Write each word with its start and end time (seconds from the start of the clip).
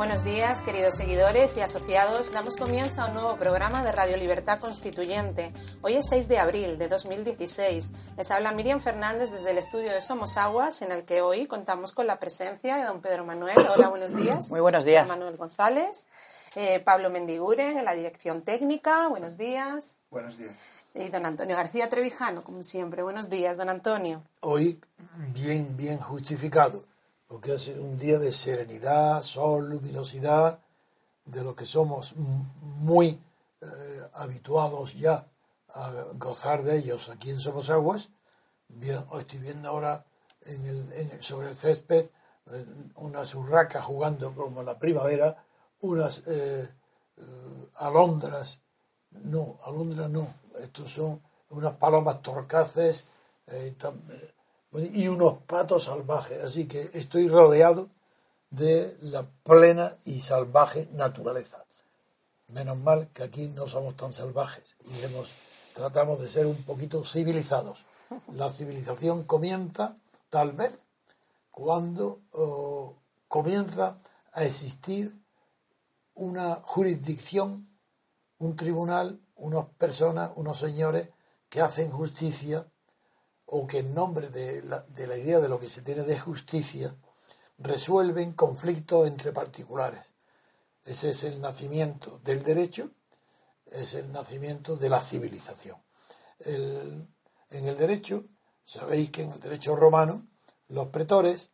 Buenos 0.00 0.24
días, 0.24 0.62
queridos 0.62 0.94
seguidores 0.94 1.58
y 1.58 1.60
asociados. 1.60 2.32
Damos 2.32 2.56
comienzo 2.56 3.02
a 3.02 3.08
un 3.08 3.12
nuevo 3.12 3.36
programa 3.36 3.82
de 3.82 3.92
Radio 3.92 4.16
Libertad 4.16 4.58
Constituyente. 4.58 5.52
Hoy 5.82 5.96
es 5.96 6.08
6 6.08 6.26
de 6.26 6.38
abril 6.38 6.78
de 6.78 6.88
2016. 6.88 7.90
Les 8.16 8.30
habla 8.30 8.52
Miriam 8.52 8.80
Fernández 8.80 9.30
desde 9.30 9.50
el 9.50 9.58
estudio 9.58 9.92
de 9.92 10.00
Somos 10.00 10.38
Aguas, 10.38 10.80
en 10.80 10.90
el 10.90 11.04
que 11.04 11.20
hoy 11.20 11.46
contamos 11.46 11.92
con 11.92 12.06
la 12.06 12.18
presencia 12.18 12.78
de 12.78 12.84
don 12.84 13.02
Pedro 13.02 13.26
Manuel. 13.26 13.58
Hola, 13.76 13.90
buenos 13.90 14.16
días. 14.16 14.48
Muy 14.48 14.60
buenos 14.60 14.86
días. 14.86 15.06
Manuel 15.06 15.36
González. 15.36 16.06
Eh, 16.56 16.80
Pablo 16.80 17.10
Mendiguren, 17.10 17.76
en 17.76 17.84
la 17.84 17.92
dirección 17.92 18.40
técnica. 18.40 19.06
Buenos 19.08 19.36
días. 19.36 19.98
Buenos 20.10 20.38
días. 20.38 20.64
Y 20.94 21.10
don 21.10 21.26
Antonio 21.26 21.56
García 21.56 21.90
Trevijano, 21.90 22.42
como 22.42 22.62
siempre. 22.62 23.02
Buenos 23.02 23.28
días, 23.28 23.58
don 23.58 23.68
Antonio. 23.68 24.22
Hoy 24.40 24.80
bien, 25.34 25.76
bien 25.76 25.98
justificado 25.98 26.89
porque 27.30 27.54
es 27.54 27.68
un 27.68 27.96
día 27.96 28.18
de 28.18 28.32
serenidad, 28.32 29.22
sol, 29.22 29.70
luminosidad, 29.70 30.58
de 31.24 31.44
lo 31.44 31.54
que 31.54 31.64
somos 31.64 32.16
muy 32.16 33.22
eh, 33.60 33.66
habituados 34.14 34.94
ya 34.94 35.28
a 35.68 35.92
gozar 36.14 36.64
de 36.64 36.78
ellos 36.78 37.08
aquí 37.08 37.30
en 37.30 37.38
Somos 37.38 37.70
Aguas. 37.70 38.10
Bien, 38.66 39.06
estoy 39.16 39.38
viendo 39.38 39.68
ahora 39.68 40.04
sobre 41.20 41.50
el 41.50 41.54
césped 41.54 42.06
eh, 42.46 42.66
unas 42.96 43.32
urracas 43.36 43.84
jugando 43.84 44.34
como 44.34 44.64
la 44.64 44.76
primavera, 44.76 45.44
unas 45.82 46.24
eh, 46.26 46.68
alondras, 47.76 48.58
no, 49.12 49.54
alondras 49.66 50.10
no, 50.10 50.34
estos 50.58 50.94
son 50.94 51.22
unas 51.50 51.76
palomas 51.76 52.22
torcaces, 52.22 53.04
y 54.72 55.08
unos 55.08 55.38
patos 55.44 55.84
salvajes. 55.84 56.42
Así 56.42 56.66
que 56.66 56.90
estoy 56.94 57.28
rodeado 57.28 57.88
de 58.50 58.96
la 59.02 59.26
plena 59.44 59.92
y 60.04 60.20
salvaje 60.20 60.88
naturaleza. 60.92 61.64
Menos 62.52 62.78
mal 62.78 63.08
que 63.12 63.22
aquí 63.22 63.48
no 63.48 63.68
somos 63.68 63.96
tan 63.96 64.12
salvajes 64.12 64.76
y 64.84 65.04
hemos, 65.04 65.30
tratamos 65.74 66.20
de 66.20 66.28
ser 66.28 66.46
un 66.46 66.62
poquito 66.64 67.04
civilizados. 67.04 67.84
La 68.32 68.50
civilización 68.50 69.24
comienza, 69.24 69.96
tal 70.30 70.52
vez, 70.52 70.80
cuando 71.50 72.20
comienza 73.28 73.98
a 74.32 74.44
existir 74.44 75.16
una 76.14 76.56
jurisdicción, 76.56 77.68
un 78.38 78.56
tribunal, 78.56 79.20
unas 79.36 79.66
personas, 79.78 80.32
unos 80.34 80.58
señores 80.58 81.08
que 81.48 81.60
hacen 81.60 81.90
justicia 81.90 82.66
o 83.52 83.66
que 83.66 83.78
en 83.78 83.94
nombre 83.94 84.28
de 84.28 84.62
la, 84.62 84.84
de 84.88 85.06
la 85.08 85.16
idea 85.16 85.40
de 85.40 85.48
lo 85.48 85.58
que 85.58 85.68
se 85.68 85.82
tiene 85.82 86.04
de 86.04 86.18
justicia 86.18 86.94
resuelven 87.58 88.32
conflictos 88.32 89.08
entre 89.08 89.32
particulares. 89.32 90.14
Ese 90.84 91.10
es 91.10 91.24
el 91.24 91.40
nacimiento 91.40 92.20
del 92.20 92.44
derecho, 92.44 92.90
es 93.66 93.94
el 93.94 94.12
nacimiento 94.12 94.76
de 94.76 94.88
la 94.88 95.02
civilización. 95.02 95.76
en 96.38 97.08
el 97.50 97.76
derecho, 97.76 98.24
sabéis 98.64 99.10
que 99.10 99.24
en 99.24 99.32
el 99.32 99.40
derecho 99.40 99.74
romano, 99.74 100.28
los 100.68 100.86
pretores 100.86 101.50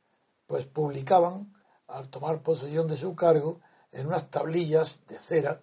pues 0.46 0.66
publicaban, 0.66 1.54
al 1.88 2.10
tomar 2.10 2.42
posesión 2.42 2.88
de 2.88 2.96
su 2.96 3.16
cargo, 3.16 3.60
en 3.90 4.06
unas 4.06 4.30
tablillas 4.30 5.06
de 5.06 5.18
cera, 5.18 5.62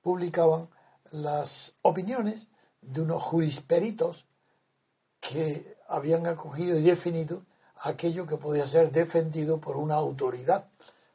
publicaban 0.00 0.70
las 1.10 1.74
opiniones 1.82 2.48
de 2.80 3.00
unos 3.00 3.22
jurisperitos 3.22 4.26
que 5.22 5.76
habían 5.88 6.26
acogido 6.26 6.76
y 6.76 6.82
definido 6.82 7.42
aquello 7.78 8.26
que 8.26 8.36
podía 8.36 8.66
ser 8.66 8.90
defendido 8.90 9.60
por 9.60 9.76
una 9.76 9.94
autoridad 9.94 10.68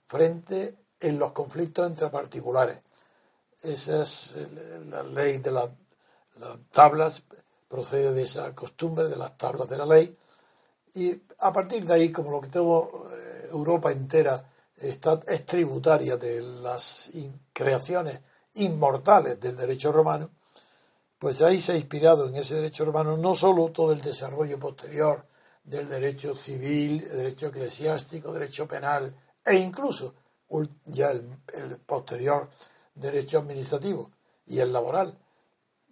frente 0.07 0.75
en 0.99 1.19
los 1.19 1.33
conflictos 1.33 1.85
entre 1.85 2.09
particulares. 2.09 2.79
Esa 3.61 4.03
es 4.03 4.35
la 4.89 5.03
ley 5.03 5.37
de 5.39 5.51
las 5.51 5.69
tablas, 6.71 7.21
procede 7.67 8.13
de 8.13 8.23
esa 8.23 8.55
costumbre 8.55 9.09
de 9.09 9.17
las 9.17 9.37
tablas 9.37 9.67
de 9.67 9.77
la 9.77 9.85
ley. 9.85 10.17
Y 10.93 11.21
a 11.39 11.51
partir 11.51 11.85
de 11.85 11.93
ahí, 11.93 12.11
como 12.11 12.31
lo 12.31 12.41
que 12.41 12.47
todo 12.47 13.11
eh, 13.11 13.49
Europa 13.51 13.91
entera 13.91 14.49
está, 14.77 15.19
es 15.27 15.45
tributaria 15.45 16.15
de 16.17 16.41
las 16.41 17.11
creaciones 17.51 18.21
inmortales 18.53 19.39
del 19.39 19.57
derecho 19.57 19.91
romano, 19.91 20.29
pues 21.19 21.41
ahí 21.41 21.61
se 21.61 21.73
ha 21.73 21.77
inspirado 21.77 22.27
en 22.27 22.35
ese 22.35 22.55
derecho 22.55 22.85
romano 22.85 23.17
no 23.17 23.35
solo 23.35 23.71
todo 23.71 23.91
el 23.91 24.01
desarrollo 24.01 24.59
posterior 24.59 25.25
del 25.63 25.89
derecho 25.89 26.35
civil, 26.35 27.07
derecho 27.09 27.47
eclesiástico, 27.47 28.31
derecho 28.31 28.67
penal 28.67 29.15
e 29.43 29.55
incluso 29.55 30.13
ya 30.85 31.11
el, 31.11 31.77
posterior 31.85 32.49
derecho 32.95 33.39
administrativo 33.39 34.09
y 34.45 34.59
el 34.59 34.71
laboral, 34.71 35.17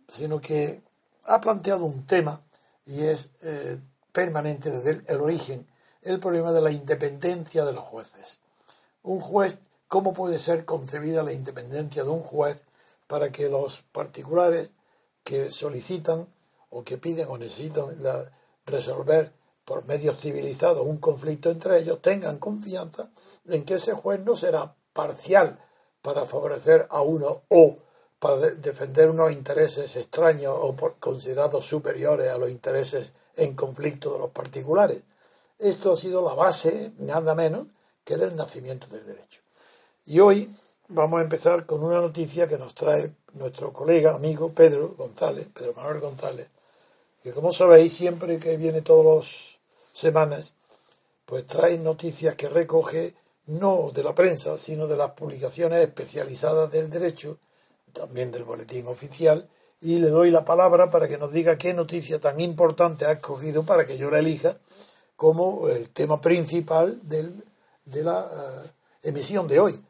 sino 0.08 0.40
que 0.40 0.82
ha 1.26 1.42
planteado 1.42 1.86
un 1.86 2.06
tema 2.06 2.40
y 2.86 3.02
es 3.02 3.32
eh, 3.42 3.80
permanente 4.12 4.72
desde 4.72 5.04
el, 5.12 5.22
origen 5.22 5.68
el 6.02 6.20
problema 6.20 6.54
de 6.54 6.62
la 6.62 6.72
independencia 6.72 7.66
de 7.66 7.74
los 7.74 7.84
jueces. 7.84 8.42
Un 9.04 9.20
juez, 9.20 9.58
¿cómo 9.88 10.14
puede 10.14 10.40
ser 10.40 10.64
concebida 10.64 11.24
la 11.24 11.34
independencia 11.34 12.04
de 12.04 12.10
un 12.10 12.22
juez 12.22 12.64
para 13.08 13.32
que 13.32 13.50
los 13.50 13.82
particulares 13.82 14.74
que 15.26 15.52
solicitan 15.52 16.30
o 16.70 16.86
que 16.86 17.02
piden 17.02 17.28
o 17.28 17.36
necesitan 17.38 17.98
resolver 18.66 19.34
por 19.66 19.88
medios 19.88 20.20
civilizados 20.20 20.86
un 20.86 20.98
conflicto 20.98 21.50
entre 21.50 21.80
ellos 21.80 22.02
tengan 22.02 22.38
confianza 22.38 23.10
en 23.50 23.66
que 23.66 23.76
ese 23.76 23.94
juez 23.94 24.20
no 24.22 24.38
será 24.38 24.76
parcial 24.94 25.60
para 26.04 26.26
favorecer 26.26 26.88
a 26.92 27.02
uno 27.02 27.42
o 27.50 27.78
para 28.20 28.38
defender 28.38 29.10
unos 29.10 29.32
intereses 29.32 29.96
extraños 29.96 30.54
o 30.56 30.76
considerados 31.00 31.66
superiores 31.66 32.30
a 32.30 32.38
los 32.38 32.52
intereses 32.52 33.14
en 33.36 33.56
conflicto 33.56 34.14
de 34.14 34.20
los 34.20 34.30
particulares. 34.30 35.02
Esto 35.58 35.94
ha 35.94 35.98
sido 35.98 36.24
la 36.24 36.34
base, 36.34 36.94
nada 36.98 37.34
menos, 37.34 37.68
que 38.04 38.18
del 38.18 38.36
nacimiento 38.36 38.88
del 38.88 39.06
derecho. 39.06 39.42
Y 40.06 40.20
hoy 40.20 40.56
vamos 40.88 41.20
a 41.20 41.24
empezar 41.24 41.66
con 41.66 41.84
una 41.84 42.00
noticia 42.00 42.48
que 42.48 42.60
nos 42.60 42.76
trae 42.76 43.12
nuestro 43.36 43.72
colega, 43.72 44.16
amigo 44.16 44.50
Pedro 44.50 44.96
González, 44.98 45.48
Pedro 45.54 45.74
Manuel 45.76 46.00
González, 46.00 46.50
que 47.22 47.32
como 47.32 47.52
sabéis, 47.52 47.94
siempre 47.94 48.40
que 48.40 48.58
viene 48.58 48.82
todas 48.82 49.16
las 49.16 49.60
semanas, 49.94 50.56
pues 51.26 51.46
trae 51.46 51.78
noticias 51.78 52.36
que 52.36 52.50
recoge 52.50 53.16
no 53.48 53.92
de 53.94 54.04
la 54.04 54.16
prensa, 54.16 54.58
sino 54.58 54.88
de 54.88 54.98
las 54.98 55.12
publicaciones 55.12 55.80
especializadas 55.80 56.72
del 56.72 56.90
derecho, 56.90 57.38
también 57.94 58.32
del 58.32 58.44
boletín 58.44 58.88
oficial, 58.88 59.48
y 59.82 60.00
le 60.00 60.10
doy 60.10 60.32
la 60.32 60.46
palabra 60.46 60.90
para 60.90 61.08
que 61.08 61.18
nos 61.18 61.32
diga 61.32 61.58
qué 61.58 61.74
noticia 61.74 62.20
tan 62.20 62.40
importante 62.40 63.06
ha 63.06 63.14
escogido 63.14 63.64
para 63.64 63.86
que 63.86 63.98
yo 63.98 64.10
la 64.10 64.20
elija 64.20 64.58
como 65.16 65.70
el 65.70 65.90
tema 65.90 66.22
principal 66.22 67.00
del, 67.04 67.44
de 67.86 68.04
la 68.04 68.22
eh, 68.22 68.70
emisión 69.04 69.48
de 69.48 69.60
hoy. 69.60 69.82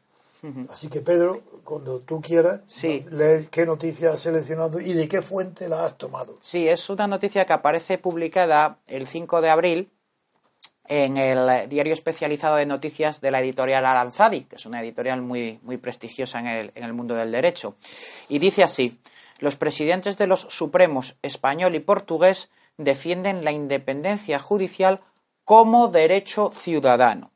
Así 0.70 0.88
que 0.88 1.00
Pedro, 1.00 1.42
cuando 1.66 2.00
tú 2.00 2.22
quieras, 2.22 2.60
Sí. 2.64 3.04
lee 3.10 3.48
qué 3.50 3.66
noticia 3.66 4.12
has 4.12 4.20
seleccionado 4.20 4.80
y 4.80 4.94
de 4.94 5.06
qué 5.06 5.20
fuente 5.20 5.68
la 5.68 5.84
has 5.84 5.98
tomado. 5.98 6.34
Sí, 6.40 6.66
es 6.66 6.88
una 6.88 7.06
noticia 7.06 7.44
que 7.44 7.52
aparece 7.52 7.98
publicada 7.98 8.78
el 8.86 9.06
5 9.06 9.42
de 9.42 9.50
abril 9.50 9.90
en 10.88 11.16
el 11.16 11.68
diario 11.68 11.92
especializado 11.92 12.56
de 12.56 12.64
noticias 12.64 13.20
de 13.20 13.30
la 13.30 13.40
editorial 13.40 13.84
Aranzadi, 13.84 14.42
que 14.44 14.56
es 14.56 14.64
una 14.66 14.80
editorial 14.80 15.20
muy, 15.20 15.58
muy 15.62 15.76
prestigiosa 15.76 16.38
en 16.38 16.46
el, 16.46 16.72
en 16.74 16.84
el 16.84 16.92
mundo 16.94 17.14
del 17.16 17.32
derecho. 17.32 17.74
Y 18.28 18.38
dice 18.38 18.62
así, 18.62 18.98
los 19.40 19.56
presidentes 19.56 20.16
de 20.16 20.28
los 20.28 20.40
Supremos 20.42 21.16
español 21.22 21.74
y 21.74 21.80
portugués 21.80 22.48
defienden 22.78 23.44
la 23.44 23.52
independencia 23.52 24.38
judicial 24.38 25.00
como 25.44 25.88
derecho 25.88 26.50
ciudadano. 26.52 27.30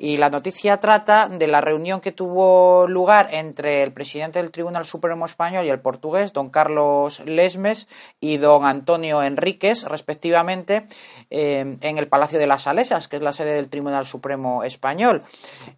Y 0.00 0.16
la 0.16 0.30
noticia 0.30 0.78
trata 0.78 1.28
de 1.28 1.48
la 1.48 1.60
reunión 1.60 2.00
que 2.00 2.12
tuvo 2.12 2.86
lugar 2.86 3.30
entre 3.32 3.82
el 3.82 3.92
presidente 3.92 4.40
del 4.40 4.52
Tribunal 4.52 4.84
Supremo 4.84 5.26
Español 5.26 5.66
y 5.66 5.70
el 5.70 5.80
portugués, 5.80 6.32
don 6.32 6.50
Carlos 6.50 7.20
Lesmes 7.26 7.88
y 8.20 8.36
don 8.36 8.64
Antonio 8.64 9.24
Enríquez, 9.24 9.82
respectivamente, 9.82 10.86
eh, 11.30 11.76
en 11.80 11.98
el 11.98 12.06
Palacio 12.06 12.38
de 12.38 12.46
las 12.46 12.62
Salesas, 12.62 13.08
que 13.08 13.16
es 13.16 13.22
la 13.22 13.32
sede 13.32 13.54
del 13.54 13.68
Tribunal 13.68 14.06
Supremo 14.06 14.62
Español. 14.62 15.22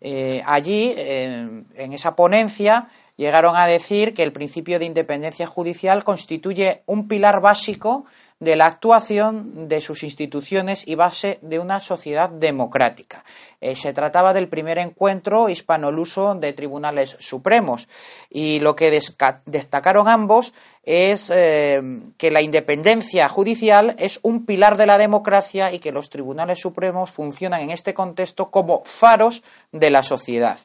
Eh, 0.03 0.43
allí, 0.45 0.93
eh, 0.99 1.65
en 1.77 1.93
esa 1.95 2.15
ponencia, 2.15 2.89
llegaron 3.17 3.57
a 3.57 3.67
decir 3.67 4.13
que 4.13 4.23
el 4.23 4.33
principio 4.33 4.79
de 4.79 4.85
independencia 4.85 5.47
judicial 5.47 6.05
constituye 6.05 6.83
un 6.85 7.09
pilar 7.09 7.41
básico 7.41 8.05
de 8.41 8.57
la 8.57 8.65
actuación 8.65 9.69
de 9.69 9.83
sus 9.83 10.03
instituciones 10.03 10.89
y 10.89 10.95
base 10.95 11.39
de 11.43 11.59
una 11.59 11.79
sociedad 11.79 12.31
democrática. 12.31 13.23
Eh, 13.61 13.77
se 13.77 13.93
trataba 13.93 14.33
del 14.33 14.49
primer 14.49 14.79
encuentro 14.79 15.51
hispanoluso 15.51 16.35
de 16.35 16.55
tribunales 16.55 17.17
supremos 17.19 17.87
y 18.31 18.61
lo 18.61 18.75
que 18.75 18.99
destacaron 19.45 20.09
ambos 20.09 20.55
es 20.83 21.31
eh, 21.33 21.83
que 22.17 22.31
la 22.31 22.41
independencia 22.41 23.29
judicial 23.29 23.95
es 23.99 24.19
un 24.23 24.47
pilar 24.47 24.79
de 24.79 24.87
la 24.87 24.97
democracia 24.97 25.71
y 25.71 25.79
que 25.79 25.93
los 25.93 26.09
tribunales 26.09 26.61
supremos 26.61 27.11
funcionan 27.11 27.61
en 27.61 27.71
este 27.71 27.93
contexto 27.93 28.51
como 28.51 28.83
faros 28.85 29.43
de 29.71 29.91
la 29.91 30.03
sociedad. 30.03 30.59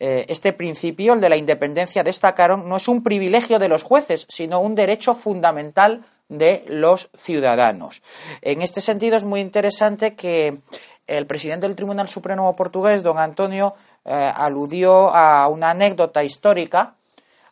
Eh, 0.00 0.24
este 0.30 0.54
principio, 0.54 1.12
el 1.12 1.20
de 1.20 1.28
la 1.28 1.36
independencia, 1.36 2.02
destacaron, 2.02 2.66
no 2.70 2.76
es 2.76 2.88
un 2.88 3.02
privilegio 3.02 3.58
de 3.58 3.68
los 3.68 3.82
jueces, 3.82 4.24
sino 4.30 4.60
un 4.60 4.74
derecho 4.74 5.14
fundamental 5.14 6.06
de 6.28 6.64
los 6.68 7.10
ciudadanos. 7.16 8.02
En 8.42 8.62
este 8.62 8.80
sentido 8.80 9.16
es 9.16 9.24
muy 9.24 9.40
interesante 9.40 10.14
que 10.14 10.58
el 11.06 11.26
presidente 11.26 11.66
del 11.66 11.76
Tribunal 11.76 12.08
Supremo 12.08 12.54
portugués, 12.54 13.02
don 13.02 13.18
Antonio, 13.18 13.74
eh, 14.04 14.32
aludió 14.34 15.08
a 15.08 15.48
una 15.48 15.70
anécdota 15.70 16.22
histórica 16.22 16.94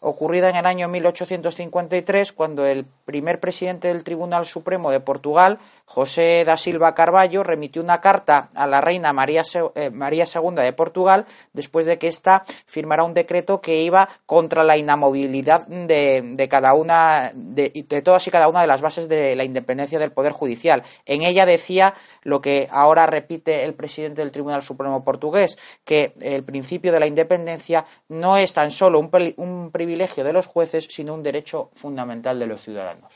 ocurrida 0.07 0.49
en 0.49 0.55
el 0.55 0.67
año 0.67 0.87
1853, 0.87 2.33
cuando 2.33 2.65
el 2.65 2.85
primer 3.05 3.41
presidente 3.41 3.89
del 3.89 4.05
Tribunal 4.05 4.47
Supremo 4.47 4.93
de 4.93 5.01
Portugal, 5.01 5.59
José 5.85 6.45
da 6.47 6.57
Silva 6.57 6.95
Carballo, 6.95 7.43
remitió 7.43 7.83
una 7.83 8.01
carta 8.01 8.49
a 8.55 8.69
la 8.69 8.81
reina 8.81 9.13
María, 9.13 9.43
eh, 9.75 9.91
María 9.91 10.25
II 10.33 10.63
de 10.63 10.73
Portugal 10.73 11.27
después 11.53 11.87
de 11.87 11.99
que 11.99 12.07
ésta 12.07 12.45
firmara 12.67 13.03
un 13.03 13.15
decreto 13.15 13.61
que 13.61 13.83
iba 13.83 14.09
contra 14.27 14.63
la 14.63 14.77
inamovilidad 14.77 15.67
de, 15.67 16.23
de 16.23 16.49
cada 16.49 16.75
una, 16.75 17.33
de, 17.35 17.71
todas 18.05 18.25
y 18.29 18.31
cada 18.31 18.47
una 18.47 18.61
de 18.61 18.69
las 18.69 18.83
bases 18.83 19.09
de 19.09 19.35
la 19.35 19.43
independencia 19.43 19.99
del 19.99 20.13
Poder 20.13 20.31
Judicial. 20.31 20.85
En 21.05 21.23
ella 21.23 21.47
decía 21.47 21.95
lo 22.23 22.41
que 22.41 22.69
ahora 22.71 23.07
repite 23.07 23.65
el 23.65 23.75
presidente 23.75 24.23
del 24.23 24.31
Tribunal 24.31 24.63
Supremo 24.63 25.03
portugués, 25.03 25.59
que 25.85 26.13
el 26.21 26.45
principio 26.45 26.93
de 26.93 27.01
la 27.01 27.09
independencia 27.09 27.87
no 28.09 28.37
es 28.37 28.53
tan 28.53 28.71
solo 28.71 29.01
un 29.01 29.71
privilegio 29.73 29.96
de 29.97 30.33
los 30.33 30.47
jueces, 30.47 30.89
sino 30.91 31.15
un 31.15 31.23
derecho 31.23 31.71
fundamental 31.75 32.39
de 32.39 32.47
los 32.47 32.61
ciudadanos. 32.63 33.13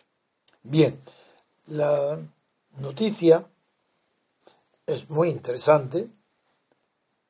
Bien, 0.62 0.98
la 1.66 2.18
noticia 2.78 3.46
es 4.86 5.08
muy 5.08 5.28
interesante. 5.28 6.08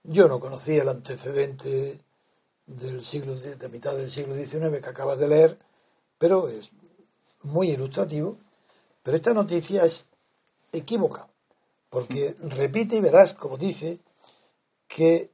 Yo 0.02 0.29
no 0.29 0.41
conocía 0.41 0.82
el 0.82 0.88
antecedente 0.88 2.00
del 2.67 3.02
siglo 3.02 3.37
de, 3.38 3.69
mitad 3.69 3.94
del 3.97 4.11
siglo 4.11 4.35
XIX 4.35 4.81
que 4.82 4.88
acabas 4.88 5.19
de 5.19 5.29
leer, 5.29 5.58
pero 6.19 6.49
es 6.49 6.70
muy 7.43 7.70
ilustrativo. 7.70 8.38
Pero 9.02 9.17
esta 9.17 9.35
noticia 9.35 9.85
es 9.85 10.08
equívoca, 10.73 11.29
porque 11.88 12.37
repite 12.41 12.97
y 12.97 13.00
verás, 13.00 13.35
como 13.35 13.56
dice, 13.56 14.00
que 14.87 15.31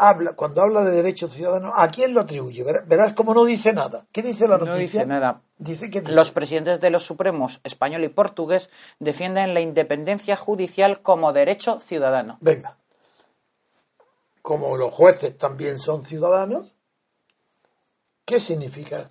habla, 0.00 0.32
cuando 0.32 0.62
habla 0.62 0.82
de 0.82 0.92
derechos 0.92 1.34
ciudadanos, 1.34 1.72
¿a 1.76 1.88
quién 1.88 2.14
lo 2.14 2.22
atribuye? 2.22 2.64
Verás, 2.64 3.12
como 3.12 3.34
no 3.34 3.44
dice 3.44 3.74
nada. 3.74 4.06
¿Qué 4.12 4.22
dice 4.22 4.48
la 4.48 4.56
No 4.56 4.64
noticia? 4.64 5.00
dice 5.00 5.06
nada. 5.06 5.42
Dice 5.58 5.90
que 5.90 6.00
Los 6.00 6.30
presidentes 6.30 6.80
de 6.80 6.88
los 6.88 7.04
Supremos 7.04 7.60
español 7.64 8.02
y 8.02 8.08
portugués 8.08 8.70
defienden 8.98 9.52
la 9.52 9.60
independencia 9.60 10.36
judicial 10.36 11.02
como 11.02 11.34
derecho 11.34 11.80
ciudadano. 11.80 12.38
Venga. 12.40 12.78
Como 14.40 14.78
los 14.78 14.90
jueces 14.90 15.36
también 15.36 15.78
son 15.78 16.06
ciudadanos, 16.06 16.74
¿qué 18.24 18.40
significa 18.40 19.10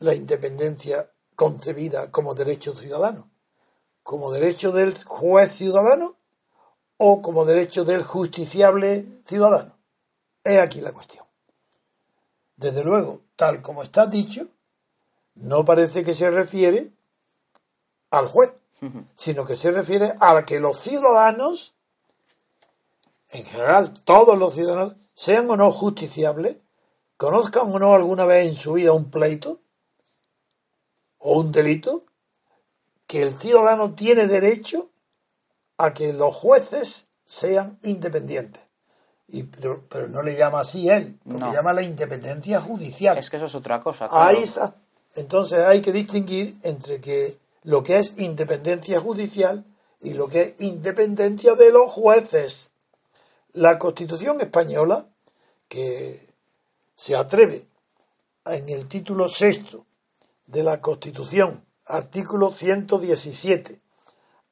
la 0.00 0.12
independencia 0.14 1.10
concebida 1.34 2.10
como 2.10 2.34
derecho 2.34 2.76
ciudadano? 2.76 3.30
¿Como 4.02 4.32
derecho 4.32 4.70
del 4.70 5.02
juez 5.02 5.52
ciudadano 5.52 6.16
o 6.98 7.22
como 7.22 7.46
derecho 7.46 7.86
del 7.86 8.02
justiciable 8.02 9.06
ciudadano? 9.24 9.77
Es 10.48 10.58
aquí 10.58 10.80
la 10.80 10.92
cuestión. 10.92 11.24
Desde 12.56 12.82
luego, 12.82 13.22
tal 13.36 13.62
como 13.62 13.82
está 13.82 14.06
dicho, 14.06 14.46
no 15.34 15.64
parece 15.64 16.04
que 16.04 16.14
se 16.14 16.30
refiere 16.30 16.90
al 18.10 18.26
juez, 18.28 18.52
sino 19.16 19.44
que 19.44 19.56
se 19.56 19.70
refiere 19.70 20.14
a 20.20 20.44
que 20.44 20.60
los 20.60 20.78
ciudadanos 20.78 21.74
en 23.30 23.44
general 23.44 23.92
todos 24.04 24.38
los 24.38 24.54
ciudadanos, 24.54 24.96
sean 25.14 25.50
o 25.50 25.56
no 25.56 25.72
justiciables, 25.72 26.58
conozcan 27.16 27.72
o 27.72 27.78
no 27.78 27.94
alguna 27.94 28.24
vez 28.24 28.46
en 28.46 28.56
su 28.56 28.74
vida 28.74 28.92
un 28.92 29.10
pleito 29.10 29.60
o 31.18 31.40
un 31.40 31.52
delito, 31.52 32.04
que 33.06 33.22
el 33.22 33.38
ciudadano 33.38 33.94
tiene 33.94 34.26
derecho 34.26 34.90
a 35.76 35.92
que 35.94 36.12
los 36.12 36.34
jueces 36.34 37.08
sean 37.24 37.78
independientes. 37.82 38.62
Y, 39.30 39.42
pero, 39.42 39.84
pero 39.88 40.08
no 40.08 40.22
le 40.22 40.36
llama 40.36 40.60
así 40.60 40.88
él, 40.88 41.18
porque 41.22 41.40
No. 41.40 41.52
llama 41.52 41.72
la 41.74 41.82
independencia 41.82 42.60
judicial. 42.60 43.18
Es 43.18 43.28
que 43.28 43.36
eso 43.36 43.46
es 43.46 43.54
otra 43.54 43.80
cosa. 43.80 44.08
Ahí 44.10 44.38
está. 44.42 44.74
Entonces 45.16 45.60
hay 45.60 45.82
que 45.82 45.92
distinguir 45.92 46.56
entre 46.62 47.00
que 47.00 47.38
lo 47.64 47.82
que 47.82 47.98
es 47.98 48.14
independencia 48.18 49.00
judicial 49.00 49.64
y 50.00 50.14
lo 50.14 50.28
que 50.28 50.40
es 50.42 50.60
independencia 50.60 51.54
de 51.54 51.72
los 51.72 51.90
jueces. 51.92 52.72
La 53.52 53.78
Constitución 53.78 54.40
española, 54.40 55.06
que 55.68 56.26
se 56.94 57.14
atreve 57.16 57.66
en 58.46 58.68
el 58.70 58.88
título 58.88 59.28
sexto 59.28 59.84
de 60.46 60.62
la 60.62 60.80
Constitución, 60.80 61.64
artículo 61.84 62.50
117, 62.50 63.78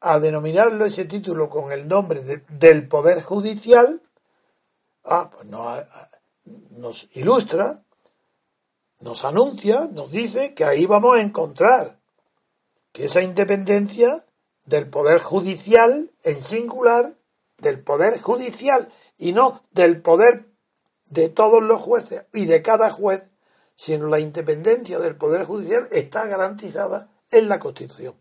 a 0.00 0.18
denominarlo 0.20 0.84
ese 0.84 1.06
título 1.06 1.48
con 1.48 1.72
el 1.72 1.88
nombre 1.88 2.22
de- 2.22 2.42
del 2.50 2.86
Poder 2.88 3.22
Judicial, 3.22 4.02
ah, 5.06 5.30
pues 5.32 5.46
no, 5.46 5.68
ah, 5.68 6.10
nos 6.70 7.08
ilustra 7.16 7.82
nos 9.00 9.24
anuncia, 9.24 9.88
nos 9.92 10.10
dice 10.10 10.54
que 10.54 10.64
ahí 10.64 10.86
vamos 10.86 11.16
a 11.16 11.22
encontrar 11.22 11.98
que 12.92 13.06
esa 13.06 13.22
independencia 13.22 14.24
del 14.64 14.88
poder 14.88 15.20
judicial 15.20 16.10
en 16.22 16.42
singular, 16.42 17.14
del 17.58 17.80
poder 17.82 18.20
judicial 18.20 18.88
y 19.18 19.32
no 19.32 19.62
del 19.70 20.00
poder 20.00 20.46
de 21.10 21.28
todos 21.28 21.62
los 21.62 21.80
jueces 21.80 22.26
y 22.32 22.46
de 22.46 22.62
cada 22.62 22.90
juez, 22.90 23.32
sino 23.76 24.06
la 24.06 24.18
independencia 24.18 24.98
del 24.98 25.16
poder 25.16 25.44
judicial 25.44 25.88
está 25.92 26.26
garantizada 26.26 27.10
en 27.30 27.48
la 27.48 27.58
Constitución. 27.58 28.14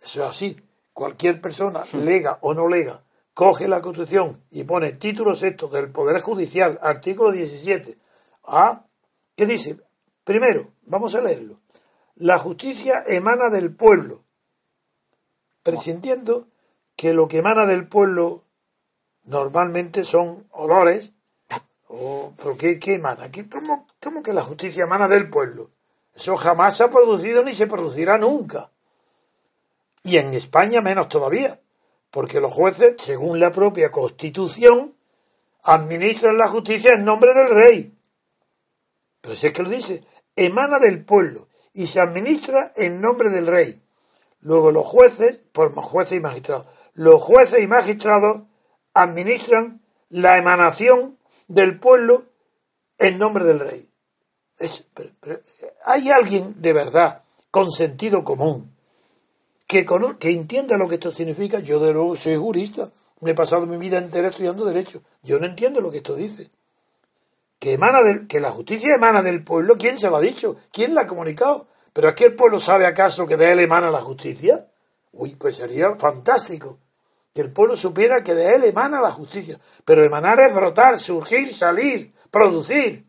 Eso 0.00 0.22
es 0.22 0.28
así. 0.28 0.62
Cualquier 0.92 1.40
persona, 1.40 1.84
lega 1.92 2.38
o 2.42 2.54
no 2.54 2.68
lega, 2.68 3.04
coge 3.38 3.68
la 3.68 3.80
Constitución 3.80 4.42
y 4.50 4.64
pone 4.64 4.94
título 4.94 5.36
sexto 5.36 5.68
del 5.68 5.92
Poder 5.92 6.20
Judicial, 6.20 6.76
artículo 6.82 7.30
17. 7.30 7.96
Ah, 8.42 8.84
¿qué 9.36 9.46
dice? 9.46 9.78
Primero, 10.24 10.72
vamos 10.86 11.14
a 11.14 11.20
leerlo. 11.20 11.60
La 12.16 12.40
justicia 12.40 13.04
emana 13.06 13.48
del 13.48 13.72
pueblo, 13.72 14.24
presintiendo 15.62 16.48
que 16.96 17.12
lo 17.12 17.28
que 17.28 17.38
emana 17.38 17.64
del 17.64 17.86
pueblo 17.86 18.42
normalmente 19.22 20.04
son 20.04 20.48
olores. 20.50 21.14
O, 21.86 22.32
¿Pero 22.38 22.58
qué, 22.58 22.80
qué 22.80 22.94
emana? 22.94 23.30
¿Qué, 23.30 23.48
cómo, 23.48 23.86
¿Cómo 24.02 24.20
que 24.20 24.32
la 24.32 24.42
justicia 24.42 24.82
emana 24.82 25.06
del 25.06 25.30
pueblo? 25.30 25.70
Eso 26.12 26.36
jamás 26.36 26.76
se 26.76 26.82
ha 26.82 26.90
producido 26.90 27.44
ni 27.44 27.54
se 27.54 27.68
producirá 27.68 28.18
nunca. 28.18 28.72
Y 30.02 30.18
en 30.18 30.34
España 30.34 30.80
menos 30.80 31.08
todavía, 31.08 31.60
porque 32.10 32.40
los 32.40 32.52
jueces, 32.52 32.94
según 32.98 33.40
la 33.40 33.52
propia 33.52 33.90
Constitución, 33.90 34.94
administran 35.62 36.38
la 36.38 36.48
justicia 36.48 36.94
en 36.94 37.04
nombre 37.04 37.34
del 37.34 37.50
rey. 37.50 37.94
Pero 39.20 39.34
si 39.34 39.48
es 39.48 39.52
que 39.52 39.62
lo 39.62 39.68
dice, 39.68 40.04
emana 40.36 40.78
del 40.78 41.04
pueblo 41.04 41.48
y 41.72 41.86
se 41.86 42.00
administra 42.00 42.72
en 42.76 43.00
nombre 43.00 43.30
del 43.30 43.46
rey. 43.46 43.82
Luego 44.40 44.70
los 44.70 44.86
jueces, 44.86 45.40
por 45.52 45.72
jueces 45.74 46.18
y 46.18 46.20
magistrados, 46.20 46.66
los 46.94 47.22
jueces 47.22 47.62
y 47.62 47.66
magistrados 47.66 48.42
administran 48.94 49.82
la 50.08 50.38
emanación 50.38 51.18
del 51.48 51.78
pueblo 51.78 52.26
en 52.98 53.18
nombre 53.18 53.44
del 53.44 53.60
rey. 53.60 53.90
¿Hay 55.84 56.10
alguien 56.10 56.60
de 56.60 56.72
verdad 56.72 57.22
con 57.50 57.70
sentido 57.70 58.24
común 58.24 58.76
que, 59.68 59.86
que 60.18 60.30
entienda 60.30 60.78
lo 60.78 60.88
que 60.88 60.94
esto 60.94 61.12
significa? 61.12 61.60
Yo 61.60 61.78
de 61.78 61.92
luego 61.92 62.16
soy 62.16 62.36
jurista, 62.36 62.90
me 63.20 63.32
he 63.32 63.34
pasado 63.34 63.66
mi 63.66 63.76
vida 63.76 63.98
entera 63.98 64.28
estudiando 64.28 64.64
derecho. 64.64 65.02
Yo 65.22 65.38
no 65.38 65.46
entiendo 65.46 65.80
lo 65.80 65.90
que 65.90 65.98
esto 65.98 66.16
dice. 66.16 66.50
Que, 67.58 67.74
emana 67.74 68.02
del, 68.02 68.26
que 68.26 68.40
la 68.40 68.50
justicia 68.50 68.94
emana 68.94 69.22
del 69.22 69.44
pueblo, 69.44 69.76
¿quién 69.76 69.98
se 69.98 70.08
lo 70.08 70.16
ha 70.16 70.20
dicho? 70.20 70.56
¿Quién 70.72 70.94
la 70.94 71.02
ha 71.02 71.06
comunicado? 71.06 71.68
¿Pero 71.92 72.08
es 72.08 72.14
que 72.14 72.24
el 72.24 72.34
pueblo 72.34 72.58
sabe 72.58 72.86
acaso 72.86 73.26
que 73.26 73.36
de 73.36 73.52
él 73.52 73.60
emana 73.60 73.90
la 73.90 74.00
justicia? 74.00 74.68
Uy, 75.12 75.34
pues 75.36 75.56
sería 75.56 75.94
fantástico 75.96 76.78
que 77.34 77.42
el 77.42 77.52
pueblo 77.52 77.76
supiera 77.76 78.22
que 78.22 78.34
de 78.34 78.54
él 78.54 78.64
emana 78.64 79.02
la 79.02 79.12
justicia. 79.12 79.58
Pero 79.84 80.02
emanar 80.02 80.40
es 80.40 80.54
brotar, 80.54 80.98
surgir, 80.98 81.52
salir, 81.52 82.14
producir. 82.30 83.06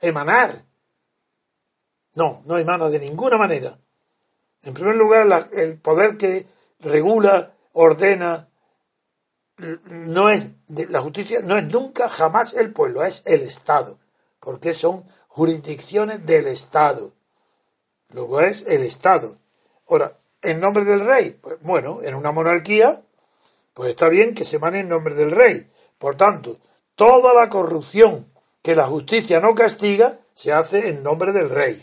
Emanar. 0.00 0.64
No, 2.14 2.42
no 2.46 2.58
emana 2.58 2.88
de 2.88 2.98
ninguna 2.98 3.36
manera. 3.36 3.78
En 4.64 4.74
primer 4.74 4.96
lugar, 4.96 5.50
el 5.52 5.78
poder 5.78 6.16
que 6.16 6.46
regula, 6.80 7.52
ordena, 7.72 8.48
no 9.56 10.30
es 10.30 10.48
la 10.66 11.00
justicia 11.00 11.40
no 11.40 11.56
es 11.56 11.64
nunca 11.64 12.08
jamás 12.08 12.54
el 12.54 12.72
pueblo, 12.72 13.04
es 13.04 13.22
el 13.26 13.42
Estado, 13.42 13.98
porque 14.40 14.74
son 14.74 15.04
jurisdicciones 15.28 16.24
del 16.26 16.46
Estado. 16.46 17.12
Luego 18.10 18.40
es 18.40 18.64
el 18.66 18.82
Estado. 18.82 19.36
Ahora, 19.88 20.16
en 20.42 20.60
nombre 20.60 20.84
del 20.84 21.00
rey, 21.00 21.38
pues 21.40 21.56
bueno, 21.60 22.02
en 22.02 22.14
una 22.14 22.32
monarquía, 22.32 23.02
pues 23.74 23.90
está 23.90 24.08
bien 24.08 24.34
que 24.34 24.44
se 24.44 24.58
mane 24.58 24.80
en 24.80 24.88
nombre 24.88 25.14
del 25.14 25.30
rey. 25.30 25.70
Por 25.98 26.16
tanto, 26.16 26.58
toda 26.94 27.34
la 27.34 27.48
corrupción 27.48 28.32
que 28.62 28.74
la 28.74 28.86
justicia 28.86 29.40
no 29.40 29.54
castiga 29.54 30.18
se 30.34 30.52
hace 30.52 30.88
en 30.88 31.02
nombre 31.02 31.32
del 31.32 31.48
rey. 31.48 31.80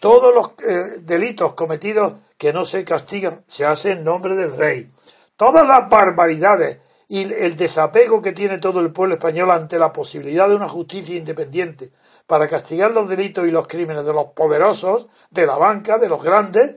Todos 0.00 0.34
los 0.34 0.48
eh, 0.68 1.00
delitos 1.00 1.54
cometidos 1.54 2.14
que 2.36 2.52
no 2.52 2.64
se 2.64 2.84
castigan 2.84 3.44
se 3.46 3.64
hace 3.64 3.92
en 3.92 4.04
nombre 4.04 4.34
del 4.34 4.56
rey. 4.56 4.90
Todas 5.36 5.66
las 5.66 5.88
barbaridades 5.88 6.78
y 7.08 7.32
el 7.32 7.56
desapego 7.56 8.20
que 8.20 8.32
tiene 8.32 8.58
todo 8.58 8.80
el 8.80 8.92
pueblo 8.92 9.14
español 9.14 9.50
ante 9.50 9.78
la 9.78 9.92
posibilidad 9.92 10.48
de 10.48 10.54
una 10.54 10.68
justicia 10.68 11.16
independiente 11.16 11.92
para 12.26 12.48
castigar 12.48 12.90
los 12.90 13.08
delitos 13.08 13.46
y 13.46 13.50
los 13.50 13.66
crímenes 13.66 14.06
de 14.06 14.12
los 14.12 14.26
poderosos, 14.26 15.08
de 15.30 15.46
la 15.46 15.56
banca, 15.56 15.98
de 15.98 16.08
los 16.08 16.22
grandes, 16.22 16.76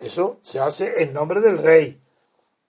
eso 0.00 0.40
se 0.42 0.58
hace 0.58 1.02
en 1.02 1.14
nombre 1.14 1.40
del 1.40 1.58
rey. 1.58 2.00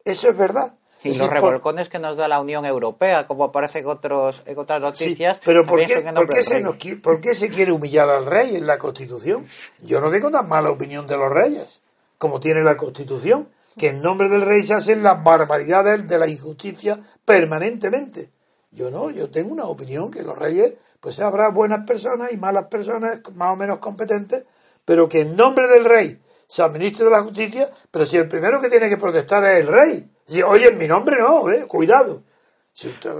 Eso 0.05 0.29
es 0.29 0.37
verdad. 0.37 0.75
Y 1.03 1.15
los 1.15 1.29
revolcones 1.29 1.89
que 1.89 1.99
nos 1.99 2.17
da 2.17 2.27
la 2.27 2.39
Unión 2.39 2.65
Europea, 2.65 3.27
como 3.27 3.45
aparece 3.45 3.79
en, 3.79 3.87
otros, 3.87 4.43
en 4.45 4.57
otras 4.57 4.81
noticias. 4.81 5.41
pero 5.43 5.65
¿por 5.65 5.83
qué, 5.85 6.95
¿por 7.01 7.21
qué 7.21 7.35
se 7.35 7.49
quiere 7.49 7.71
humillar 7.71 8.09
al 8.09 8.25
rey 8.25 8.55
en 8.55 8.65
la 8.65 8.77
Constitución? 8.77 9.45
Yo 9.81 9.99
no 9.99 10.09
tengo 10.11 10.31
tan 10.31 10.47
mala 10.47 10.69
opinión 10.69 11.07
de 11.07 11.17
los 11.17 11.31
reyes 11.31 11.81
como 12.17 12.39
tiene 12.39 12.63
la 12.63 12.77
Constitución 12.77 13.49
que 13.77 13.89
en 13.89 14.01
nombre 14.01 14.29
del 14.29 14.43
rey 14.43 14.63
se 14.63 14.73
hacen 14.73 15.03
las 15.03 15.23
barbaridades 15.23 16.07
de 16.07 16.19
la 16.19 16.27
injusticia 16.27 16.99
permanentemente. 17.25 18.29
Yo 18.71 18.89
no, 18.89 19.11
yo 19.11 19.29
tengo 19.29 19.53
una 19.53 19.65
opinión 19.65 20.09
que 20.09 20.23
los 20.23 20.37
reyes, 20.37 20.75
pues 20.99 21.19
habrá 21.19 21.49
buenas 21.49 21.85
personas 21.85 22.31
y 22.31 22.37
malas 22.37 22.67
personas 22.67 23.19
más 23.35 23.53
o 23.53 23.55
menos 23.55 23.79
competentes, 23.79 24.45
pero 24.85 25.07
que 25.07 25.21
en 25.21 25.35
nombre 25.35 25.67
del 25.67 25.85
rey 25.85 26.19
se 26.47 26.63
administre 26.63 27.05
de 27.05 27.11
la 27.11 27.23
justicia, 27.23 27.69
pero 27.91 28.05
si 28.05 28.17
el 28.17 28.27
primero 28.27 28.61
que 28.61 28.69
tiene 28.69 28.89
que 28.89 28.97
protestar 28.97 29.43
es 29.45 29.61
el 29.61 29.67
rey. 29.67 30.09
Oye, 30.27 30.69
en 30.69 30.77
mi 30.77 30.87
nombre 30.87 31.17
no, 31.19 31.49
eh, 31.49 31.65
cuidado. 31.67 32.23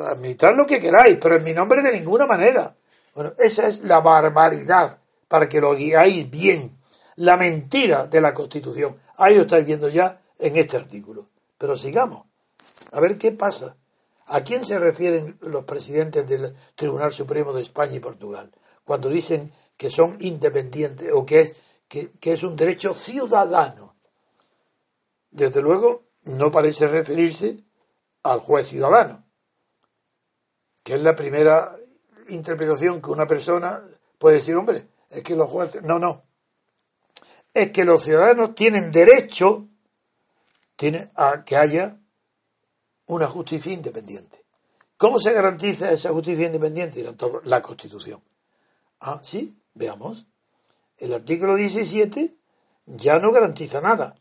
Administrar 0.10 0.56
lo 0.56 0.66
que 0.66 0.80
queráis, 0.80 1.18
pero 1.22 1.36
en 1.36 1.44
mi 1.44 1.54
nombre 1.54 1.82
de 1.82 1.92
ninguna 1.92 2.26
manera. 2.26 2.76
Bueno, 3.14 3.34
esa 3.38 3.68
es 3.68 3.84
la 3.84 4.00
barbaridad, 4.00 5.00
para 5.28 5.48
que 5.48 5.62
lo 5.62 5.76
guiáis 5.76 6.30
bien. 6.30 6.78
La 7.18 7.38
mentira 7.38 8.08
de 8.08 8.22
la 8.22 8.34
Constitución. 8.34 9.00
Ahí 9.18 9.36
lo 9.36 9.42
estáis 9.42 9.66
viendo 9.66 9.90
ya 9.90 10.22
en 10.40 10.58
este 10.58 10.78
artículo. 10.78 11.30
Pero 11.58 11.78
sigamos, 11.78 12.26
a 12.92 13.00
ver 13.00 13.18
qué 13.18 13.32
pasa. 13.32 13.76
¿A 14.28 14.42
quién 14.42 14.66
se 14.66 14.80
refieren 14.80 15.38
los 15.42 15.66
presidentes 15.66 16.28
del 16.28 16.56
Tribunal 16.76 17.12
Supremo 17.12 17.54
de 17.54 17.62
España 17.62 17.96
y 17.96 18.00
Portugal 18.00 18.50
cuando 18.86 19.10
dicen 19.10 19.52
que 19.76 19.90
son 19.90 20.18
independientes 20.22 21.10
o 21.14 21.26
que 21.26 21.42
es, 21.42 21.62
que 21.88 22.34
es 22.34 22.42
un 22.42 22.56
derecho 22.56 22.96
ciudadano? 22.96 23.96
Desde 25.30 25.62
luego, 25.62 26.04
no 26.24 26.52
parece 26.52 26.88
referirse 26.88 27.64
al 28.24 28.40
juez 28.40 28.68
ciudadano, 28.68 29.26
que 30.84 30.96
es 30.96 31.02
la 31.02 31.16
primera 31.16 31.76
interpretación 32.30 33.02
que 33.02 33.10
una 33.10 33.28
persona 33.28 33.82
puede 34.18 34.38
decir, 34.38 34.56
hombre, 34.56 34.88
es 35.10 35.24
que 35.24 35.36
los 35.36 35.50
jueces, 35.50 35.84
no, 35.84 36.00
no, 36.00 36.24
es 37.54 37.72
que 37.72 37.86
los 37.86 38.04
ciudadanos 38.04 38.56
tienen 38.56 38.92
derecho 38.92 39.68
tiene 40.76 41.12
a 41.16 41.44
que 41.46 41.56
haya 41.56 42.00
una 43.06 43.28
justicia 43.28 43.72
independiente. 43.72 44.44
¿Cómo 44.98 45.20
se 45.20 45.34
garantiza 45.34 45.92
esa 45.92 46.12
justicia 46.12 46.48
independiente? 46.48 47.06
La 47.44 47.62
Constitución. 47.62 48.24
Ah, 49.00 49.20
sí, 49.22 49.58
veamos. 49.74 50.28
El 50.98 51.14
artículo 51.14 51.56
17 51.56 52.36
ya 52.86 53.20
no 53.20 53.32
garantiza 53.32 53.82
nada, 53.82 54.16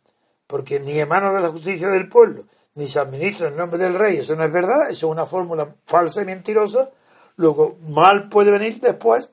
porque 0.53 0.79
ni 0.81 1.01
emana 1.01 1.33
de 1.33 1.41
la 1.41 1.49
justicia 1.49 1.89
del 1.89 2.11
pueblo, 2.11 2.45
ni 2.75 2.87
se 2.87 2.99
administra 2.99 3.49
en 3.49 3.57
nombre 3.57 3.79
del 3.79 3.95
rey. 3.95 4.19
Eso 4.19 4.37
no 4.37 4.45
es 4.45 4.53
verdad, 4.53 4.91
eso 4.91 5.07
es 5.07 5.11
una 5.11 5.25
fórmula 5.25 5.77
falsa 5.87 6.21
y 6.21 6.27
mentirosa. 6.27 6.91
Luego, 7.37 7.79
mal 7.89 8.29
puede 8.29 8.51
venir 8.51 8.79
después 8.79 9.33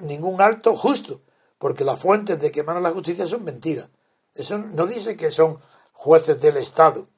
ningún 0.00 0.42
alto 0.42 0.76
justo, 0.76 1.22
porque 1.56 1.84
las 1.84 1.98
fuentes 1.98 2.38
de 2.38 2.50
que 2.50 2.60
emana 2.60 2.80
la 2.80 2.90
justicia 2.90 3.24
son 3.24 3.44
mentiras. 3.44 3.88
Eso 4.34 4.58
no 4.58 4.86
dice 4.86 5.16
que 5.16 5.30
son 5.30 5.56
jueces 5.94 6.38
del 6.38 6.58
Estado. 6.58 7.08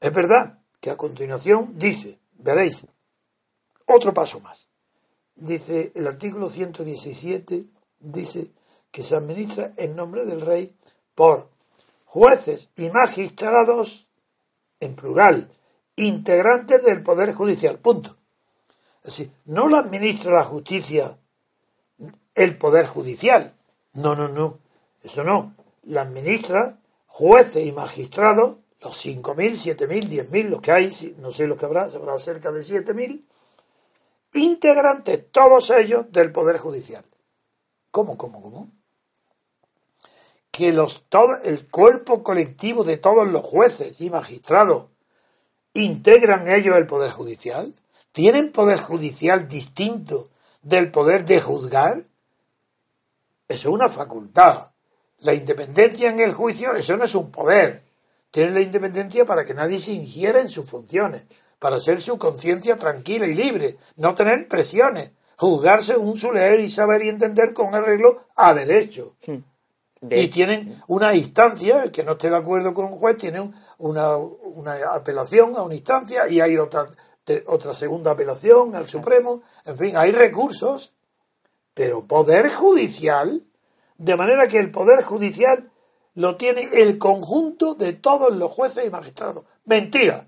Es 0.00 0.12
verdad 0.12 0.58
que 0.80 0.90
a 0.90 0.96
continuación 0.96 1.78
dice, 1.78 2.18
veréis, 2.32 2.84
otro 3.86 4.12
paso 4.12 4.40
más. 4.40 4.70
Dice 5.36 5.92
el 5.94 6.08
artículo 6.08 6.48
117, 6.48 7.66
dice 8.00 8.50
que 8.90 9.02
se 9.02 9.16
administra 9.16 9.72
en 9.76 9.96
nombre 9.96 10.24
del 10.24 10.40
rey 10.40 10.74
por 11.14 11.48
jueces 12.04 12.70
y 12.76 12.88
magistrados, 12.90 14.08
en 14.80 14.96
plural, 14.96 15.50
integrantes 15.96 16.82
del 16.82 17.02
Poder 17.02 17.32
Judicial. 17.34 17.78
Punto. 17.78 18.16
Es 19.02 19.16
decir, 19.16 19.32
no 19.44 19.68
lo 19.68 19.76
administra 19.76 20.32
la 20.34 20.44
justicia 20.44 21.18
el 22.34 22.58
Poder 22.58 22.86
Judicial. 22.86 23.54
No, 23.92 24.14
no, 24.14 24.28
no. 24.28 24.58
Eso 25.02 25.24
no 25.24 25.54
la 25.82 26.02
administra 26.02 26.78
jueces 27.06 27.66
y 27.66 27.72
magistrados, 27.72 28.58
los 28.80 29.04
5.000, 29.04 29.76
7.000, 29.76 30.28
10.000, 30.28 30.48
los 30.48 30.60
que 30.60 30.72
hay, 30.72 30.90
no 31.18 31.32
sé 31.32 31.46
los 31.46 31.58
que 31.58 31.66
habrá, 31.66 31.84
habrá 31.84 32.18
cerca 32.18 32.50
de 32.50 32.60
7.000, 32.60 33.24
integrantes 34.34 35.30
todos 35.30 35.70
ellos 35.70 36.06
del 36.10 36.32
Poder 36.32 36.58
Judicial. 36.58 37.04
¿Cómo, 37.90 38.16
cómo, 38.16 38.40
cómo? 38.40 38.70
Que 40.50 40.72
los, 40.72 41.04
todo, 41.08 41.36
el 41.44 41.68
cuerpo 41.68 42.22
colectivo 42.22 42.84
de 42.84 42.96
todos 42.96 43.28
los 43.28 43.42
jueces 43.42 44.00
y 44.00 44.10
magistrados 44.10 44.86
integran 45.74 46.48
ellos 46.48 46.76
el 46.76 46.86
Poder 46.86 47.10
Judicial. 47.10 47.74
¿Tienen 48.12 48.52
Poder 48.52 48.80
Judicial 48.80 49.48
distinto 49.48 50.28
del 50.62 50.90
poder 50.90 51.24
de 51.24 51.40
juzgar? 51.40 52.02
Eso 53.48 53.68
es 53.68 53.74
una 53.74 53.88
facultad 53.88 54.70
la 55.20 55.34
independencia 55.34 56.10
en 56.10 56.20
el 56.20 56.32
juicio, 56.32 56.74
eso 56.74 56.96
no 56.96 57.04
es 57.04 57.14
un 57.14 57.30
poder. 57.30 57.82
Tienen 58.30 58.54
la 58.54 58.60
independencia 58.60 59.24
para 59.24 59.44
que 59.44 59.54
nadie 59.54 59.78
se 59.78 59.92
ingiera 59.92 60.40
en 60.40 60.48
sus 60.48 60.68
funciones, 60.68 61.24
para 61.58 61.80
ser 61.80 62.00
su 62.00 62.18
conciencia 62.18 62.76
tranquila 62.76 63.26
y 63.26 63.34
libre, 63.34 63.76
no 63.96 64.14
tener 64.14 64.48
presiones, 64.48 65.12
juzgarse 65.36 65.96
un 65.96 66.16
su 66.16 66.32
leer 66.32 66.60
y 66.60 66.70
saber 66.70 67.02
y 67.04 67.08
entender 67.08 67.52
con 67.52 67.74
arreglo 67.74 68.24
a 68.36 68.54
derecho. 68.54 69.14
Y 70.02 70.28
tienen 70.28 70.82
una 70.86 71.14
instancia, 71.14 71.82
el 71.82 71.90
que 71.90 72.04
no 72.04 72.12
esté 72.12 72.30
de 72.30 72.36
acuerdo 72.36 72.72
con 72.72 72.86
un 72.86 72.98
juez 72.98 73.18
tiene 73.18 73.52
una, 73.78 74.16
una 74.16 74.94
apelación 74.94 75.54
a 75.56 75.62
una 75.62 75.74
instancia 75.74 76.26
y 76.26 76.40
hay 76.40 76.56
otra, 76.56 76.88
otra 77.46 77.74
segunda 77.74 78.12
apelación 78.12 78.74
al 78.74 78.88
Supremo, 78.88 79.42
en 79.66 79.76
fin, 79.76 79.96
hay 79.98 80.12
recursos, 80.12 80.94
pero 81.74 82.06
poder 82.06 82.50
judicial 82.50 83.44
de 84.00 84.16
manera 84.16 84.48
que 84.48 84.58
el 84.58 84.70
Poder 84.70 85.02
Judicial 85.02 85.70
lo 86.14 86.36
tiene 86.36 86.70
el 86.72 86.96
conjunto 86.96 87.74
de 87.74 87.92
todos 87.92 88.34
los 88.34 88.50
jueces 88.50 88.86
y 88.86 88.90
magistrados. 88.90 89.44
Mentira. 89.64 90.26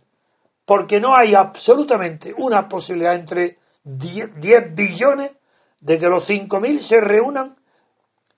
porque 0.65 1.01
no 1.01 1.17
hay 1.17 1.35
absolutamente 1.35 2.33
una 2.39 2.69
posibilidad 2.69 3.17
entre 3.17 3.59
10, 3.83 4.41
10 4.41 4.75
billones 4.77 5.35
de 5.81 5.99
que 5.99 6.07
los 6.07 6.29
5.000 6.29 6.79
se 6.79 7.01
reúnan 7.01 7.57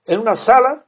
en 0.06 0.20
una 0.20 0.34
sala, 0.34 0.83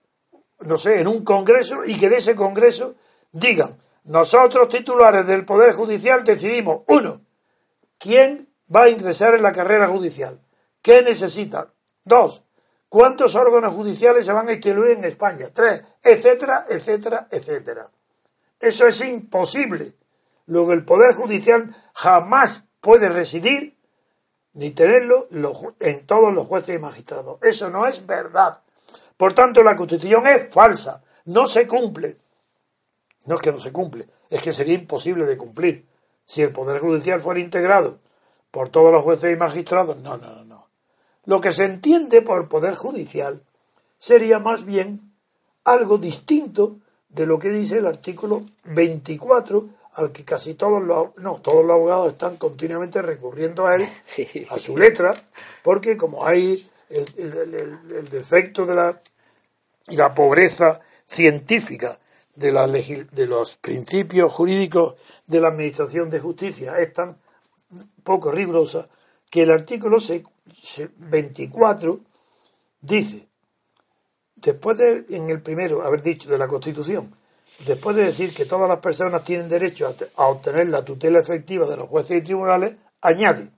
no 0.61 0.79
sé, 0.79 1.01
en 1.01 1.09
un 1.09 1.25
congreso 1.25 1.85
y 1.85 1.99
que 1.99 2.09
de 2.09 2.19
ese 2.19 2.35
congreso 2.35 2.95
digan, 3.33 3.77
nosotros 4.05 4.69
titulares 4.69 5.27
del 5.27 5.45
Poder 5.45 5.75
Judicial 5.75 6.23
decidimos, 6.25 6.83
uno, 6.89 7.21
quién 7.99 8.49
va 8.75 8.85
a 8.85 8.89
ingresar 8.89 9.35
en 9.35 9.43
la 9.43 9.53
carrera 9.53 9.89
judicial, 9.89 10.41
qué 10.83 11.03
necesita, 11.03 11.73
dos, 12.05 12.43
cuántos 12.89 13.35
órganos 13.35 13.75
judiciales 13.75 14.25
se 14.25 14.33
van 14.33 14.49
a 14.49 14.53
instituir 14.53 14.93
en 14.93 15.05
España, 15.05 15.49
tres, 15.53 15.83
etcétera, 16.03 16.67
etcétera, 16.69 17.29
etcétera. 17.31 17.91
Eso 18.61 18.87
es 18.87 19.01
imposible. 19.03 19.95
Luego 20.47 20.73
el 20.73 20.85
Poder 20.85 21.15
Judicial 21.15 21.75
jamás 21.93 22.65
puede 22.81 23.09
residir 23.09 23.77
ni 24.53 24.71
tenerlo 24.71 25.29
en 25.81 26.07
todos 26.07 26.33
los 26.33 26.47
jueces 26.47 26.77
y 26.77 26.79
magistrados. 26.79 27.39
Eso 27.43 27.69
no 27.69 27.87
es 27.87 28.07
verdad. 28.07 28.61
Por 29.16 29.32
tanto, 29.32 29.62
la 29.62 29.76
Constitución 29.76 30.26
es 30.26 30.52
falsa, 30.52 31.02
no 31.26 31.46
se 31.46 31.66
cumple. 31.66 32.16
No 33.26 33.35
es 33.37 33.40
que 33.40 33.52
no 33.52 33.58
se 33.58 33.73
cumple, 33.73 34.06
es 34.30 34.40
que 34.40 34.52
sería 34.52 34.75
imposible 34.75 35.26
de 35.26 35.37
cumplir. 35.37 35.87
Si 36.25 36.42
el 36.42 36.52
Poder 36.52 36.80
Judicial 36.80 37.20
fuera 37.20 37.40
integrado 37.40 37.99
por 38.50 38.68
todos 38.68 38.92
los 38.92 39.02
jueces 39.02 39.35
y 39.35 39.38
magistrados, 39.38 39.96
no, 39.99 40.16
no, 40.16 40.35
no, 40.35 40.44
no. 40.44 40.68
Lo 41.25 41.40
que 41.40 41.52
se 41.52 41.64
entiende 41.64 42.23
por 42.23 42.49
Poder 42.49 42.76
Judicial 42.76 43.42
sería 43.99 44.38
más 44.38 44.64
bien 44.64 45.12
algo 45.64 45.99
distinto 45.99 46.76
de 47.08 47.26
lo 47.26 47.38
que 47.38 47.50
dice 47.50 47.78
el 47.78 47.87
artículo 47.87 48.44
24 48.64 49.68
al 49.94 50.12
que 50.12 50.25
casi 50.25 50.54
todos 50.54 50.82
los, 50.82 51.16
no, 51.16 51.40
todos 51.40 51.64
los 51.64 51.75
abogados 51.75 52.12
están 52.12 52.37
continuamente 52.37 53.00
recurriendo 53.02 53.66
a 53.66 53.76
él, 53.76 53.88
a 54.50 54.58
su 54.58 54.76
letra, 54.76 55.14
porque 55.62 55.96
como 55.96 56.26
hay 56.26 56.68
el, 56.90 58.09
defecto 58.11 58.66
de 58.66 58.75
la, 58.75 59.00
la 59.88 60.14
pobreza 60.14 60.81
científica 61.07 61.99
de, 62.35 62.52
la 62.52 62.66
de 62.66 63.26
los 63.26 63.57
principios 63.57 64.33
jurídicos 64.33 64.95
de 65.26 65.40
la 65.40 65.49
Administración 65.49 66.11
de 66.11 66.21
Justicia. 66.21 66.78
Es 66.78 66.93
tan 66.93 67.19
poco 68.05 68.31
rigurosa 68.31 68.88
que 69.31 69.43
el 69.43 69.50
artículo 69.50 69.99
24 70.99 72.00
dice, 72.81 73.28
después 74.37 74.78
de, 74.78 75.05
en 75.11 75.31
el 75.31 75.43
primero, 75.43 75.83
haber 75.83 76.02
dicho 76.02 76.31
de 76.31 76.38
la 76.38 76.47
Constitución, 76.47 77.14
después 77.66 77.97
de 77.97 78.05
decir 78.05 78.35
que 78.35 78.45
todas 78.45 78.69
las 78.69 78.78
personas 78.78 79.25
tienen 79.25 79.49
derecho 79.49 79.95
a, 80.16 80.26
obtener 80.26 80.69
la 80.69 80.85
tutela 80.85 81.19
efectiva 81.19 81.66
de 81.66 81.76
los 81.76 81.88
jueces 81.88 82.19
y 82.19 82.25
tribunales, 82.25 82.76
añade, 83.00 83.50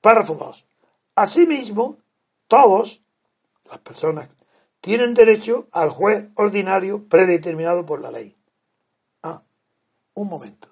párrafo 0.00 0.34
2, 0.34 0.66
asimismo, 1.16 1.98
todos, 2.50 3.00
las 3.70 3.78
personas, 3.78 4.28
tienen 4.80 5.14
derecho 5.14 5.68
al 5.70 5.88
juez 5.88 6.26
ordinario 6.34 7.08
predeterminado 7.08 7.86
por 7.86 8.00
la 8.00 8.10
ley. 8.10 8.36
Ah, 9.22 9.42
un 10.14 10.28
momento. 10.28 10.68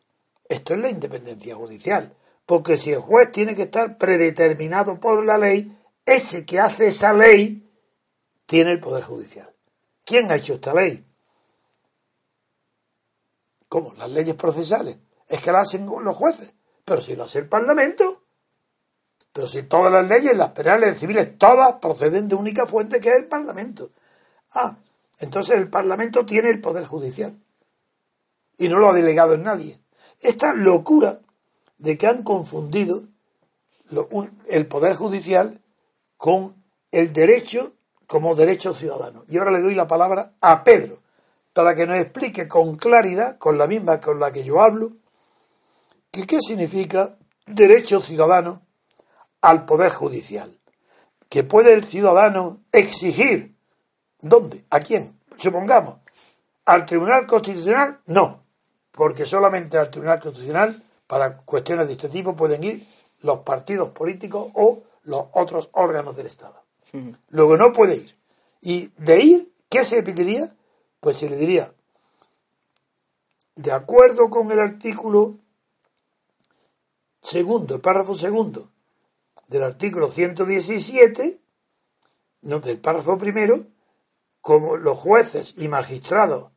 Esto 0.49 0.75
es 0.75 0.81
la 0.81 0.91
independencia 0.91 1.55
judicial, 1.55 2.17
porque 2.45 2.79
si 2.79 2.91
el 2.91 2.99
juez 2.99 3.31
tiene 3.31 3.55
que 3.55 3.63
estar 3.63 3.97
predeterminado 3.97 4.99
por 4.99 5.25
la 5.25 5.39
ley, 5.39 5.79
ese 6.05 6.45
que 6.45 6.59
hace 6.59 6.89
esa 6.89 7.13
ley 7.13 7.71
tiene 8.45 8.73
el 8.73 8.81
poder 8.81 9.05
judicial. 9.05 9.55
¿Quién 10.05 10.33
ha 10.33 10.37
hecho 10.37 10.55
esta 10.55 10.75
ley? 10.75 11.07
¿Cómo? 13.69 13.95
Las 13.95 14.11
leyes 14.11 14.35
procesales. 14.35 14.99
Es 15.29 15.41
que 15.41 15.53
las 15.53 15.69
hacen 15.69 15.87
los 15.87 16.17
jueces. 16.17 16.57
Pero 16.85 17.01
si 17.01 17.15
lo 17.15 17.25
hace 17.25 17.39
el 17.39 17.49
Parlamento. 17.49 18.18
Pero 19.38 19.47
si 19.47 19.62
todas 19.62 19.92
las 19.92 20.09
leyes, 20.09 20.37
las 20.37 20.50
penales, 20.50 20.99
civiles, 20.99 21.38
todas 21.38 21.75
proceden 21.75 22.26
de 22.26 22.35
única 22.35 22.66
fuente 22.66 22.99
que 22.99 23.11
es 23.11 23.14
el 23.14 23.26
Parlamento. 23.26 23.92
Ah, 24.52 24.78
entonces 25.20 25.57
el 25.57 25.70
Parlamento 25.70 26.27
tiene 26.27 26.51
el 26.51 26.61
poder 26.61 26.87
judicial. 26.87 27.38
Y 28.57 28.68
no 28.68 28.81
lo 28.81 28.88
ha 28.88 28.92
delegado 28.92 29.35
en 29.35 29.44
nadie. 29.44 29.79
Esta 30.20 30.55
locura 30.55 31.20
de 31.77 31.96
que 31.96 32.09
han 32.09 32.24
confundido 32.24 33.05
el 34.48 34.66
poder 34.66 34.96
judicial 34.96 35.62
con 36.16 36.61
el 36.90 37.12
derecho 37.12 37.74
como 38.09 38.35
derecho 38.35 38.74
ciudadano. 38.74 39.24
Y 39.29 39.38
ahora 39.38 39.53
le 39.53 39.61
doy 39.61 39.77
la 39.77 39.87
palabra 39.87 40.33
a 40.40 40.64
Pedro, 40.64 40.98
para 41.53 41.77
que 41.77 41.87
nos 41.87 41.98
explique 41.98 42.48
con 42.48 42.74
claridad, 42.74 43.38
con 43.38 43.57
la 43.57 43.68
misma 43.68 44.01
con 44.01 44.18
la 44.18 44.33
que 44.33 44.42
yo 44.42 44.61
hablo, 44.61 44.96
que 46.11 46.27
qué 46.27 46.40
significa 46.40 47.16
derecho 47.46 48.01
ciudadano 48.01 48.66
al 49.40 49.64
Poder 49.64 49.92
Judicial. 49.92 50.59
Que 51.29 51.44
puede 51.44 51.74
el 51.74 51.85
ciudadano 51.85 52.61
exigir. 52.72 53.55
¿Dónde? 54.20 54.64
¿A 54.70 54.81
quién? 54.81 55.18
Supongamos. 55.37 55.96
¿Al 56.64 56.87
Tribunal 56.87 57.27
Constitucional? 57.27 58.01
No, 58.07 58.42
porque 58.92 59.24
solamente 59.24 59.79
al 59.79 59.90
Tribunal 59.90 60.20
Constitucional, 60.20 60.83
para 61.07 61.37
cuestiones 61.38 61.87
de 61.87 61.94
este 61.94 62.09
tipo, 62.09 62.35
pueden 62.35 62.62
ir 62.64 62.87
los 63.22 63.40
partidos 63.40 63.90
políticos 63.90 64.51
o 64.55 64.83
los 65.05 65.27
otros 65.33 65.70
órganos 65.72 66.16
del 66.16 66.27
Estado. 66.27 66.62
Luego 67.29 67.57
no 67.57 67.72
puede 67.72 67.96
ir. 67.96 68.16
Y 68.61 68.90
de 68.96 69.20
ir, 69.20 69.53
¿qué 69.68 69.85
se 69.85 70.03
pediría? 70.03 70.55
Pues 71.01 71.18
se 71.18 71.29
le 71.29 71.37
diría, 71.37 71.72
de 73.55 73.72
acuerdo 73.72 74.31
con 74.31 74.51
el 74.51 74.59
artículo 74.59 75.37
segundo, 77.22 77.81
párrafo 77.81 78.16
segundo 78.16 78.70
del 79.49 79.63
artículo 79.65 80.09
117, 80.09 81.41
no, 82.43 82.61
del 82.61 82.79
párrafo 82.79 83.19
primero, 83.19 83.67
como 84.41 84.77
los 84.77 84.97
jueces 84.99 85.55
y 85.59 85.69
magistrados, 85.69 86.53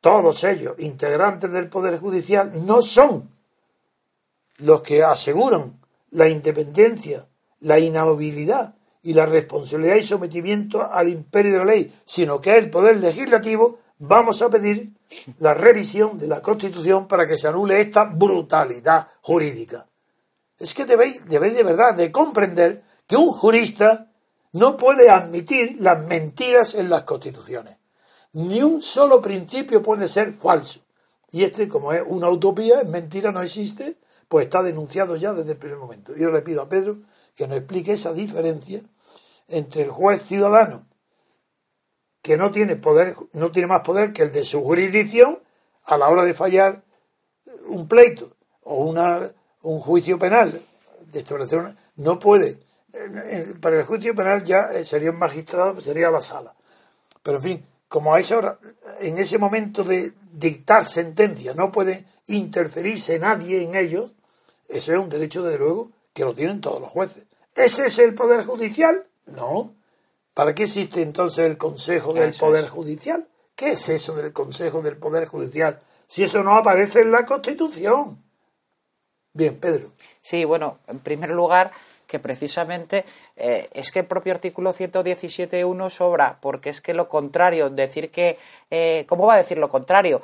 todos 0.00 0.42
ellos 0.44 0.74
integrantes 0.78 1.52
del 1.52 1.68
Poder 1.68 1.98
Judicial, 1.98 2.66
no 2.66 2.82
son 2.82 3.30
los 4.58 4.82
que 4.82 5.02
aseguran 5.02 5.80
la 6.10 6.28
independencia, 6.28 7.28
la 7.60 7.78
inamovilidad 7.78 8.74
y 9.02 9.14
la 9.14 9.26
responsabilidad 9.26 9.96
y 9.96 10.02
sometimiento 10.02 10.90
al 10.90 11.08
imperio 11.08 11.52
de 11.52 11.58
la 11.58 11.64
ley, 11.64 11.94
sino 12.04 12.40
que 12.40 12.56
el 12.56 12.70
poder 12.70 12.98
legislativo, 12.98 13.78
vamos 13.98 14.42
a 14.42 14.50
pedir 14.50 14.92
la 15.38 15.54
revisión 15.54 16.18
de 16.18 16.26
la 16.28 16.40
Constitución 16.40 17.06
para 17.06 17.26
que 17.26 17.36
se 17.36 17.48
anule 17.48 17.80
esta 17.80 18.04
brutalidad 18.04 19.08
jurídica. 19.20 19.86
Es 20.62 20.74
que 20.74 20.84
debéis, 20.84 21.26
de 21.26 21.38
verdad 21.64 21.94
de 21.94 22.12
comprender 22.12 22.84
que 23.08 23.16
un 23.16 23.32
jurista 23.32 24.12
no 24.52 24.76
puede 24.76 25.10
admitir 25.10 25.76
las 25.80 26.06
mentiras 26.06 26.76
en 26.76 26.88
las 26.88 27.02
constituciones. 27.02 27.78
Ni 28.32 28.62
un 28.62 28.80
solo 28.80 29.20
principio 29.20 29.82
puede 29.82 30.06
ser 30.06 30.32
falso. 30.32 30.80
Y 31.32 31.42
este, 31.42 31.68
como 31.68 31.92
es 31.92 32.02
una 32.06 32.30
utopía, 32.30 32.82
es 32.82 32.88
mentira, 32.88 33.32
no 33.32 33.42
existe, 33.42 33.98
pues 34.28 34.46
está 34.46 34.62
denunciado 34.62 35.16
ya 35.16 35.32
desde 35.32 35.52
el 35.52 35.58
primer 35.58 35.78
momento. 35.78 36.14
Yo 36.14 36.30
le 36.30 36.42
pido 36.42 36.62
a 36.62 36.68
Pedro 36.68 36.98
que 37.34 37.48
nos 37.48 37.56
explique 37.56 37.92
esa 37.92 38.12
diferencia 38.12 38.80
entre 39.48 39.82
el 39.82 39.90
juez 39.90 40.22
ciudadano, 40.22 40.86
que 42.22 42.36
no 42.36 42.52
tiene 42.52 42.76
poder, 42.76 43.16
no 43.32 43.50
tiene 43.50 43.66
más 43.66 43.80
poder 43.80 44.12
que 44.12 44.22
el 44.22 44.32
de 44.32 44.44
su 44.44 44.62
jurisdicción 44.62 45.42
a 45.84 45.98
la 45.98 46.08
hora 46.08 46.22
de 46.22 46.34
fallar 46.34 46.84
un 47.66 47.88
pleito 47.88 48.36
o 48.62 48.84
una, 48.84 49.32
un 49.62 49.80
juicio 49.80 50.18
penal 50.18 50.60
de 51.12 51.18
establecer 51.18 51.74
no 51.96 52.18
puede. 52.18 52.58
Para 53.60 53.80
el 53.80 53.86
juicio 53.86 54.14
penal 54.14 54.44
ya 54.44 54.84
sería 54.84 55.10
un 55.10 55.18
magistrado, 55.18 55.80
sería 55.80 56.10
la 56.10 56.20
sala. 56.20 56.54
Pero 57.22 57.38
en 57.38 57.42
fin, 57.42 57.66
como 57.88 58.14
a 58.14 58.20
esa 58.20 58.38
hora, 58.38 58.58
en 59.00 59.18
ese 59.18 59.38
momento 59.38 59.84
de 59.84 60.12
dictar 60.32 60.84
sentencia 60.84 61.54
no 61.54 61.70
puede 61.70 62.06
interferirse 62.26 63.18
nadie 63.18 63.62
en 63.62 63.74
ellos, 63.74 64.12
eso 64.68 64.92
es 64.92 64.98
un 64.98 65.08
derecho, 65.08 65.42
desde 65.42 65.58
luego, 65.58 65.90
que 66.14 66.24
lo 66.24 66.34
tienen 66.34 66.60
todos 66.60 66.80
los 66.80 66.90
jueces. 66.90 67.26
¿Ese 67.54 67.86
es 67.86 67.98
el 67.98 68.14
Poder 68.14 68.44
Judicial? 68.44 69.04
No. 69.26 69.74
¿Para 70.32 70.54
qué 70.54 70.64
existe 70.64 71.02
entonces 71.02 71.44
el 71.46 71.58
Consejo 71.58 72.14
del 72.14 72.34
Poder 72.34 72.68
Judicial? 72.68 73.28
¿Qué 73.54 73.72
es 73.72 73.88
eso 73.90 74.14
del 74.14 74.32
Consejo 74.32 74.80
del 74.80 74.96
Poder 74.96 75.26
Judicial? 75.26 75.80
Si 76.06 76.24
eso 76.24 76.42
no 76.42 76.56
aparece 76.56 77.00
en 77.00 77.10
la 77.10 77.26
Constitución. 77.26 78.21
Bien, 79.34 79.56
Pedro. 79.56 79.92
Sí, 80.20 80.44
bueno, 80.44 80.78
en 80.88 80.98
primer 80.98 81.30
lugar, 81.30 81.72
que 82.12 82.18
precisamente 82.18 83.06
eh, 83.36 83.68
es 83.72 83.90
que 83.90 84.00
el 84.00 84.04
propio 84.04 84.34
artículo 84.34 84.74
117.1 84.74 85.88
sobra, 85.88 86.36
porque 86.42 86.68
es 86.68 86.82
que 86.82 86.92
lo 86.92 87.08
contrario, 87.08 87.70
decir 87.70 88.10
que, 88.10 88.38
eh, 88.70 89.06
¿cómo 89.08 89.26
va 89.26 89.34
a 89.34 89.38
decir 89.38 89.56
lo 89.56 89.70
contrario? 89.70 90.20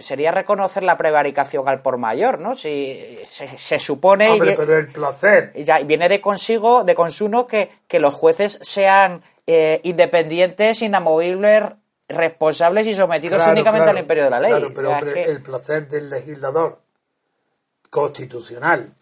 Sería 0.00 0.30
reconocer 0.30 0.82
la 0.82 0.98
prevaricación 0.98 1.66
al 1.66 1.80
por 1.80 1.96
mayor, 1.96 2.38
¿no? 2.38 2.54
Si 2.54 3.18
se, 3.24 3.80
supone. 3.80 4.28
Hombre, 4.28 4.54
pero 4.58 4.76
el 4.76 4.88
placer. 4.88 5.52
Y 5.54 5.64
ya 5.64 5.78
viene 5.78 6.10
de 6.10 6.20
consigo, 6.20 6.84
de 6.84 6.94
consuno, 6.94 7.46
que, 7.46 7.70
que 7.88 7.98
los 7.98 8.12
jueces 8.12 8.58
sean 8.60 9.22
eh, 9.46 9.80
independientes, 9.84 10.82
inamovibles, 10.82 11.62
responsables 12.06 12.86
y 12.86 12.94
sometidos 12.94 13.42
únicamente 13.46 13.88
al 13.88 13.96
imperio 13.96 14.24
de 14.24 14.30
la 14.30 14.40
ley. 14.40 14.50
Claro, 14.50 14.72
pero 14.74 14.94
el 14.98 15.40
placer 15.40 15.88
del 15.88 16.10
legislador 16.10 16.82
constitucional 17.92 18.94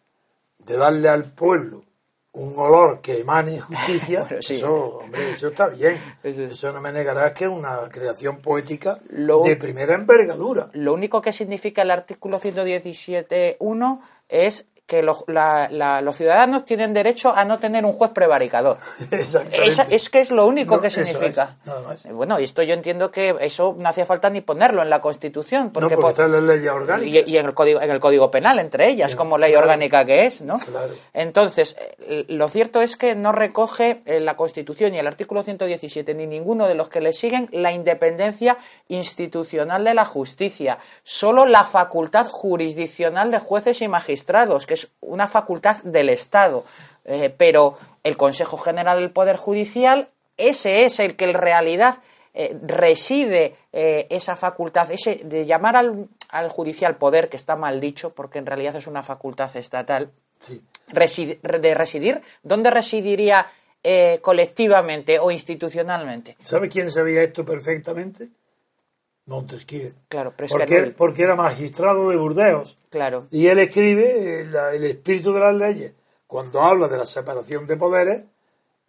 de 0.59 0.77
darle 0.77 1.09
al 1.09 1.25
pueblo 1.25 1.85
un 2.33 2.57
olor 2.59 3.01
que 3.01 3.21
emane 3.21 3.61
justicia, 3.61 4.25
Bueno, 4.29 4.43
sí. 4.43 4.57
eso, 4.57 4.75
hombre, 4.99 5.31
eso 5.31 5.49
está 5.49 5.69
bien. 5.69 5.97
Eso- 6.25 6.73
no 6.73 6.81
me 6.81 6.91
negarás 6.93 7.33
que 7.33 7.45
es 7.45 7.51
una 7.51 7.89
creación 7.89 8.39
poética 8.41 8.99
Lo- 9.09 9.43
de 9.43 9.55
primera 9.57 9.95
envergadura. 9.95 10.71
Lo 10.73 10.93
único 10.93 11.21
que 11.23 11.33
significa 11.33 11.83
el 11.83 11.91
artículo 11.93 12.41
117.1 12.41 14.01
es 14.29 14.67
que 14.91 15.03
los, 15.05 15.23
la- 15.29 15.69
la- 15.71 16.01
los 16.01 16.17
ciudadanos 16.17 16.65
tienen 16.65 16.93
derecho 16.93 17.33
a 17.33 17.45
no 17.45 17.61
tener 17.61 17.85
un 17.85 17.93
juez 17.93 18.11
prevaricador. 18.11 18.77
Esa- 19.13 19.85
es 19.89 20.11
que 20.11 20.21
es 20.21 20.33
lo 20.33 20.47
único 20.47 20.75
No, 20.75 20.81
que 20.83 20.89
eso 20.89 21.01
es, 21.01 21.09
significa. 21.11 21.55
nada 21.65 21.81
más. 21.83 22.05
Eh, 22.07 22.13
Bueno, 22.13 22.41
y 22.41 22.45
esto 22.45 22.63
yo 22.65 22.75
entiendo 22.75 23.13
que 23.13 23.37
eso 23.41 23.77
no 23.79 23.89
hacía 23.89 24.05
falta 24.05 24.29
ni 24.31 24.41
ponerlo 24.41 24.83
en 24.83 24.91
la 24.91 25.01
Constitución. 25.01 25.67
no, 25.67 25.73
Porque, 25.73 25.95
porque 25.95 26.03
po- 26.03 26.11
está 26.11 26.25
en 26.25 26.33
la 26.33 26.41
ley 26.55 26.67
orgánica. 26.67 27.07
y, 27.25 27.31
y 27.33 27.37
en 27.39 27.47
el 27.47 27.55
código 27.55 27.81
en 27.81 27.91
el 27.91 28.01
código 28.01 28.31
penal 28.33 28.59
entre 28.59 28.89
ellas 28.89 29.15
como 29.15 29.39
ley 29.39 29.53
claro. 29.53 29.67
orgánica 29.67 30.05
que 30.05 30.27
es 30.27 30.41
no 30.43 30.59
Claro. 30.59 30.89
entonces 31.15 31.77
eh, 32.01 32.25
lo 32.29 32.49
cierto 32.49 32.83
es 32.83 32.97
que 32.97 33.15
no 33.15 33.31
recoge 33.31 34.03
eh, 34.07 34.19
la 34.19 34.35
Constitución 34.37 34.93
y 34.95 34.99
el 34.99 35.07
artículo 35.07 35.45
117 35.45 36.15
ni 36.15 36.27
ninguno 36.27 36.67
de 36.67 36.75
los 36.75 36.89
que 36.89 37.01
le 37.01 37.13
siguen 37.13 37.49
la 37.53 37.71
independencia 37.73 38.59
institucional 38.89 39.85
de 39.85 39.95
la 39.95 40.05
justicia 40.05 40.79
solo 41.05 41.47
la 41.47 41.65
facultad 41.65 42.27
jurisdiccional 42.29 43.31
de 43.31 43.39
jueces 43.39 43.81
y 43.83 43.89
magistrados 43.89 44.67
que 44.67 44.77
es 44.81 44.91
una 45.01 45.29
facultad 45.29 45.77
del 45.85 46.09
Estado 46.09 46.65
Eh, 47.07 47.31
pero 47.35 47.77
el 48.05 48.17
Consejo 48.17 48.59
General 48.59 48.99
del 49.01 49.11
Poder 49.11 49.37
Judicial 49.37 50.09
ese 50.37 50.85
es 50.85 51.01
el 51.01 51.17
que 51.17 51.25
en 51.25 51.35
realidad 51.35 51.97
eh, 52.35 52.55
reside 52.63 53.57
eh, 53.73 54.07
esa 54.11 54.37
facultad, 54.37 54.91
ese 54.93 55.17
de 55.25 55.47
llamar 55.47 55.77
al, 55.77 56.09
al 56.29 56.49
judicial 56.51 56.97
poder, 56.97 57.29
que 57.31 57.39
está 57.39 57.57
mal 57.57 57.81
dicho, 57.81 58.11
porque 58.11 58.39
en 58.39 58.45
realidad 58.47 58.77
es 58.77 58.87
una 58.87 59.03
facultad 59.03 59.51
estatal, 59.57 60.11
Sí. 60.41 60.63
de 60.93 61.75
residir, 61.75 62.21
¿dónde 62.43 62.71
residiría 62.71 63.47
colectivamente 64.21 65.19
o 65.19 65.31
institucionalmente? 65.31 66.37
¿Sabe 66.45 66.69
quién 66.69 66.91
sabía 66.91 67.23
esto 67.23 67.45
perfectamente? 67.45 68.29
Montesquieu. 69.27 69.93
Claro, 70.09 70.35
porque, 70.49 70.95
porque 70.97 71.23
era 71.23 71.37
magistrado 71.37 72.09
de 72.11 72.17
Burdeos. 72.17 72.79
Claro, 72.91 73.27
Y 73.31 73.47
él 73.47 73.59
escribe 73.59 74.41
el, 74.43 74.55
el 74.55 74.85
espíritu 74.85 75.33
de 75.33 75.41
las 75.41 75.55
leyes 75.55 75.95
cuando 76.27 76.61
habla 76.63 76.89
de 76.89 76.97
la 76.99 77.07
separación 77.07 77.67
de 77.67 77.77
poderes 77.77 78.25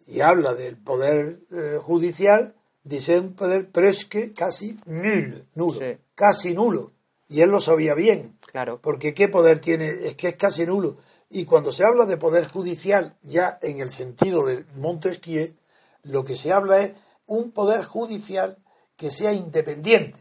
y 0.06 0.20
habla 0.20 0.54
del 0.54 0.76
poder 0.76 1.40
eh, 1.52 1.78
judicial, 1.80 2.54
dice 2.84 3.18
un 3.20 3.34
poder, 3.34 3.68
pero 3.70 3.88
es 3.88 4.04
que 4.04 4.32
casi 4.32 4.76
nulo, 4.86 5.38
nulo, 5.54 5.78
Sí. 5.78 5.96
casi 6.14 6.54
nulo. 6.54 6.92
Y 7.28 7.40
él 7.40 7.50
lo 7.50 7.60
sabía 7.60 7.94
bien. 7.94 8.36
Claro. 8.46 8.78
Porque 8.82 9.14
qué 9.14 9.28
poder 9.28 9.60
tiene, 9.60 9.88
es 10.06 10.16
que 10.16 10.28
es 10.28 10.36
casi 10.36 10.66
nulo. 10.66 10.96
Y 11.30 11.44
cuando 11.46 11.72
se 11.72 11.84
habla 11.84 12.04
de 12.04 12.16
poder 12.18 12.46
judicial, 12.46 13.16
ya 13.22 13.58
en 13.62 13.80
el 13.80 13.90
sentido 13.90 14.44
de 14.46 14.64
Montesquieu, 14.76 15.54
lo 16.02 16.24
que 16.24 16.36
se 16.36 16.52
habla 16.52 16.80
es 16.80 16.92
un 17.26 17.52
poder 17.52 17.84
judicial 17.84 18.58
que 19.02 19.10
sea 19.10 19.32
independiente 19.32 20.16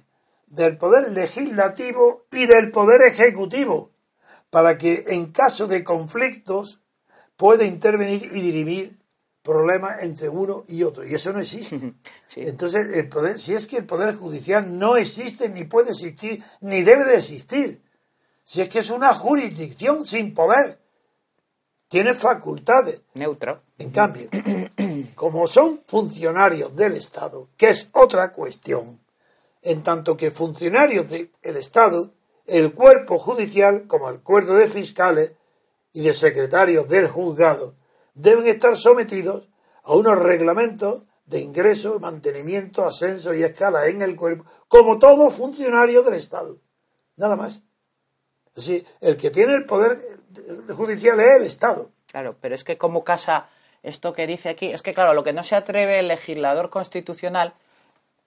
del 0.48 0.76
poder 0.76 1.12
legislativo 1.12 2.26
y 2.32 2.48
del 2.48 2.72
poder 2.72 3.04
ejecutivo, 3.04 3.92
para 4.50 4.76
que 4.80 5.06
en 5.10 5.32
caso 5.32 5.68
de 5.68 5.84
conflictos 5.84 6.82
pueda 7.38 7.64
intervenir 7.64 8.24
y 8.24 8.42
dirimir 8.42 8.98
problemas 9.44 10.02
entre 10.02 10.30
uno 10.30 10.66
y 10.68 10.82
otro. 10.82 11.06
Y 11.06 11.14
eso 11.14 11.32
no 11.32 11.42
existe. 11.42 11.94
Sí. 12.28 12.42
Entonces, 12.42 12.88
el 12.92 13.08
poder, 13.08 13.38
si 13.38 13.54
es 13.54 13.68
que 13.68 13.78
el 13.78 13.86
poder 13.86 14.16
judicial 14.16 14.80
no 14.80 14.98
existe, 14.98 15.48
ni 15.48 15.66
puede 15.66 15.92
existir, 15.92 16.44
ni 16.62 16.82
debe 16.82 17.06
de 17.06 17.18
existir, 17.18 17.84
si 18.44 18.62
es 18.62 18.70
que 18.70 18.80
es 18.80 18.90
una 18.90 19.14
jurisdicción 19.14 20.08
sin 20.08 20.34
poder, 20.34 20.80
tiene 21.88 22.16
facultades. 22.16 23.04
neutro. 23.14 23.62
En 23.78 23.92
cambio, 23.92 24.28
como 25.22 25.46
son 25.46 25.84
funcionarios 25.86 26.76
del 26.76 26.94
Estado, 26.94 27.48
que 27.56 27.70
es 27.70 27.88
otra 27.92 28.34
cuestión, 28.34 29.00
en 29.62 29.84
tanto 29.84 30.18
que 30.18 30.32
funcionarios 30.32 31.12
del 31.12 31.58
Estado, 31.58 32.16
el 32.48 32.74
cuerpo 32.74 33.20
judicial, 33.20 33.86
como 33.86 34.10
el 34.10 34.22
cuerpo 34.22 34.56
de 34.56 34.68
fiscales 34.68 35.34
y 35.94 36.02
de 36.02 36.16
secretarios 36.16 36.90
del 36.90 37.08
juzgado, 37.08 37.76
deben 38.16 38.48
estar 38.48 38.76
sometidos 38.76 39.48
a 39.84 39.94
unos 39.94 40.18
reglamentos 40.18 41.04
de 41.28 41.42
ingreso, 41.42 42.00
mantenimiento, 42.00 42.84
ascenso 42.84 43.32
y 43.36 43.44
escala 43.44 43.86
en 43.86 44.02
el 44.02 44.16
cuerpo, 44.16 44.46
como 44.68 44.98
todo 44.98 45.30
funcionario 45.30 46.02
del 46.02 46.16
Estado. 46.16 46.58
Nada 47.16 47.36
más. 47.36 47.62
Decir, 48.56 48.88
el 49.02 49.18
que 49.18 49.30
tiene 49.30 49.54
el 49.54 49.68
poder 49.68 50.20
judicial 50.76 51.20
es 51.20 51.32
el 51.36 51.44
Estado. 51.44 51.92
Claro, 52.08 52.38
pero 52.42 52.56
es 52.56 52.64
que 52.64 52.80
como 52.80 53.04
casa 53.04 53.52
esto 53.84 54.14
que 54.14 54.28
dice 54.28 54.50
aquí, 54.50 54.68
es 54.72 54.82
que 54.82 54.94
claro, 54.94 55.14
lo 55.14 55.24
que 55.24 55.34
no 55.34 55.44
se 55.44 55.56
atreve 55.56 56.00
el 56.00 56.08
legislador 56.08 56.70
constitucional 56.70 57.54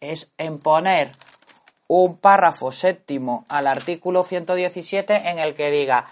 es 0.00 0.28
en 0.38 0.58
poner 0.58 1.10
un 1.86 2.16
párrafo 2.16 2.72
séptimo 2.72 3.44
al 3.48 3.66
artículo 3.66 4.24
117 4.24 5.28
en 5.30 5.38
el 5.38 5.54
que 5.54 5.70
diga 5.70 6.06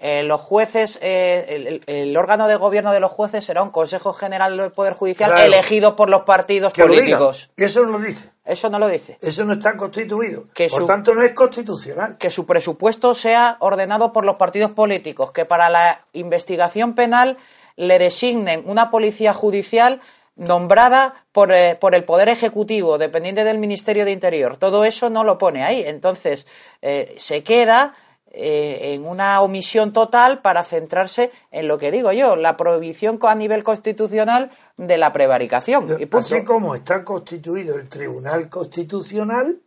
eh, 0.00 0.22
los 0.22 0.40
jueces, 0.40 0.96
eh, 1.02 1.44
el, 1.48 1.66
el- 1.66 1.82
el 1.88 2.16
órgano 2.16 2.46
de 2.46 2.54
gobierno 2.54 2.92
de 2.92 3.00
los 3.00 3.10
jueces 3.10 3.44
será 3.44 3.62
un 3.64 3.70
Consejo 3.70 4.12
General 4.12 4.56
del 4.56 4.70
Poder 4.70 4.94
Judicial 4.94 5.28
Claro. 5.30 5.44
elegido 5.44 5.96
por 5.96 6.08
los 6.08 6.22
partidos 6.22 6.72
lo 6.78 6.86
políticos. 6.86 7.50
Y 7.56 7.64
eso 7.64 7.82
no 7.84 7.98
lo 7.98 7.98
dice. 7.98 8.30
Eso 8.44 8.70
no 8.70 8.78
lo 8.78 8.86
dice. 8.86 9.18
Eso 9.20 9.44
no 9.44 9.54
está 9.54 9.76
constituido. 9.76 10.44
Que 10.54 10.68
Por 10.68 10.82
su- 10.82 10.86
tanto, 10.86 11.14
no 11.14 11.24
es 11.24 11.32
constitucional. 11.32 12.16
que 12.16 12.30
su 12.30 12.46
presupuesto 12.46 13.12
sea 13.12 13.56
ordenado 13.58 14.12
por 14.12 14.24
los 14.24 14.36
partidos 14.36 14.70
políticos, 14.70 15.32
que 15.32 15.44
para 15.44 15.68
la 15.68 16.04
investigación 16.12 16.94
penal 16.94 17.36
le 17.78 17.98
designen 17.98 18.64
una 18.66 18.90
policía 18.90 19.32
judicial 19.32 20.00
nombrada 20.34 21.24
por, 21.32 21.52
eh, 21.52 21.76
por 21.80 21.94
el 21.94 22.04
Poder 22.04 22.28
Ejecutivo, 22.28 22.98
dependiente 22.98 23.44
del 23.44 23.58
Ministerio 23.58 24.04
de 24.04 24.12
Interior. 24.12 24.56
Todo 24.56 24.84
eso 24.84 25.10
no 25.10 25.24
lo 25.24 25.38
pone 25.38 25.64
ahí. 25.64 25.82
Entonces, 25.86 26.46
eh, 26.82 27.14
se 27.18 27.42
queda 27.42 27.94
eh, 28.30 28.94
en 28.94 29.06
una 29.06 29.40
omisión 29.40 29.92
total 29.92 30.42
para 30.42 30.64
centrarse 30.64 31.30
en 31.50 31.66
lo 31.66 31.78
que 31.78 31.90
digo 31.90 32.12
yo, 32.12 32.36
la 32.36 32.56
prohibición 32.56 33.18
a 33.22 33.34
nivel 33.34 33.64
constitucional 33.64 34.50
de 34.76 34.98
la 34.98 35.12
prevaricación. 35.12 35.96
Y. 35.98 36.08
Así 36.14 36.44
como 36.44 36.74
está 36.74 37.04
constituido 37.04 37.76
el 37.76 37.88
Tribunal 37.88 38.48
Constitucional, 38.48 39.60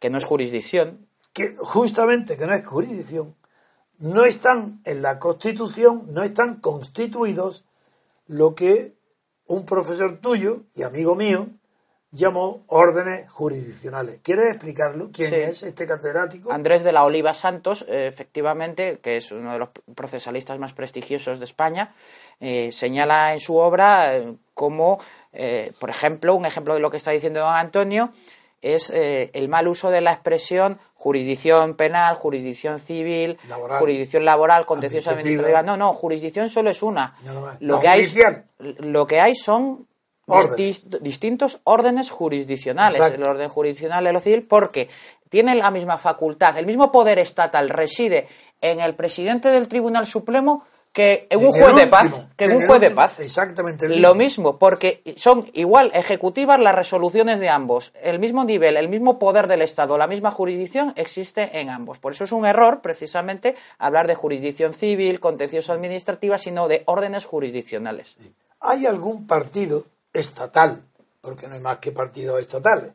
Que 0.00 0.10
no 0.10 0.18
es 0.18 0.24
jurisdicción. 0.24 1.08
que 1.32 1.56
justamente 1.58 2.36
que 2.36 2.46
no 2.46 2.54
es 2.54 2.66
jurisdicción, 2.66 3.37
no 3.98 4.24
están 4.24 4.80
en 4.84 5.02
la 5.02 5.18
Constitución, 5.18 6.04
no 6.12 6.22
están 6.22 6.60
constituidos 6.60 7.64
lo 8.26 8.54
que 8.54 8.96
un 9.46 9.64
profesor 9.64 10.18
tuyo 10.20 10.64
y 10.74 10.82
amigo 10.82 11.14
mío 11.14 11.48
llamó 12.10 12.64
órdenes 12.68 13.30
jurisdiccionales. 13.30 14.20
¿Quieres 14.22 14.48
explicarlo? 14.50 15.10
¿Quién 15.12 15.28
Sí. 15.30 15.36
es 15.36 15.62
este 15.62 15.86
catedrático? 15.86 16.50
Andrés 16.50 16.82
de 16.82 16.92
la 16.92 17.04
Oliva 17.04 17.34
Santos, 17.34 17.84
eh, 17.86 18.06
efectivamente, 18.06 18.98
que 19.02 19.18
es 19.18 19.30
uno 19.30 19.52
de 19.52 19.58
los 19.58 19.68
procesalistas 19.94 20.58
más 20.58 20.72
prestigiosos 20.72 21.38
de 21.38 21.44
España, 21.44 21.94
eh, 22.40 22.70
señala 22.72 23.34
en 23.34 23.40
su 23.40 23.56
obra 23.56 24.16
eh, 24.16 24.34
como, 24.54 24.98
eh, 25.32 25.72
por 25.78 25.90
ejemplo, 25.90 26.34
un 26.34 26.46
ejemplo 26.46 26.72
de 26.74 26.80
lo 26.80 26.90
que 26.90 26.96
está 26.96 27.10
diciendo 27.10 27.40
don 27.40 27.54
Antonio, 27.54 28.10
es 28.60 28.90
el 28.90 29.48
mal 29.48 29.68
uso 29.68 29.88
de 29.88 30.00
la 30.00 30.12
expresión 30.12 30.80
jurisdicción 30.98 31.74
penal, 31.74 32.16
jurisdicción 32.16 32.80
civil, 32.80 33.38
Laboral. 33.48 33.78
jurisdicción 33.78 34.24
laboral, 34.24 34.66
contenciosa 34.66 35.12
Administrativa. 35.12 35.62
No, 35.62 35.76
no, 35.76 35.94
jurisdicción 35.94 36.50
solo 36.50 36.70
es 36.70 36.82
una. 36.82 37.14
Lo 37.60 37.76
La 37.76 37.80
que, 37.80 37.88
hay, 37.88 38.06
lo 38.58 39.06
que 39.06 39.20
hay 39.20 39.36
son 39.36 39.86
distintos 41.00 41.60
órdenes 41.62 42.10
jurisdiccionales. 42.10 42.96
Exacto. 42.96 43.22
El 43.22 43.28
orden 43.28 43.48
jurisdiccional 43.48 44.04
de 44.04 44.12
lo 44.12 44.18
civil, 44.18 44.42
porque 44.42 44.88
tiene 45.28 45.54
la 45.54 45.70
misma 45.70 45.98
facultad, 45.98 46.58
el 46.58 46.66
mismo 46.66 46.90
poder 46.90 47.20
estatal 47.20 47.68
reside 47.68 48.26
en 48.60 48.80
el 48.80 48.96
presidente 48.96 49.50
del 49.50 49.68
Tribunal 49.68 50.04
Supremo 50.04 50.64
que 50.98 51.28
en, 51.30 51.46
un 51.46 51.52
juez 51.52 51.76
de 51.76 51.86
paz. 51.86 52.22
Que 52.36 52.48
un 52.48 52.66
juez 52.66 52.80
de 52.80 52.90
paz. 52.90 53.20
exactamente 53.20 53.86
el 53.86 54.02
Lo 54.02 54.16
mismo. 54.16 54.48
mismo, 54.50 54.58
porque 54.58 55.00
son 55.14 55.48
igual 55.52 55.92
ejecutivas 55.94 56.58
las 56.58 56.74
resoluciones 56.74 57.38
de 57.38 57.48
ambos. 57.48 57.92
El 58.02 58.18
mismo 58.18 58.42
nivel, 58.42 58.76
el 58.76 58.88
mismo 58.88 59.16
poder 59.20 59.46
del 59.46 59.62
Estado, 59.62 59.96
la 59.96 60.08
misma 60.08 60.32
jurisdicción 60.32 60.92
existe 60.96 61.60
en 61.60 61.70
ambos. 61.70 62.00
Por 62.00 62.14
eso 62.14 62.24
es 62.24 62.32
un 62.32 62.44
error, 62.44 62.80
precisamente, 62.80 63.54
hablar 63.78 64.08
de 64.08 64.16
jurisdicción 64.16 64.74
civil, 64.74 65.20
contencioso 65.20 65.72
administrativa, 65.72 66.36
sino 66.36 66.66
de 66.66 66.82
órdenes 66.86 67.24
jurisdiccionales. 67.24 68.16
¿Hay 68.58 68.84
algún 68.84 69.28
partido 69.28 69.84
estatal, 70.12 70.82
porque 71.20 71.46
no 71.46 71.54
hay 71.54 71.60
más 71.60 71.78
que 71.78 71.92
partidos 71.92 72.40
estatales, 72.40 72.92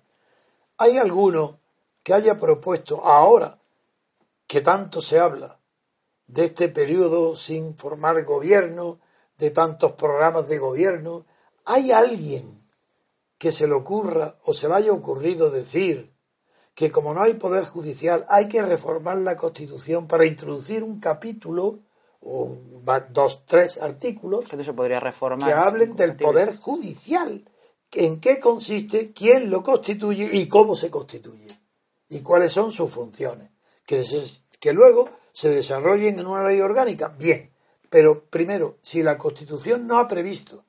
hay 0.77 0.97
alguno 0.97 1.57
que 2.03 2.13
haya 2.13 2.35
propuesto 2.35 3.01
ahora 3.05 3.59
que 4.45 4.59
tanto 4.59 5.01
se 5.01 5.19
habla 5.19 5.57
de 6.33 6.45
este 6.45 6.67
periodo 6.67 7.35
sin 7.35 7.77
formar 7.77 8.23
gobierno, 8.25 8.99
de 9.37 9.51
tantos 9.51 9.91
programas 9.91 10.47
de 10.47 10.57
gobierno, 10.57 11.25
¿hay 11.65 11.91
alguien 11.91 12.59
que 13.37 13.51
se 13.51 13.67
le 13.67 13.75
ocurra 13.75 14.35
o 14.43 14.53
se 14.53 14.67
le 14.67 14.75
haya 14.75 14.91
ocurrido 14.91 15.51
decir 15.51 16.11
que 16.73 16.91
como 16.91 17.13
no 17.13 17.21
hay 17.21 17.35
poder 17.35 17.65
judicial 17.65 18.25
hay 18.29 18.47
que 18.47 18.63
reformar 18.63 19.17
la 19.17 19.37
Constitución 19.37 20.07
para 20.07 20.25
introducir 20.25 20.83
un 20.83 20.99
capítulo 20.99 21.79
o 22.21 22.57
dos, 23.11 23.45
tres 23.45 23.79
artículos 23.79 24.47
que 24.47 24.63
se 24.63 24.73
podría 24.73 24.99
reformar 24.99 25.47
que 25.47 25.53
hablen 25.53 25.95
del 25.95 26.15
poder 26.15 26.57
judicial, 26.57 27.43
en 27.91 28.19
qué 28.19 28.39
consiste, 28.39 29.13
quién 29.13 29.51
lo 29.51 29.61
constituye 29.61 30.29
y 30.31 30.47
cómo 30.47 30.75
se 30.75 30.89
constituye 30.89 31.59
y 32.09 32.21
cuáles 32.21 32.53
son 32.53 32.71
sus 32.71 32.89
funciones, 32.89 33.51
que, 33.85 34.03
que 34.59 34.73
luego 34.73 35.09
se 35.33 35.49
desarrollen 35.49 36.19
en 36.19 36.27
una 36.27 36.47
ley 36.47 36.61
orgánica, 36.61 37.09
bien, 37.09 37.51
pero 37.89 38.23
primero, 38.25 38.77
si 38.81 39.03
la 39.03 39.17
Constitución 39.17 39.85
no 39.85 39.99
ha 39.99 40.07
previsto 40.07 40.63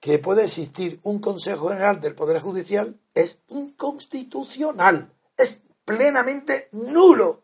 que 0.00 0.18
puede 0.18 0.44
existir 0.44 1.00
un 1.02 1.18
Consejo 1.18 1.70
General 1.70 2.00
del 2.00 2.14
Poder 2.14 2.40
Judicial, 2.40 3.00
es 3.14 3.40
inconstitucional, 3.48 5.12
es 5.36 5.60
plenamente 5.84 6.68
nulo. 6.72 7.42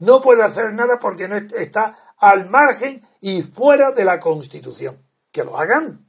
No 0.00 0.20
puede 0.20 0.42
hacer 0.42 0.74
nada 0.74 0.98
porque 1.00 1.26
no 1.28 1.36
está 1.36 2.14
al 2.18 2.50
margen 2.50 3.02
y 3.20 3.42
fuera 3.42 3.92
de 3.92 4.04
la 4.04 4.20
Constitución. 4.20 5.02
Que 5.32 5.44
lo 5.44 5.56
hagan. 5.56 6.06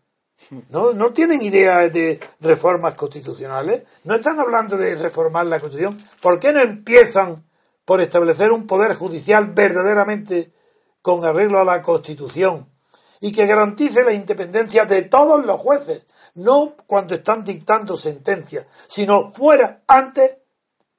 No, 0.70 0.94
no 0.94 1.12
tienen 1.14 1.42
idea 1.42 1.90
de 1.90 2.20
reformas 2.40 2.96
constitucionales. 2.96 3.86
No 4.04 4.16
están 4.16 4.40
hablando 4.40 4.78
de 4.78 4.96
reformar 4.96 5.46
la 5.46 5.60
Constitución. 5.60 5.98
¿Por 6.22 6.40
qué 6.40 6.54
no 6.54 6.62
empiezan 6.62 7.49
por 7.89 8.02
establecer 8.02 8.52
un 8.52 8.67
poder 8.67 8.93
judicial 8.93 9.47
verdaderamente 9.47 10.54
con 11.02 11.25
arreglo 11.25 11.60
a 11.60 11.63
la 11.63 11.82
Constitución 11.82 12.71
y 13.19 13.32
que 13.32 13.47
garantice 13.47 14.04
la 14.04 14.13
independencia 14.13 14.86
de 14.86 15.02
todos 15.02 15.43
los 15.43 15.60
jueces, 15.60 16.08
no 16.36 16.75
cuando 16.86 17.15
están 17.15 17.43
dictando 17.43 17.97
sentencias, 17.97 18.67
sino 18.88 19.32
fuera 19.32 19.82
antes 19.88 20.38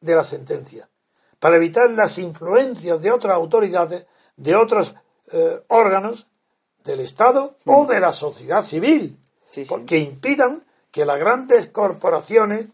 de 0.01 0.17
la 0.17 0.25
sentencia, 0.25 0.91
para 1.39 1.59
evitar 1.59 1.89
las 1.91 2.19
influencias 2.19 3.01
de 3.01 3.13
otras 3.13 3.37
autoridades, 3.37 4.09
de 4.35 4.57
otros 4.57 4.93
eh, 5.31 5.63
órganos 5.69 6.33
del 6.83 6.99
Estado 6.99 7.57
o 7.67 7.87
de 7.87 8.01
la 8.01 8.11
sociedad 8.11 8.65
civil, 8.65 9.17
que 9.87 9.99
impidan 9.99 10.67
que 10.91 11.05
las 11.05 11.21
grandes 11.21 11.69
corporaciones 11.69 12.71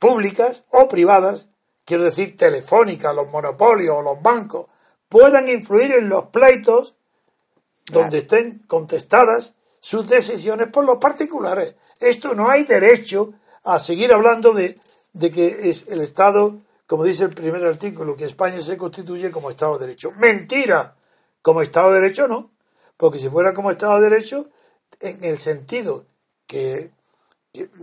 públicas 0.00 0.64
o 0.70 0.88
privadas, 0.88 1.50
quiero 1.86 2.04
decir 2.04 2.36
telefónicas, 2.36 3.14
los 3.14 3.30
monopolios 3.30 3.96
o 3.96 4.02
los 4.02 4.20
bancos, 4.20 4.66
puedan 5.08 5.48
influir 5.48 5.92
en 5.92 6.10
los 6.10 6.26
pleitos 6.26 6.96
donde 7.86 8.18
estén 8.18 8.64
contestadas 8.66 9.54
sus 9.80 10.06
decisiones 10.06 10.68
por 10.68 10.84
los 10.84 10.98
particulares. 10.98 11.76
Esto 12.00 12.34
no 12.34 12.50
hay 12.50 12.64
derecho 12.64 13.32
a 13.64 13.78
seguir 13.78 14.12
hablando 14.12 14.52
de, 14.52 14.78
de 15.12 15.30
que 15.30 15.70
es 15.70 15.86
el 15.88 16.00
Estado, 16.00 16.58
como 16.86 17.04
dice 17.04 17.24
el 17.24 17.34
primer 17.34 17.64
artículo, 17.64 18.16
que 18.16 18.24
España 18.24 18.60
se 18.60 18.76
constituye 18.76 19.30
como 19.30 19.50
Estado 19.50 19.78
de 19.78 19.86
Derecho. 19.86 20.10
Mentira. 20.12 20.96
Como 21.40 21.62
Estado 21.62 21.92
de 21.92 22.00
Derecho 22.00 22.26
no. 22.26 22.50
Porque 22.96 23.20
si 23.20 23.28
fuera 23.28 23.54
como 23.54 23.70
Estado 23.70 24.00
de 24.00 24.10
Derecho, 24.10 24.48
en 25.00 25.22
el 25.22 25.38
sentido 25.38 26.04
que, 26.46 26.90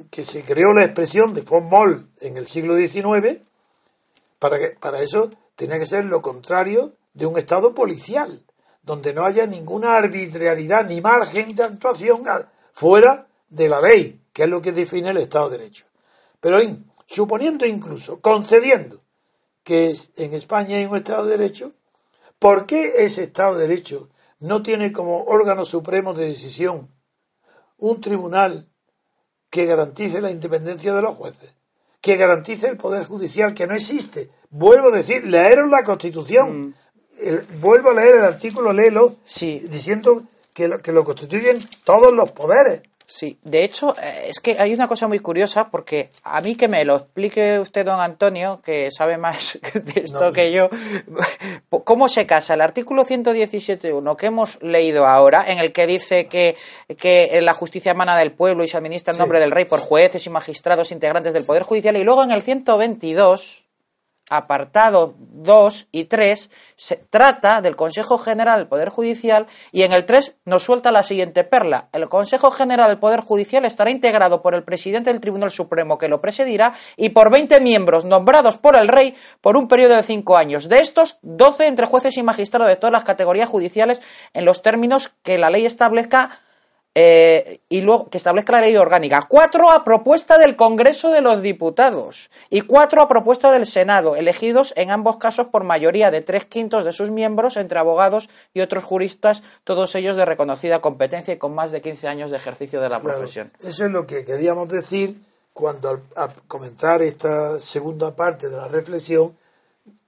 que, 0.09 0.23
se 0.23 0.41
creó 0.43 0.73
la 0.73 0.83
expresión 0.83 1.33
de 1.33 1.41
von 1.41 1.69
Moll 1.69 2.09
en 2.21 2.37
el 2.37 2.47
siglo 2.47 2.75
XIX, 2.75 3.43
para, 4.43 4.59
que, 4.59 4.71
para 4.71 5.01
eso 5.01 5.29
tenía 5.55 5.79
que 5.79 5.85
ser 5.85 6.03
lo 6.03 6.21
contrario 6.21 6.97
de 7.13 7.25
un 7.25 7.37
Estado 7.37 7.73
policial, 7.73 8.45
donde 8.81 9.13
no 9.13 9.23
haya 9.23 9.47
ninguna 9.47 9.95
arbitrariedad 9.95 10.85
ni 10.85 10.99
margen 10.99 11.55
de 11.55 11.63
actuación 11.63 12.25
fuera 12.73 13.29
de 13.47 13.69
la 13.69 13.79
ley, 13.79 14.19
que 14.33 14.43
es 14.43 14.49
lo 14.49 14.61
que 14.61 14.73
define 14.73 15.11
el 15.11 15.17
Estado 15.17 15.49
de 15.49 15.59
Derecho. 15.59 15.85
Pero 16.41 16.59
suponiendo 17.05 17.65
incluso, 17.65 18.19
concediendo 18.19 18.99
que 19.63 19.95
en 20.17 20.33
España 20.33 20.75
hay 20.75 20.87
un 20.87 20.97
Estado 20.97 21.23
de 21.23 21.37
Derecho, 21.37 21.71
¿por 22.37 22.65
qué 22.65 22.95
ese 22.97 23.23
Estado 23.23 23.55
de 23.55 23.65
Derecho 23.69 24.09
no 24.39 24.61
tiene 24.61 24.91
como 24.91 25.23
órgano 25.23 25.63
supremo 25.63 26.13
de 26.13 26.25
decisión 26.25 26.93
un 27.77 28.01
tribunal 28.01 28.67
que 29.49 29.65
garantice 29.65 30.19
la 30.19 30.31
independencia 30.31 30.93
de 30.93 31.01
los 31.01 31.15
jueces, 31.15 31.55
que 32.03 32.17
garantice 32.17 32.67
el 32.67 32.77
poder 32.77 33.05
judicial 33.05 33.55
que 33.55 33.65
no 33.65 33.73
existe? 33.73 34.29
Vuelvo 34.51 34.89
a 34.89 34.97
decir, 34.97 35.25
leeros 35.25 35.71
la 35.71 35.83
Constitución. 35.83 36.67
Mm 36.67 36.73
vuelvo 37.59 37.91
a 37.91 37.93
leer 37.93 38.15
el 38.15 38.23
artículo, 38.23 38.73
léelo, 38.73 39.17
diciendo 39.25 40.23
que 40.53 40.67
lo, 40.67 40.79
que 40.79 40.91
lo 40.91 41.03
constituyen 41.03 41.59
todos 41.83 42.13
los 42.13 42.31
poderes. 42.31 42.83
Sí, 43.15 43.37
de 43.43 43.63
hecho, 43.63 43.95
eh, 44.01 44.29
es 44.29 44.39
que 44.39 44.57
hay 44.57 44.73
una 44.73 44.87
cosa 44.87 45.07
muy 45.07 45.19
curiosa, 45.19 45.69
porque 45.69 46.09
a 46.23 46.41
mí 46.41 46.55
que 46.55 46.67
me 46.67 46.83
lo 46.83 46.95
explique 46.95 47.59
usted, 47.59 47.85
don 47.85 47.99
Antonio, 48.01 48.59
que 48.65 48.89
sabe 48.89 49.19
más 49.19 49.59
de 49.75 50.01
esto 50.01 50.33
que 50.33 50.51
yo, 50.51 50.67
¿cómo 51.83 52.09
se 52.09 52.25
casa 52.25 52.55
el 52.55 52.61
artículo 52.61 53.05
117.1 53.05 54.15
que 54.15 54.25
hemos 54.25 54.59
leído 54.63 55.05
ahora, 55.05 55.45
en 55.47 55.59
el 55.59 55.71
que 55.71 55.85
dice 55.85 56.25
que, 56.25 56.57
que 56.97 57.39
la 57.43 57.53
justicia 57.53 57.91
emana 57.91 58.17
del 58.17 58.31
pueblo 58.31 58.63
y 58.63 58.67
se 58.67 58.77
administra 58.77 59.13
en 59.13 59.19
nombre 59.19 59.39
del 59.39 59.51
rey 59.51 59.65
por 59.65 59.79
jueces 59.79 60.25
y 60.25 60.31
magistrados 60.31 60.91
integrantes 60.91 61.33
del 61.33 61.43
Poder 61.43 61.61
Judicial, 61.61 61.95
y 61.95 62.03
luego 62.03 62.23
en 62.23 62.31
el 62.31 62.41
122 62.41 63.62
apartado 64.29 65.15
2 65.17 65.87
y 65.91 66.05
3 66.05 66.49
se 66.75 66.95
trata 66.95 67.61
del 67.61 67.75
Consejo 67.75 68.17
General 68.17 68.59
del 68.59 68.67
Poder 68.67 68.89
Judicial 68.89 69.47
y 69.71 69.83
en 69.83 69.91
el 69.91 70.05
3 70.05 70.35
nos 70.45 70.63
suelta 70.63 70.91
la 70.91 71.03
siguiente 71.03 71.43
perla. 71.43 71.89
El 71.91 72.09
Consejo 72.09 72.51
General 72.51 72.87
del 72.87 72.99
Poder 72.99 73.19
Judicial 73.19 73.65
estará 73.65 73.89
integrado 73.91 74.41
por 74.41 74.55
el 74.55 74.63
presidente 74.63 75.11
del 75.11 75.21
Tribunal 75.21 75.51
Supremo 75.51 75.97
que 75.97 76.07
lo 76.07 76.21
presidirá 76.21 76.73
y 76.97 77.09
por 77.09 77.31
20 77.31 77.59
miembros 77.59 78.05
nombrados 78.05 78.57
por 78.57 78.75
el 78.75 78.87
rey 78.87 79.15
por 79.41 79.57
un 79.57 79.67
periodo 79.67 79.95
de 79.95 80.03
5 80.03 80.37
años. 80.37 80.69
De 80.69 80.79
estos, 80.79 81.19
12 81.21 81.67
entre 81.67 81.85
jueces 81.85 82.17
y 82.17 82.23
magistrados 82.23 82.67
de 82.67 82.75
todas 82.75 82.93
las 82.93 83.03
categorías 83.03 83.49
judiciales 83.49 84.01
en 84.33 84.45
los 84.45 84.61
términos 84.61 85.13
que 85.23 85.37
la 85.37 85.49
ley 85.49 85.65
establezca 85.65 86.39
eh, 86.95 87.61
y 87.69 87.81
luego 87.81 88.09
que 88.09 88.17
establezca 88.17 88.53
la 88.53 88.61
ley 88.61 88.75
orgánica. 88.77 89.25
Cuatro 89.27 89.71
a 89.71 89.83
propuesta 89.83 90.37
del 90.37 90.55
Congreso 90.55 91.09
de 91.09 91.21
los 91.21 91.41
Diputados 91.41 92.29
y 92.49 92.61
cuatro 92.61 93.01
a 93.01 93.07
propuesta 93.07 93.51
del 93.51 93.65
Senado, 93.65 94.15
elegidos 94.15 94.73
en 94.77 94.91
ambos 94.91 95.17
casos 95.17 95.47
por 95.47 95.63
mayoría 95.63 96.11
de 96.11 96.21
tres 96.21 96.45
quintos 96.45 96.85
de 96.85 96.93
sus 96.93 97.09
miembros 97.09 97.57
entre 97.57 97.79
abogados 97.79 98.29
y 98.53 98.61
otros 98.61 98.83
juristas, 98.83 99.41
todos 99.63 99.95
ellos 99.95 100.15
de 100.15 100.25
reconocida 100.25 100.81
competencia 100.81 101.33
y 101.33 101.37
con 101.37 101.55
más 101.55 101.71
de 101.71 101.81
15 101.81 102.07
años 102.07 102.31
de 102.31 102.37
ejercicio 102.37 102.79
de 102.79 102.89
la 102.89 103.01
profesión. 103.01 103.51
Eso 103.61 103.85
es 103.85 103.91
lo 103.91 104.05
que 104.05 104.23
queríamos 104.23 104.69
decir 104.69 105.19
cuando 105.51 105.89
al, 105.89 106.01
al 106.15 106.31
comentar 106.47 107.01
esta 107.01 107.59
segunda 107.59 108.15
parte 108.15 108.49
de 108.49 108.57
la 108.57 108.67
reflexión 108.67 109.35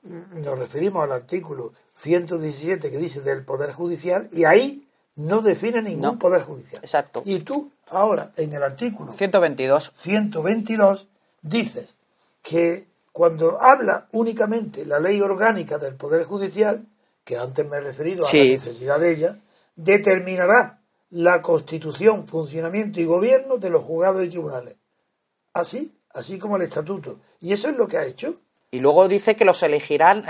nos 0.04 0.60
referimos 0.60 1.04
al 1.04 1.12
artículo 1.12 1.72
117 1.96 2.92
que 2.92 2.98
dice 2.98 3.22
del 3.22 3.44
Poder 3.44 3.74
Judicial 3.74 4.30
y 4.32 4.44
ahí 4.44 4.85
no 5.16 5.42
define 5.42 5.82
ningún 5.82 6.20
poder 6.20 6.44
judicial. 6.44 6.84
Exacto. 6.84 7.22
Y 7.26 7.40
tú 7.40 7.72
ahora 7.90 8.32
en 8.38 8.54
el 8.54 8.64
artículo 8.64 9.14
122 9.14 9.92
122 9.94 11.08
dices 11.42 11.98
que 12.42 12.88
cuando 13.12 13.62
habla 13.62 14.08
únicamente 14.12 14.86
la 14.86 15.00
ley 15.00 15.22
orgánica 15.22 15.78
del 15.78 15.96
poder 15.96 16.26
judicial, 16.26 16.86
que 17.24 17.38
antes 17.38 17.66
me 17.68 17.78
he 17.78 17.82
referido 17.82 18.26
a 18.26 18.34
la 18.34 18.44
necesidad 18.44 19.00
de 19.00 19.14
ella, 19.14 19.38
determinará 19.76 20.82
la 21.12 21.42
constitución, 21.42 22.28
funcionamiento 22.28 23.00
y 23.00 23.06
gobierno 23.06 23.58
de 23.58 23.70
los 23.70 23.84
juzgados 23.84 24.26
y 24.26 24.30
tribunales. 24.30 24.76
Así, 25.54 25.96
así 26.10 26.38
como 26.38 26.58
el 26.58 26.64
estatuto. 26.64 27.20
Y 27.40 27.54
eso 27.54 27.70
es 27.70 27.78
lo 27.78 27.88
que 27.88 27.98
ha 27.98 28.06
hecho. 28.06 28.36
Y 28.76 28.80
luego 28.82 29.08
dice 29.08 29.38
que 29.38 29.46
los 29.46 29.64
elegirán, 29.64 30.26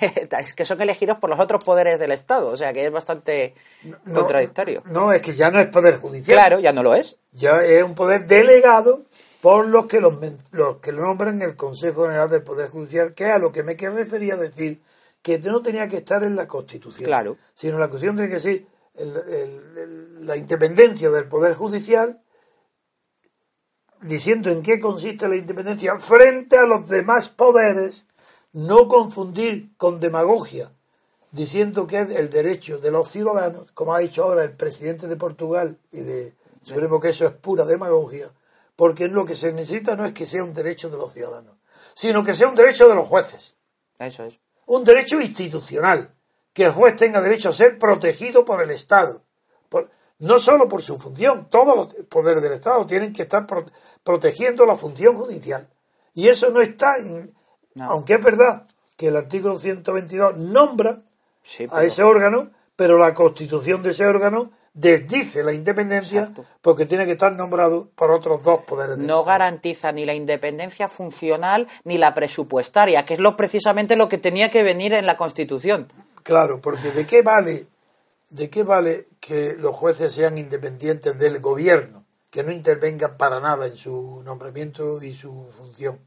que 0.56 0.64
son 0.64 0.80
elegidos 0.80 1.18
por 1.18 1.28
los 1.28 1.38
otros 1.38 1.62
poderes 1.62 1.98
del 1.98 2.12
Estado, 2.12 2.48
o 2.48 2.56
sea 2.56 2.72
que 2.72 2.86
es 2.86 2.90
bastante 2.90 3.54
contradictorio. 4.10 4.82
No, 4.86 5.12
es 5.12 5.20
que 5.20 5.34
ya 5.34 5.50
no 5.50 5.60
es 5.60 5.66
poder 5.66 5.98
judicial. 5.98 6.34
Claro, 6.34 6.60
ya 6.60 6.72
no 6.72 6.82
lo 6.82 6.94
es. 6.94 7.18
Ya 7.32 7.62
es 7.62 7.82
un 7.82 7.94
poder 7.94 8.26
delegado 8.26 9.04
por 9.42 9.66
los 9.66 9.84
que, 9.84 10.00
los, 10.00 10.14
los 10.50 10.78
que 10.78 10.92
lo 10.92 11.02
nombran 11.02 11.42
el 11.42 11.56
Consejo 11.56 12.04
General 12.04 12.30
del 12.30 12.42
Poder 12.42 12.70
Judicial, 12.70 13.12
que 13.12 13.24
es 13.24 13.32
a 13.32 13.38
lo 13.38 13.52
que 13.52 13.62
me 13.64 13.74
refería 13.74 14.32
a 14.32 14.38
decir 14.38 14.80
que 15.20 15.38
no 15.38 15.60
tenía 15.60 15.86
que 15.86 15.98
estar 15.98 16.24
en 16.24 16.36
la 16.36 16.48
Constitución, 16.48 17.04
claro. 17.04 17.36
sino 17.54 17.78
la 17.78 17.88
cuestión 17.88 18.16
de 18.16 18.30
que 18.30 18.40
sí, 18.40 18.66
la 20.20 20.38
independencia 20.38 21.10
del 21.10 21.28
Poder 21.28 21.52
Judicial 21.52 22.22
diciendo 24.02 24.50
en 24.50 24.62
qué 24.62 24.80
consiste 24.80 25.28
la 25.28 25.36
independencia 25.36 25.98
frente 25.98 26.56
a 26.56 26.66
los 26.66 26.88
demás 26.88 27.28
poderes, 27.28 28.08
no 28.52 28.88
confundir 28.88 29.76
con 29.76 30.00
demagogia, 30.00 30.72
diciendo 31.30 31.86
que 31.86 32.00
es 32.00 32.10
el 32.10 32.30
derecho 32.30 32.78
de 32.78 32.90
los 32.90 33.08
ciudadanos, 33.08 33.70
como 33.72 33.94
ha 33.94 34.00
dicho 34.00 34.24
ahora 34.24 34.44
el 34.44 34.52
presidente 34.52 35.06
de 35.06 35.16
Portugal 35.16 35.78
y 35.92 36.00
de 36.00 36.34
Supremo 36.62 37.00
que 37.00 37.10
eso 37.10 37.26
es 37.26 37.32
pura 37.32 37.64
demagogia, 37.64 38.30
porque 38.76 39.08
lo 39.08 39.24
que 39.24 39.34
se 39.34 39.52
necesita 39.52 39.94
no 39.94 40.04
es 40.04 40.12
que 40.12 40.26
sea 40.26 40.44
un 40.44 40.54
derecho 40.54 40.90
de 40.90 40.96
los 40.96 41.12
ciudadanos, 41.12 41.56
sino 41.94 42.24
que 42.24 42.34
sea 42.34 42.48
un 42.48 42.54
derecho 42.54 42.88
de 42.88 42.94
los 42.94 43.06
jueces. 43.06 43.56
Eso 43.98 44.24
es. 44.24 44.38
Un 44.66 44.84
derecho 44.84 45.20
institucional, 45.20 46.14
que 46.52 46.64
el 46.64 46.72
juez 46.72 46.96
tenga 46.96 47.20
derecho 47.20 47.50
a 47.50 47.52
ser 47.52 47.78
protegido 47.78 48.44
por 48.44 48.62
el 48.62 48.70
Estado. 48.70 49.22
No 50.20 50.38
solo 50.38 50.68
por 50.68 50.82
su 50.82 50.98
función, 50.98 51.48
todos 51.50 51.76
los 51.76 51.94
poderes 52.06 52.42
del 52.42 52.52
Estado 52.52 52.86
tienen 52.86 53.12
que 53.12 53.22
estar 53.22 53.46
protegiendo 54.04 54.64
la 54.66 54.76
función 54.76 55.16
judicial. 55.16 55.68
Y 56.14 56.28
eso 56.28 56.50
no 56.50 56.60
está 56.60 56.96
Aunque 57.80 58.14
es 58.14 58.22
verdad 58.22 58.66
que 58.96 59.08
el 59.08 59.16
artículo 59.16 59.58
122 59.58 60.36
nombra 60.36 61.02
Sí, 61.42 61.66
a 61.70 61.82
ese 61.84 62.02
órgano, 62.02 62.50
pero 62.76 62.98
la 62.98 63.14
constitución 63.14 63.82
de 63.82 63.90
ese 63.90 64.04
órgano 64.04 64.50
desdice 64.74 65.42
la 65.42 65.52
independencia 65.52 66.20
Exacto. 66.20 66.44
porque 66.60 66.84
tiene 66.86 67.06
que 67.06 67.12
estar 67.12 67.32
nombrado 67.32 67.88
por 67.96 68.10
otros 68.10 68.42
dos 68.42 68.60
poderes 68.64 68.96
del 68.98 69.06
no 69.06 69.14
Estado. 69.20 69.24
garantiza 69.24 69.90
ni 69.92 70.04
la 70.04 70.14
independencia 70.14 70.88
funcional 70.88 71.66
ni 71.84 71.96
la 71.98 72.12
presupuestaria, 72.14 73.04
que 73.06 73.14
es 73.14 73.20
lo 73.20 73.36
precisamente 73.36 73.96
lo 73.96 74.08
que 74.08 74.18
tenía 74.18 74.50
que 74.50 74.62
venir 74.62 74.92
en 74.92 75.06
la 75.06 75.16
Constitución. 75.16 75.90
Claro, 76.22 76.60
porque 76.60 76.90
¿de 76.92 77.06
qué 77.06 77.22
vale, 77.22 77.66
de 78.28 78.50
qué 78.50 78.62
vale 78.62 79.06
que 79.20 79.54
los 79.54 79.76
jueces 79.76 80.12
sean 80.12 80.38
independientes 80.38 81.18
del 81.18 81.40
gobierno, 81.40 82.06
que 82.30 82.42
no 82.42 82.50
intervengan 82.52 83.16
para 83.16 83.38
nada 83.40 83.66
en 83.66 83.76
su 83.76 84.22
nombramiento 84.24 85.02
y 85.02 85.14
su 85.14 85.50
función? 85.56 86.00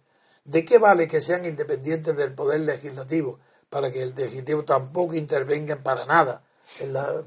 ¿De 0.43 0.65
qué 0.65 0.77
vale 0.77 1.07
que 1.07 1.21
sean 1.21 1.45
independientes 1.45 2.17
del 2.17 2.33
poder 2.33 2.61
legislativo 2.61 3.39
para 3.69 3.91
que 3.91 4.01
el 4.01 4.13
legislativo 4.15 4.65
tampoco 4.65 5.13
intervenga 5.13 5.77
para 5.77 6.05
nada 6.05 6.43
en 6.79 6.93
las 6.93 7.23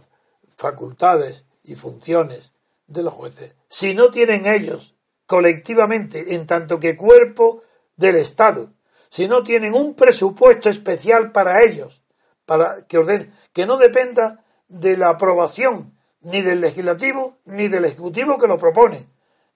facultades 0.57 1.47
y 1.65 1.77
funciones 1.77 2.53
de 2.87 3.03
los 3.03 3.15
jueces? 3.15 3.55
Si 3.69 3.95
no 3.95 4.11
tienen 4.11 4.47
ellos 4.47 4.97
colectivamente, 5.27 6.35
en 6.35 6.47
tanto 6.47 6.79
que 6.79 6.97
cuerpo 6.97 7.63
del 7.97 8.17
Estado, 8.17 8.73
si 9.09 9.29
no 9.29 9.43
tienen 9.43 9.75
un 9.75 9.95
presupuesto 9.95 10.69
especial 10.69 11.33
para 11.33 11.65
ellos, 11.65 12.03
para 12.45 12.87
que 12.87 12.99
ordene, 12.99 13.33
que 13.53 13.67
no 13.67 13.77
dependa 13.77 14.45
de 14.69 14.97
la 14.97 15.11
aprobación 15.11 15.97
ni 16.21 16.43
del 16.43 16.61
legislativo 16.61 17.39
ni 17.45 17.69
del 17.69 17.85
ejecutivo 17.85 18.39
que 18.39 18.47
lo 18.47 18.59
propone. 18.59 19.09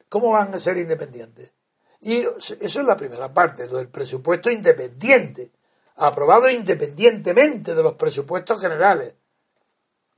¿Cómo 0.08 0.32
van 0.32 0.54
a 0.54 0.58
ser 0.58 0.76
independientes? 0.78 1.52
Y 2.00 2.18
eso 2.18 2.56
es 2.60 2.76
la 2.76 2.96
primera 2.96 3.32
parte, 3.32 3.66
lo 3.66 3.76
del 3.76 3.88
presupuesto 3.88 4.50
independiente, 4.50 5.52
aprobado 5.96 6.48
independientemente 6.48 7.74
de 7.74 7.82
los 7.82 7.94
presupuestos 7.94 8.60
generales. 8.60 9.14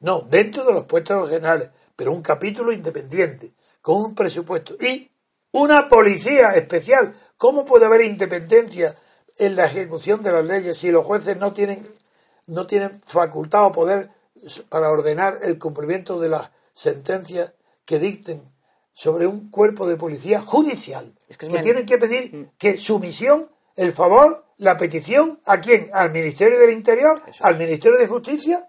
No, 0.00 0.20
dentro 0.20 0.64
de 0.64 0.72
los 0.72 0.84
puestos 0.84 1.28
generales, 1.28 1.70
pero 1.96 2.12
un 2.12 2.22
capítulo 2.22 2.72
independiente, 2.72 3.54
con 3.80 3.96
un 3.96 4.14
presupuesto 4.14 4.74
y 4.80 5.10
una 5.52 5.88
policía 5.88 6.50
especial. 6.54 7.14
¿Cómo 7.36 7.64
puede 7.64 7.86
haber 7.86 8.02
independencia 8.02 8.94
en 9.36 9.56
la 9.56 9.66
ejecución 9.66 10.22
de 10.22 10.32
las 10.32 10.44
leyes 10.44 10.78
si 10.78 10.90
los 10.90 11.04
jueces 11.04 11.36
no 11.36 11.52
tienen, 11.52 11.86
no 12.46 12.66
tienen 12.66 13.00
facultad 13.02 13.66
o 13.66 13.72
poder 13.72 14.10
para 14.68 14.90
ordenar 14.90 15.40
el 15.42 15.58
cumplimiento 15.58 16.18
de 16.20 16.28
las 16.28 16.50
sentencias 16.72 17.54
que 17.84 17.98
dicten 17.98 18.42
sobre 18.92 19.26
un 19.26 19.50
cuerpo 19.50 19.86
de 19.86 19.96
policía 19.96 20.40
judicial? 20.40 21.14
Es 21.28 21.38
que 21.38 21.48
tienen 21.48 21.86
que 21.86 21.98
pedir 21.98 22.50
que 22.58 22.78
sumisión, 22.78 23.50
el 23.76 23.92
favor, 23.92 24.44
la 24.58 24.76
petición, 24.76 25.40
¿a 25.44 25.60
quién? 25.60 25.90
¿Al 25.92 26.12
Ministerio 26.12 26.58
del 26.58 26.70
Interior? 26.70 27.22
Eso 27.26 27.44
¿Al 27.44 27.58
Ministerio 27.58 27.98
de 27.98 28.06
Justicia? 28.06 28.68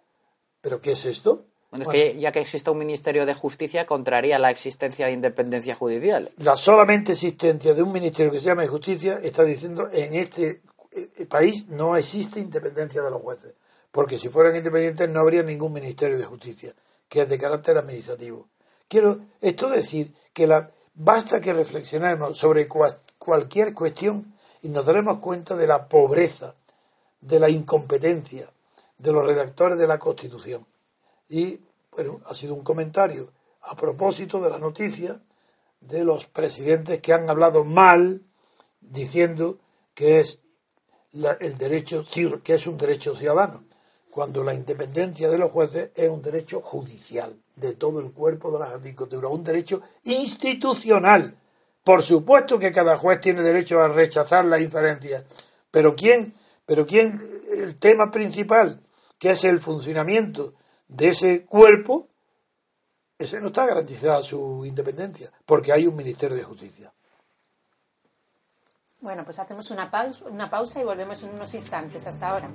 ¿Pero 0.62 0.80
qué 0.82 0.94
es 0.94 1.06
esto? 1.06 1.46
Bueno, 1.70 1.86
es 1.86 1.92
que 1.92 2.20
ya 2.20 2.32
que 2.32 2.40
exista 2.40 2.70
un 2.70 2.78
Ministerio 2.78 3.26
de 3.26 3.34
Justicia, 3.34 3.88
contraría 3.88 4.38
la 4.38 4.52
existencia 4.52 5.08
de 5.08 5.14
independencia 5.14 5.74
judicial. 5.74 6.30
la 6.38 6.56
solamente 6.56 7.14
existencia 7.14 7.74
de 7.74 7.82
un 7.82 7.92
ministerio 7.92 8.32
que 8.32 8.40
se 8.40 8.46
llama 8.46 8.62
de 8.62 8.68
justicia 8.68 9.20
está 9.24 9.44
diciendo 9.44 9.90
en 9.92 10.14
este 10.14 10.62
eh, 10.92 11.26
país 11.26 11.70
no 11.70 11.98
existe 11.98 12.40
independencia 12.40 13.02
de 13.02 13.10
los 13.10 13.22
jueces, 13.24 13.56
porque 13.94 14.18
si 14.18 14.28
fueran 14.28 14.56
independientes 14.56 15.08
no 15.08 15.20
habría 15.20 15.44
ningún 15.44 15.72
ministerio 15.72 16.18
de 16.18 16.26
justicia, 16.26 16.74
que 17.08 17.22
es 17.22 17.30
de 17.30 17.38
carácter 17.38 17.78
administrativo. 17.78 18.48
Quiero 18.88 19.20
esto 19.40 19.70
decir 19.70 20.16
que 20.34 20.48
la, 20.48 20.72
basta 20.96 21.40
que 21.40 21.54
reflexionemos 21.54 22.36
sobre 22.40 22.68
cua- 22.68 22.98
cualquier 23.20 23.76
cuestión 23.76 24.34
y 24.64 24.70
nos 24.70 24.88
daremos 24.88 25.20
cuenta 25.20 25.56
de 25.56 25.68
la 25.68 25.88
pobreza, 25.90 26.56
de 27.22 27.40
la 27.40 27.50
incompetencia 27.50 28.50
de 28.98 29.12
los 29.12 29.24
redactores 29.28 29.78
de 29.78 29.86
la 29.86 30.00
Constitución. 30.00 30.66
Y 31.30 31.60
bueno, 31.92 32.20
ha 32.26 32.34
sido 32.34 32.56
un 32.56 32.64
comentario 32.64 33.32
a 33.62 33.76
propósito 33.76 34.42
de 34.42 34.50
la 34.50 34.58
noticia 34.58 35.22
de 35.82 36.04
los 36.04 36.26
presidentes 36.26 37.00
que 37.00 37.14
han 37.14 37.30
hablado 37.30 37.64
mal 37.64 38.24
diciendo 38.82 39.60
que 39.94 40.20
es 40.20 40.40
la- 41.12 41.34
el 41.40 41.60
derecho 41.60 42.04
que 42.44 42.54
es 42.56 42.66
un 42.66 42.78
derecho 42.80 43.14
ciudadano 43.16 43.64
cuando 44.14 44.44
la 44.44 44.54
independencia 44.54 45.30
de 45.30 45.38
los 45.38 45.52
jueces 45.52 45.90
es 45.96 46.10
un 46.10 46.22
derecho 46.22 46.62
judicial 46.62 47.36
de 47.56 47.74
todo 47.74 48.00
el 48.00 48.12
cuerpo 48.12 48.52
de 48.52 48.60
la 48.60 48.78
judicatura 48.78 49.28
un 49.28 49.44
derecho 49.44 49.82
institucional 50.04 51.36
por 51.84 52.04
supuesto 52.04 52.60
que 52.60 52.72
cada 52.72 52.98
juez 52.98 53.20
tiene 53.22 53.42
derecho 53.42 53.82
a 53.82 53.88
rechazar 53.88 54.46
las 54.46 54.62
inferencias 54.62 55.24
pero 55.72 55.96
quién 55.96 56.34
pero 56.66 56.86
quién 56.86 57.42
el 57.52 57.76
tema 57.80 58.12
principal 58.12 58.80
que 59.18 59.32
es 59.32 59.44
el 59.46 59.60
funcionamiento 59.60 60.54
de 60.88 61.08
ese 61.10 61.46
cuerpo 61.46 62.08
ese 63.18 63.40
no 63.40 63.48
está 63.48 63.66
garantizada 63.66 64.22
su 64.22 64.66
independencia, 64.66 65.32
porque 65.46 65.72
hay 65.72 65.88
un 65.88 65.96
Ministerio 65.96 66.36
de 66.36 66.44
Justicia. 66.44 66.94
Bueno, 69.00 69.24
pues 69.24 69.40
hacemos 69.40 69.70
una 69.72 69.90
pausa, 69.92 70.26
una 70.26 70.50
pausa 70.50 70.82
y 70.82 70.84
volvemos 70.84 71.22
en 71.24 71.30
unos 71.30 71.54
instantes. 71.54 72.08
Hasta 72.08 72.30
ahora. 72.30 72.50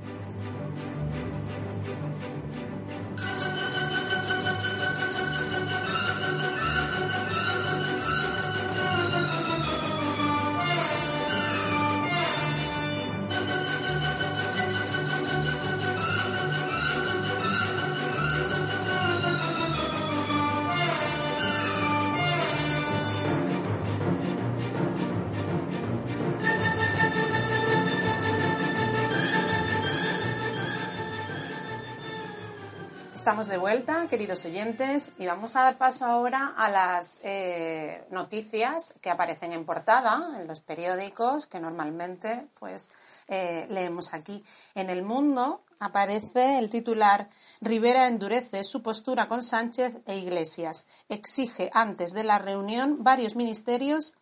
Estamos 33.29 33.49
de 33.49 33.59
vuelta, 33.59 34.07
queridos 34.09 34.47
oyentes, 34.47 35.13
y 35.19 35.27
vamos 35.27 35.55
a 35.55 35.61
dar 35.61 35.77
paso 35.77 36.07
ahora 36.07 36.55
a 36.57 36.71
las 36.71 37.21
eh, 37.25 38.03
noticias 38.11 38.95
que 39.03 39.11
aparecen 39.11 39.53
en 39.53 39.67
portada 39.67 40.41
en 40.41 40.49
los 40.49 40.61
periódicos 40.61 41.45
que 41.45 41.61
normalmente 41.61 42.49
pues 42.59 42.91
eh, 43.29 43.67
leemos 43.69 44.15
aquí. 44.15 44.43
En 44.75 44.89
el 44.89 45.03
mundo 45.03 45.61
aparece 45.79 46.59
el 46.59 46.71
titular 46.71 47.29
Rivera 47.61 48.07
endurece 48.07 48.65
su 48.65 48.83
postura 48.83 49.29
con 49.29 49.43
Sánchez 49.43 49.99
e 50.07 50.17
Iglesias, 50.17 50.87
exige 51.11 51.69
antes 51.75 52.15
de 52.15 52.25
la 52.25 52.39
reunión 52.39 53.05
varios 53.05 53.37
ministerios 53.37 54.15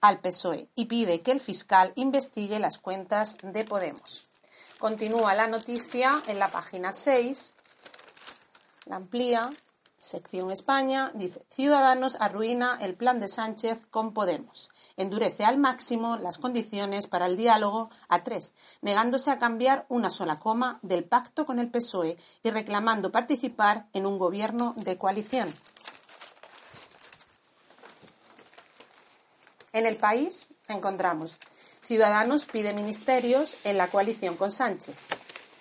al 0.00 0.20
PSOE 0.20 0.70
y 0.74 0.86
pide 0.86 1.20
que 1.20 1.32
el 1.32 1.40
fiscal 1.40 1.92
investigue 1.96 2.58
las 2.58 2.78
cuentas 2.78 3.36
de 3.42 3.62
Podemos. 3.66 4.30
Continúa 4.78 5.34
la 5.34 5.48
noticia 5.48 6.14
en 6.28 6.38
la 6.38 6.48
página 6.48 6.94
6 6.94 7.56
la 8.86 8.96
amplía, 8.96 9.50
sección 9.98 10.50
España, 10.50 11.10
dice, 11.14 11.46
Ciudadanos 11.50 12.16
arruina 12.20 12.76
el 12.80 12.94
plan 12.94 13.20
de 13.20 13.28
Sánchez 13.28 13.86
con 13.90 14.12
Podemos. 14.12 14.70
Endurece 14.96 15.44
al 15.44 15.56
máximo 15.56 16.16
las 16.16 16.38
condiciones 16.38 17.06
para 17.06 17.26
el 17.26 17.36
diálogo 17.36 17.90
a 18.08 18.22
tres, 18.22 18.54
negándose 18.82 19.30
a 19.30 19.38
cambiar 19.38 19.86
una 19.88 20.10
sola 20.10 20.38
coma 20.38 20.78
del 20.82 21.04
pacto 21.04 21.46
con 21.46 21.58
el 21.58 21.70
PSOE 21.70 22.18
y 22.42 22.50
reclamando 22.50 23.10
participar 23.10 23.86
en 23.92 24.06
un 24.06 24.18
gobierno 24.18 24.74
de 24.76 24.98
coalición. 24.98 25.52
En 29.72 29.86
el 29.86 29.96
país 29.96 30.48
encontramos 30.68 31.38
Ciudadanos 31.82 32.46
pide 32.46 32.72
ministerios 32.72 33.56
en 33.64 33.76
la 33.76 33.88
coalición 33.88 34.36
con 34.36 34.50
Sánchez 34.50 34.94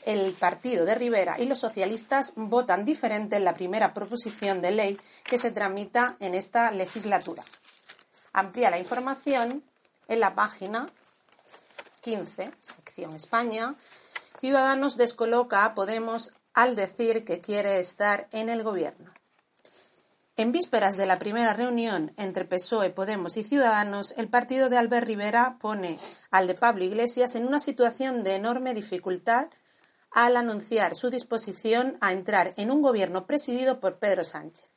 el 0.05 0.33
partido 0.33 0.85
de 0.85 0.95
Rivera 0.95 1.39
y 1.39 1.45
los 1.45 1.59
socialistas 1.59 2.33
votan 2.35 2.85
diferente 2.85 3.35
en 3.35 3.45
la 3.45 3.53
primera 3.53 3.93
proposición 3.93 4.61
de 4.61 4.71
ley 4.71 4.99
que 5.23 5.37
se 5.37 5.51
tramita 5.51 6.17
en 6.19 6.35
esta 6.35 6.71
legislatura. 6.71 7.43
Amplía 8.33 8.69
la 8.69 8.79
información 8.79 9.63
en 10.07 10.19
la 10.19 10.35
página 10.35 10.87
15, 12.01 12.51
sección 12.59 13.15
España. 13.15 13.75
Ciudadanos 14.39 14.97
descoloca 14.97 15.63
a 15.63 15.73
Podemos 15.73 16.33
al 16.53 16.75
decir 16.75 17.23
que 17.23 17.39
quiere 17.39 17.79
estar 17.79 18.27
en 18.31 18.49
el 18.49 18.63
gobierno. 18.63 19.11
En 20.35 20.51
vísperas 20.51 20.97
de 20.97 21.05
la 21.05 21.19
primera 21.19 21.53
reunión 21.53 22.11
entre 22.17 22.45
PSOE, 22.45 22.89
Podemos 22.89 23.37
y 23.37 23.43
Ciudadanos, 23.43 24.15
el 24.17 24.27
partido 24.27 24.67
de 24.67 24.77
Albert 24.77 25.05
Rivera 25.05 25.57
pone 25.59 25.97
al 26.31 26.47
de 26.47 26.55
Pablo 26.55 26.83
Iglesias 26.83 27.35
en 27.35 27.45
una 27.45 27.59
situación 27.59 28.23
de 28.23 28.35
enorme 28.35 28.73
dificultad 28.73 29.47
al 30.13 30.37
anunciar 30.37 30.95
su 30.95 31.09
disposición 31.09 31.97
a 31.99 32.11
entrar 32.11 32.53
en 32.57 32.71
un 32.71 32.81
gobierno 32.81 33.25
presidido 33.25 33.79
por 33.79 33.97
Pedro 33.99 34.23
Sánchez. 34.23 34.69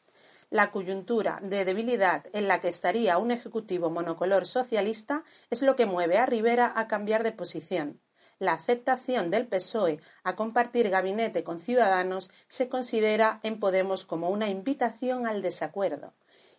La 0.48 0.70
coyuntura 0.70 1.40
de 1.42 1.64
debilidad 1.64 2.24
en 2.32 2.48
la 2.48 2.60
que 2.60 2.68
estaría 2.68 3.18
un 3.18 3.30
ejecutivo 3.30 3.90
monocolor 3.90 4.46
socialista 4.46 5.24
es 5.50 5.62
lo 5.62 5.76
que 5.76 5.86
mueve 5.86 6.18
a 6.18 6.26
Rivera 6.26 6.72
a 6.74 6.86
cambiar 6.86 7.22
de 7.22 7.32
posición. 7.32 8.00
la 8.38 8.52
aceptación 8.52 9.30
del 9.30 9.46
PSOE 9.46 9.98
a 10.22 10.36
compartir 10.36 10.90
gabinete 10.90 11.42
con 11.42 11.58
Ciudadanos 11.58 12.30
se 12.48 12.68
considera 12.68 13.40
en 13.42 13.58
Podemos 13.60 14.04
como 14.04 14.28
una 14.28 14.48
invitación 14.48 15.26
al 15.26 15.40
desacuerdo. 15.40 16.12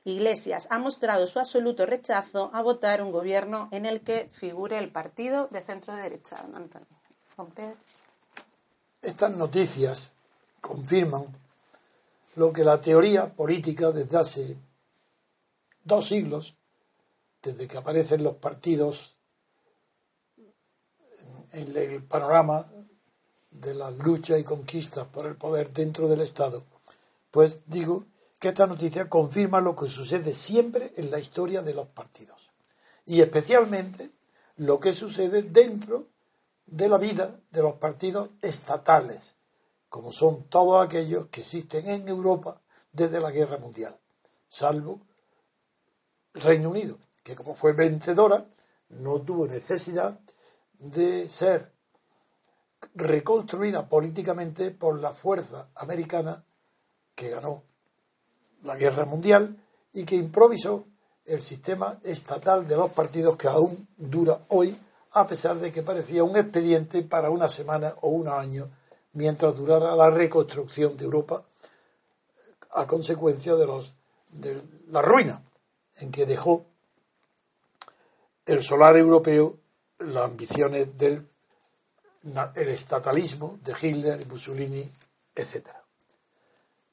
Iglesias 0.04 0.68
ha 0.72 0.80
mostrado 0.80 1.28
su 1.28 1.38
absoluto 1.38 1.86
rechazo 1.86 2.50
a 2.54 2.62
votar 2.62 3.02
un 3.02 3.12
gobierno 3.12 3.70
en 3.72 3.86
el 3.86 4.02
que 4.02 4.28
figure 4.32 4.80
el 4.80 4.92
partido 4.92 5.48
de 5.52 5.62
centro 5.62 5.94
derecha. 5.96 6.44
Estas 9.08 9.32
noticias 9.32 10.16
confirman 10.60 11.28
lo 12.36 12.52
que 12.52 12.66
la 12.66 12.82
teoría 12.82 13.34
política 13.34 13.92
desde 13.92 14.18
hace 14.18 14.58
dos 15.86 16.10
siglos, 16.10 16.58
desde 17.42 17.70
que 17.70 17.78
aparecen 17.78 18.22
los 18.22 18.36
partidos 18.36 19.16
en 21.54 21.78
el 21.78 22.04
panorama 22.04 22.70
de 23.50 23.76
las 23.76 23.94
luchas 23.98 24.42
y 24.42 24.44
conquistas 24.44 25.08
por 25.08 25.26
el 25.26 25.38
poder 25.38 25.72
dentro 25.72 26.10
del 26.10 26.20
Estado, 26.20 26.66
pues 27.32 27.62
digo 27.66 28.04
que 28.42 28.50
esta 28.50 28.68
noticia 28.68 29.08
confirma 29.08 29.62
lo 29.62 29.78
que 29.78 29.88
sucede 29.88 30.34
siempre 30.34 30.92
en 30.98 31.12
la 31.12 31.20
historia 31.20 31.62
de 31.62 31.74
los 31.74 31.88
partidos 31.88 32.52
y 33.06 33.22
especialmente 33.22 34.12
lo 34.58 34.82
que 34.82 34.92
sucede 34.92 35.44
dentro 35.44 36.08
de 36.68 36.90
la 36.90 36.98
vida 36.98 37.30
de 37.50 37.62
los 37.62 37.74
partidos 37.76 38.30
estatales, 38.42 39.36
como 39.90 40.12
son 40.12 40.44
todos 40.50 40.86
aquellos 40.86 41.28
que 41.28 41.42
existen 41.42 41.90
en 41.90 42.08
Europa 42.08 42.62
desde 42.92 43.20
la 43.20 43.32
Guerra 43.32 43.58
Mundial, 43.58 43.98
salvo 44.48 45.02
Reino 46.34 46.70
Unido, 46.70 47.00
que 47.24 47.36
como 47.36 47.56
fue 47.56 47.74
vencedora, 47.74 48.46
no 48.90 49.22
tuvo 49.22 49.48
necesidad 49.48 50.20
de 50.80 51.28
ser 51.28 51.74
reconstruida 52.94 53.88
políticamente 53.88 54.72
por 54.72 55.00
la 55.00 55.14
fuerza 55.14 55.70
americana 55.76 56.46
que 57.16 57.30
ganó 57.30 57.64
la 58.64 58.76
guerra 58.76 59.06
mundial 59.06 59.58
y 59.94 60.06
que 60.06 60.16
improvisó 60.16 60.86
el 61.26 61.42
sistema 61.42 62.00
estatal 62.04 62.68
de 62.68 62.76
los 62.76 62.92
partidos 62.92 63.36
que 63.38 63.48
aún 63.48 63.88
dura 63.98 64.40
hoy, 64.50 64.78
a 65.20 65.28
pesar 65.28 65.58
de 65.58 65.72
que 65.72 65.84
parecía 65.84 66.24
un 66.24 66.38
expediente 66.38 67.02
para 67.04 67.30
una 67.30 67.50
semana 67.50 67.96
o 68.02 68.10
un 68.10 68.28
año, 68.28 68.70
mientras 69.14 69.56
durara 69.56 69.96
la 69.96 70.10
reconstrucción 70.10 70.96
de 70.98 71.06
Europa 71.06 71.44
a 72.72 72.86
consecuencia 72.86 73.56
de, 73.56 73.66
los, 73.66 73.96
de 74.30 74.62
la 74.90 75.02
ruina 75.02 75.42
en 75.98 76.12
que 76.12 76.26
dejó 76.26 76.66
el 78.46 78.62
solar 78.64 78.96
europeo 78.98 79.58
las 80.00 80.26
ambiciones 80.26 80.98
del 80.98 81.28
el 82.56 82.70
estatalismo 82.70 83.60
de 83.64 83.74
Hitler, 83.80 84.26
Mussolini, 84.28 84.90
etc. 85.36 85.68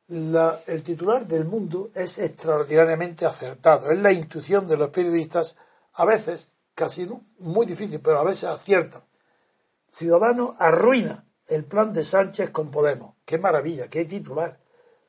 el 0.09 0.83
titular 0.83 1.27
del 1.27 1.45
mundo 1.45 1.91
es 1.95 2.19
extraordinariamente 2.19 3.27
acertado. 3.27 3.91
Es 3.91 3.99
la 3.99 4.13
intuición 4.13 4.69
de 4.69 4.77
los 4.77 4.91
periodistas, 4.91 5.57
a 5.95 6.05
veces 6.05 6.54
casi 6.75 7.09
muy 7.39 7.67
difícil, 7.67 8.01
pero 8.01 8.19
a 8.19 8.25
veces 8.25 8.45
acierta. 8.45 9.05
Ciudadano 9.91 10.57
arruina 10.59 11.25
el 11.47 11.65
plan 11.65 11.93
de 11.93 12.05
Sánchez 12.05 12.51
con 12.51 12.71
Podemos. 12.71 13.15
Qué 13.25 13.39
maravilla, 13.39 13.89
qué 13.89 14.05
titular. 14.05 14.59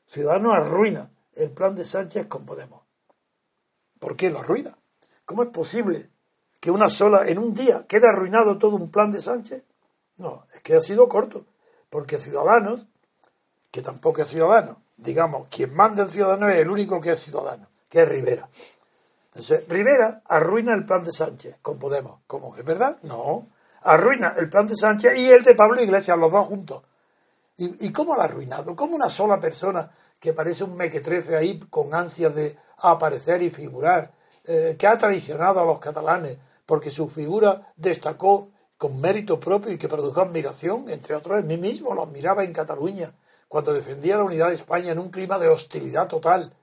Ciudadano 0.06 0.52
arruina 0.52 1.10
el 1.34 1.50
plan 1.50 1.74
de 1.74 1.84
Sánchez 1.84 2.26
con 2.26 2.46
Podemos. 2.46 2.82
¿Por 3.98 4.16
qué 4.16 4.30
lo 4.30 4.40
arruina? 4.40 4.76
¿Cómo 5.24 5.42
es 5.42 5.48
posible 5.48 6.10
que 6.60 6.70
una 6.70 6.88
sola, 6.88 7.26
en 7.26 7.38
un 7.38 7.54
día, 7.54 7.86
quede 7.88 8.08
arruinado 8.08 8.58
todo 8.58 8.76
un 8.76 8.90
plan 8.90 9.10
de 9.10 9.20
Sánchez? 9.20 9.64
No, 10.18 10.46
es 10.54 10.60
que 10.62 10.74
ha 10.74 10.80
sido 10.80 11.08
corto, 11.08 11.46
porque 11.90 12.18
Ciudadanos, 12.18 12.88
que 13.70 13.82
tampoco 13.82 14.22
es 14.22 14.28
ciudadano, 14.28 14.82
digamos, 14.96 15.48
quien 15.48 15.74
manda 15.74 16.04
en 16.04 16.08
Ciudadanos 16.08 16.52
es 16.52 16.60
el 16.60 16.70
único 16.70 17.00
que 17.00 17.12
es 17.12 17.20
ciudadano, 17.20 17.68
que 17.88 18.02
es 18.02 18.08
Rivera. 18.08 18.48
Entonces, 19.36 19.68
Rivera 19.68 20.22
arruina 20.24 20.72
el 20.72 20.86
plan 20.86 21.04
de 21.04 21.12
Sánchez 21.12 21.58
con 21.60 21.78
Podemos. 21.78 22.20
¿Cómo? 22.26 22.56
¿Es 22.56 22.64
verdad? 22.64 22.98
No. 23.02 23.46
Arruina 23.82 24.34
el 24.38 24.48
plan 24.48 24.66
de 24.66 24.74
Sánchez 24.74 25.18
y 25.18 25.26
el 25.26 25.44
de 25.44 25.54
Pablo 25.54 25.82
Iglesias, 25.82 26.16
los 26.16 26.32
dos 26.32 26.46
juntos. 26.46 26.84
¿Y, 27.58 27.92
cómo 27.92 28.14
lo 28.14 28.22
ha 28.22 28.24
arruinado? 28.24 28.74
¿Cómo 28.74 28.96
una 28.96 29.10
sola 29.10 29.38
persona 29.38 29.90
que 30.18 30.32
parece 30.32 30.64
un 30.64 30.74
mequetrefe 30.74 31.36
ahí 31.36 31.60
con 31.68 31.94
ansias 31.94 32.34
de 32.34 32.56
aparecer 32.78 33.42
y 33.42 33.50
figurar, 33.50 34.10
eh, 34.46 34.74
que 34.78 34.86
ha 34.86 34.96
traicionado 34.96 35.60
a 35.60 35.66
los 35.66 35.80
catalanes 35.80 36.38
porque 36.64 36.88
su 36.88 37.06
figura 37.06 37.74
destacó 37.76 38.48
con 38.78 38.98
mérito 38.98 39.38
propio 39.38 39.70
y 39.70 39.76
que 39.76 39.88
produjo 39.88 40.22
admiración, 40.22 40.88
entre 40.88 41.14
otros, 41.14 41.40
en 41.40 41.46
mí 41.46 41.58
mismo 41.58 41.94
lo 41.94 42.04
admiraba 42.04 42.42
en 42.42 42.54
Cataluña, 42.54 43.12
cuando 43.48 43.74
defendía 43.74 44.16
la 44.16 44.24
unidad 44.24 44.48
de 44.48 44.54
España 44.54 44.92
en 44.92 44.98
un 44.98 45.10
clima 45.10 45.38
de 45.38 45.48
hostilidad 45.48 46.08
total 46.08 46.54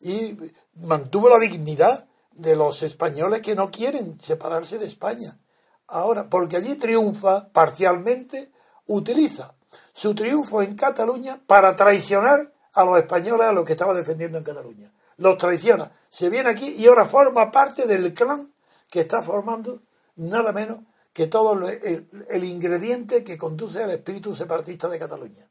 y 0.00 0.36
mantuvo 0.74 1.28
la 1.28 1.38
dignidad 1.38 2.08
de 2.32 2.56
los 2.56 2.82
españoles 2.82 3.42
que 3.42 3.54
no 3.54 3.70
quieren 3.70 4.18
separarse 4.18 4.78
de 4.78 4.86
España. 4.86 5.38
Ahora, 5.86 6.28
porque 6.28 6.56
allí 6.56 6.76
triunfa 6.76 7.48
parcialmente, 7.52 8.52
utiliza 8.86 9.54
su 9.92 10.14
triunfo 10.14 10.62
en 10.62 10.76
Cataluña 10.76 11.40
para 11.46 11.74
traicionar 11.74 12.52
a 12.74 12.84
los 12.84 12.98
españoles 12.98 13.48
a 13.48 13.52
los 13.52 13.64
que 13.64 13.72
estaba 13.72 13.94
defendiendo 13.94 14.38
en 14.38 14.44
Cataluña. 14.44 14.92
Los 15.16 15.36
traiciona, 15.36 15.90
se 16.08 16.28
viene 16.28 16.50
aquí 16.50 16.68
y 16.68 16.86
ahora 16.86 17.04
forma 17.04 17.50
parte 17.50 17.86
del 17.86 18.14
clan 18.14 18.52
que 18.88 19.00
está 19.00 19.22
formando 19.22 19.82
nada 20.16 20.52
menos 20.52 20.80
que 21.12 21.26
todo 21.26 21.58
el, 21.68 22.44
ingrediente 22.44 23.24
que 23.24 23.36
conduce 23.36 23.82
al 23.82 23.90
espíritu 23.90 24.36
separatista 24.36 24.88
de 24.88 25.00
Cataluña. 25.00 25.50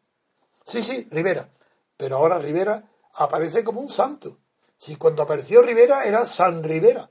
Sí, 0.65 0.81
sí, 0.81 1.07
Rivera. 1.11 1.49
Pero 1.97 2.17
ahora 2.17 2.39
Rivera 2.39 2.85
aparece 3.17 3.63
como 3.63 3.81
un 3.81 3.89
santo. 3.89 4.37
Si 4.77 4.95
cuando 4.95 5.23
apareció 5.23 5.61
Rivera 5.61 6.05
era 6.05 6.25
San 6.25 6.63
Rivera, 6.63 7.09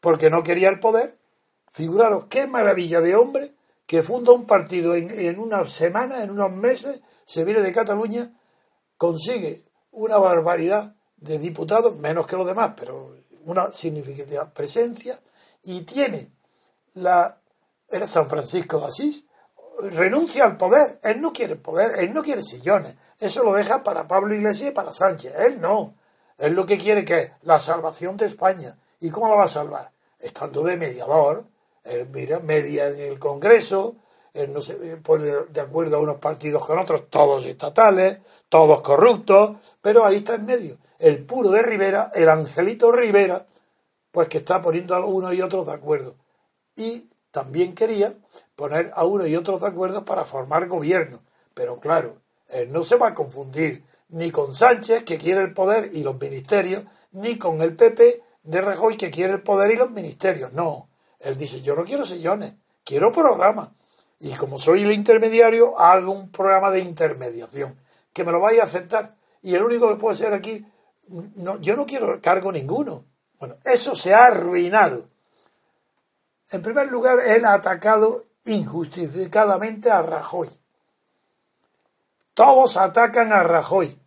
porque 0.00 0.30
no 0.30 0.42
quería 0.42 0.68
el 0.68 0.80
poder. 0.80 1.18
Figuraros 1.70 2.24
qué 2.28 2.46
maravilla 2.46 3.00
de 3.00 3.14
hombre 3.14 3.52
que 3.86 4.02
funda 4.02 4.32
un 4.32 4.46
partido 4.46 4.94
en, 4.94 5.10
en 5.10 5.38
unas 5.38 5.72
semanas, 5.72 6.22
en 6.22 6.30
unos 6.30 6.50
meses, 6.52 7.00
se 7.24 7.44
viene 7.44 7.60
de 7.60 7.72
Cataluña, 7.72 8.32
consigue 8.96 9.64
una 9.92 10.18
barbaridad 10.18 10.94
de 11.16 11.38
diputados, 11.38 11.96
menos 11.96 12.26
que 12.26 12.36
los 12.36 12.46
demás, 12.46 12.74
pero 12.76 13.16
una 13.44 13.72
significativa 13.72 14.50
presencia, 14.50 15.18
y 15.62 15.82
tiene 15.82 16.30
la 16.94 17.38
era 17.90 18.06
San 18.06 18.28
Francisco 18.28 18.78
de 18.78 18.86
Asís, 18.86 19.24
renuncia 19.78 20.44
al 20.44 20.56
poder. 20.56 20.98
Él 21.02 21.20
no 21.20 21.32
quiere 21.32 21.56
poder, 21.56 21.98
él 21.98 22.12
no 22.12 22.22
quiere 22.22 22.42
sillones. 22.42 22.96
Eso 23.18 23.42
lo 23.42 23.52
deja 23.52 23.82
para 23.82 24.06
Pablo 24.06 24.34
Iglesias 24.34 24.70
y 24.70 24.74
para 24.74 24.92
Sánchez. 24.92 25.34
Él 25.38 25.60
no. 25.60 25.94
Él 26.38 26.52
lo 26.52 26.66
que 26.66 26.78
quiere 26.78 27.04
que 27.04 27.20
es 27.20 27.30
la 27.42 27.58
salvación 27.58 28.16
de 28.16 28.26
España. 28.26 28.78
¿Y 29.00 29.10
cómo 29.10 29.28
la 29.28 29.36
va 29.36 29.44
a 29.44 29.48
salvar? 29.48 29.90
Estando 30.18 30.62
de 30.62 30.76
mediador. 30.76 31.46
Él 31.84 32.08
mira, 32.12 32.40
media 32.40 32.88
en 32.88 33.00
el 33.00 33.18
Congreso, 33.18 33.96
él 34.34 34.52
no 34.52 34.60
se 34.60 34.74
pone 34.98 35.30
de 35.48 35.60
acuerdo 35.60 35.96
a 35.96 36.00
unos 36.00 36.18
partidos 36.18 36.64
con 36.64 36.78
otros, 36.78 37.08
todos 37.08 37.46
estatales, 37.46 38.20
todos 38.48 38.82
corruptos, 38.82 39.56
pero 39.80 40.04
ahí 40.04 40.16
está 40.16 40.34
en 40.34 40.44
medio. 40.44 40.78
El 40.98 41.24
puro 41.24 41.50
de 41.50 41.62
Rivera, 41.62 42.12
el 42.14 42.28
angelito 42.28 42.92
Rivera, 42.92 43.46
pues 44.10 44.28
que 44.28 44.38
está 44.38 44.60
poniendo 44.60 44.94
a 44.94 45.04
unos 45.04 45.34
y 45.34 45.42
otros 45.42 45.66
de 45.66 45.72
acuerdo. 45.72 46.16
Y 46.76 47.08
también 47.38 47.72
quería 47.72 48.12
poner 48.56 48.90
a 48.96 49.04
uno 49.04 49.24
y 49.24 49.36
otros 49.36 49.60
de 49.60 49.68
acuerdo 49.68 50.04
para 50.04 50.24
formar 50.24 50.66
gobierno. 50.66 51.20
Pero 51.54 51.78
claro, 51.78 52.16
él 52.48 52.72
no 52.72 52.82
se 52.82 52.96
va 52.96 53.08
a 53.08 53.14
confundir 53.14 53.84
ni 54.08 54.32
con 54.32 54.52
Sánchez, 54.52 55.04
que 55.04 55.18
quiere 55.18 55.42
el 55.42 55.54
poder 55.54 55.90
y 55.92 56.02
los 56.02 56.20
ministerios, 56.20 56.84
ni 57.12 57.38
con 57.38 57.62
el 57.62 57.76
PP 57.76 58.20
de 58.42 58.60
Rajoy, 58.60 58.96
que 58.96 59.12
quiere 59.12 59.34
el 59.34 59.42
poder 59.42 59.70
y 59.70 59.76
los 59.76 59.92
ministerios. 59.92 60.52
No, 60.52 60.88
él 61.20 61.36
dice, 61.36 61.60
yo 61.60 61.76
no 61.76 61.84
quiero 61.84 62.04
sillones, 62.04 62.54
quiero 62.84 63.12
programa. 63.12 63.72
Y 64.18 64.32
como 64.32 64.58
soy 64.58 64.82
el 64.82 64.90
intermediario, 64.90 65.78
hago 65.78 66.10
un 66.10 66.32
programa 66.32 66.72
de 66.72 66.80
intermediación, 66.80 67.78
que 68.12 68.24
me 68.24 68.32
lo 68.32 68.40
vaya 68.40 68.62
a 68.62 68.66
aceptar. 68.66 69.14
Y 69.42 69.54
el 69.54 69.62
único 69.62 69.88
que 69.90 70.00
puede 70.00 70.16
ser 70.16 70.34
aquí, 70.34 70.66
no, 71.36 71.60
yo 71.60 71.76
no 71.76 71.86
quiero 71.86 72.20
cargo 72.20 72.50
ninguno. 72.50 73.04
Bueno, 73.38 73.58
eso 73.64 73.94
se 73.94 74.12
ha 74.12 74.24
arruinado. 74.24 75.06
En 76.50 76.62
primer 76.62 76.88
lugar, 76.88 77.20
él 77.20 77.44
ha 77.44 77.54
atacado 77.54 78.24
injustificadamente 78.44 79.90
a 79.90 80.02
Rajoy. 80.02 80.48
Todos 82.34 82.76
atacan 82.76 83.32
a 83.32 83.42
Rajoy, 83.42 83.98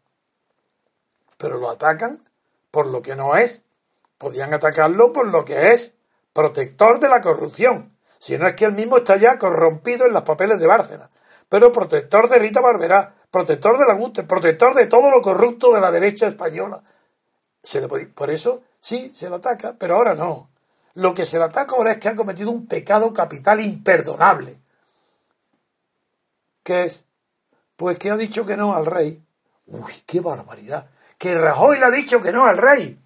pero 1.38 1.58
lo 1.58 1.70
atacan 1.70 2.28
por 2.72 2.88
lo 2.88 3.02
que 3.02 3.16
no 3.16 3.36
es. 3.36 3.64
Podían 4.18 4.54
atacarlo 4.54 5.12
por 5.12 5.28
lo 5.28 5.44
que 5.44 5.74
es, 5.74 5.94
protector 6.34 7.00
de 7.00 7.10
la 7.10 7.22
corrupción. 7.22 7.96
Si 8.18 8.38
no 8.38 8.48
es 8.48 8.56
que 8.56 8.66
él 8.66 8.74
mismo 8.74 8.98
está 8.98 9.18
ya 9.18 9.38
corrompido 9.38 10.06
en 10.06 10.14
los 10.14 10.22
papeles 10.22 10.60
de 10.60 10.68
Bárcena. 10.68 11.10
Pero 11.50 11.72
protector 11.72 12.30
de 12.30 12.38
Rita 12.38 12.62
Barberá, 12.62 13.16
protector 13.30 13.78
de 13.78 13.86
la 13.86 13.96
Gute, 13.96 14.24
protector 14.24 14.74
de 14.76 14.86
todo 14.86 15.10
lo 15.10 15.22
corrupto 15.22 15.74
de 15.74 15.82
la 15.82 15.92
derecha 15.92 16.28
española. 16.28 16.84
Se 17.64 17.82
le 17.82 17.88
por 17.88 18.32
eso 18.32 18.62
sí 18.80 19.12
se 19.14 19.30
lo 19.30 19.38
ataca, 19.38 19.76
pero 19.78 19.96
ahora 19.96 20.16
no. 20.16 20.51
Lo 20.96 21.14
que 21.14 21.26
se 21.26 21.38
le 21.38 21.46
ataca 21.46 21.76
ahora 21.76 21.94
es 21.94 21.98
que 22.00 22.10
ha 22.10 22.16
cometido 22.16 22.52
un 22.52 22.68
pecado 22.68 23.14
capital 23.14 23.62
imperdonable. 23.62 24.60
¿Qué 26.64 26.84
es? 26.84 27.06
Pues 27.76 27.98
que 27.98 28.12
ha 28.12 28.18
dicho 28.18 28.46
que 28.46 28.58
no 28.58 28.76
al 28.76 28.86
rey. 28.86 29.24
Uy, 29.68 29.94
qué 30.06 30.20
barbaridad. 30.20 30.90
Que 31.18 31.36
Rajoy 31.36 31.80
le 31.80 31.86
ha 31.86 31.92
dicho 31.92 32.22
que 32.22 32.32
no 32.32 32.46
al 32.46 32.58
rey. 32.58 33.00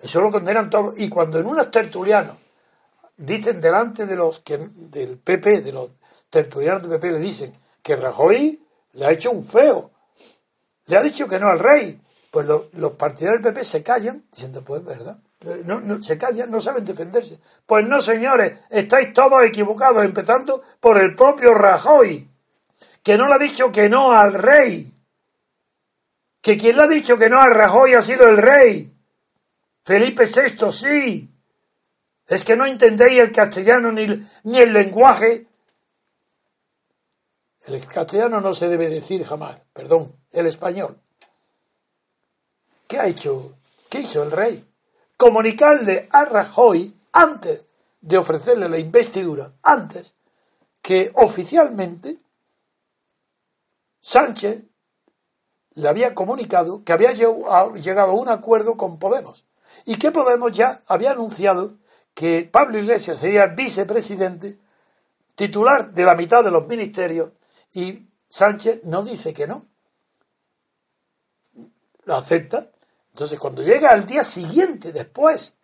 Eso 0.00 0.20
lo 0.20 0.30
condenan 0.30 0.70
todos. 0.70 0.94
Y 0.96 1.08
cuando 1.08 1.38
en 1.38 1.46
unos 1.46 1.70
tertulianos 1.70 2.36
dicen 3.16 3.60
delante 3.60 4.06
de 4.06 4.16
los 4.16 4.40
que 4.40 4.58
del 4.58 5.18
PP, 5.18 5.60
de 5.60 5.72
los 5.72 5.90
tertulianos 6.30 6.82
del 6.82 6.98
PP, 6.98 7.12
le 7.12 7.18
dicen 7.18 7.54
que 7.82 7.96
Rajoy 7.96 8.64
le 8.92 9.06
ha 9.06 9.12
hecho 9.12 9.30
un 9.30 9.46
feo. 9.46 9.90
Le 10.86 10.96
ha 10.96 11.02
dicho 11.02 11.28
que 11.28 11.38
no 11.38 11.48
al 11.48 11.58
rey. 11.58 12.00
Pues 12.32 12.46
los 12.46 12.92
partidarios 12.94 13.42
del 13.42 13.52
PP 13.52 13.62
se 13.62 13.82
callan, 13.82 14.24
diciendo, 14.32 14.64
pues 14.64 14.82
verdad. 14.82 15.18
No, 15.66 15.82
no, 15.82 16.02
se 16.02 16.16
callan, 16.16 16.50
no 16.50 16.62
saben 16.62 16.82
defenderse. 16.82 17.38
Pues 17.66 17.86
no, 17.86 18.00
señores, 18.00 18.54
estáis 18.70 19.12
todos 19.12 19.44
equivocados, 19.44 20.02
empezando 20.02 20.62
por 20.80 20.96
el 20.96 21.14
propio 21.14 21.52
Rajoy, 21.52 22.26
que 23.02 23.18
no 23.18 23.28
le 23.28 23.34
ha 23.34 23.38
dicho 23.38 23.70
que 23.70 23.90
no 23.90 24.12
al 24.12 24.32
rey. 24.32 24.98
Que 26.40 26.56
quien 26.56 26.78
le 26.78 26.84
ha 26.84 26.88
dicho 26.88 27.18
que 27.18 27.28
no 27.28 27.38
al 27.38 27.54
Rajoy 27.54 27.92
ha 27.92 28.00
sido 28.00 28.26
el 28.26 28.38
rey. 28.38 28.96
Felipe 29.84 30.24
VI, 30.24 30.72
sí. 30.72 31.30
Es 32.26 32.44
que 32.44 32.56
no 32.56 32.64
entendéis 32.64 33.20
el 33.20 33.30
castellano 33.30 33.92
ni, 33.92 34.06
ni 34.44 34.58
el 34.58 34.72
lenguaje. 34.72 35.48
El 37.66 37.86
castellano 37.86 38.40
no 38.40 38.54
se 38.54 38.68
debe 38.68 38.88
decir 38.88 39.22
jamás, 39.22 39.60
perdón, 39.74 40.16
el 40.30 40.46
español. 40.46 40.98
¿Qué 42.92 42.98
ha 42.98 43.06
hecho? 43.06 43.54
¿Qué 43.88 44.00
hizo 44.00 44.22
el 44.22 44.30
rey? 44.30 44.68
comunicarle 45.16 46.08
a 46.10 46.26
Rajoy 46.26 46.94
antes 47.10 47.64
de 48.02 48.18
ofrecerle 48.18 48.68
la 48.68 48.78
investidura, 48.78 49.54
antes 49.62 50.16
que 50.82 51.10
oficialmente 51.14 52.18
Sánchez 53.98 54.64
le 55.72 55.88
había 55.88 56.14
comunicado 56.14 56.84
que 56.84 56.92
había 56.92 57.12
llegado 57.12 58.10
a 58.10 58.14
un 58.14 58.28
acuerdo 58.28 58.76
con 58.76 58.98
Podemos 58.98 59.46
y 59.86 59.96
que 59.96 60.12
Podemos 60.12 60.52
ya 60.52 60.82
había 60.86 61.12
anunciado 61.12 61.78
que 62.12 62.46
Pablo 62.52 62.78
Iglesias 62.78 63.20
sería 63.20 63.46
vicepresidente, 63.46 64.58
titular 65.34 65.94
de 65.94 66.04
la 66.04 66.14
mitad 66.14 66.44
de 66.44 66.50
los 66.50 66.68
ministerios 66.68 67.30
y 67.72 68.10
Sánchez 68.28 68.82
no 68.84 69.02
dice 69.02 69.32
que 69.32 69.46
no. 69.46 69.64
Lo 72.04 72.16
acepta 72.16 72.71
entonces, 73.12 73.38
cuando 73.38 73.62
llega 73.62 73.90
al 73.90 74.06
día 74.06 74.24
siguiente, 74.24 74.90
después, 74.90 75.56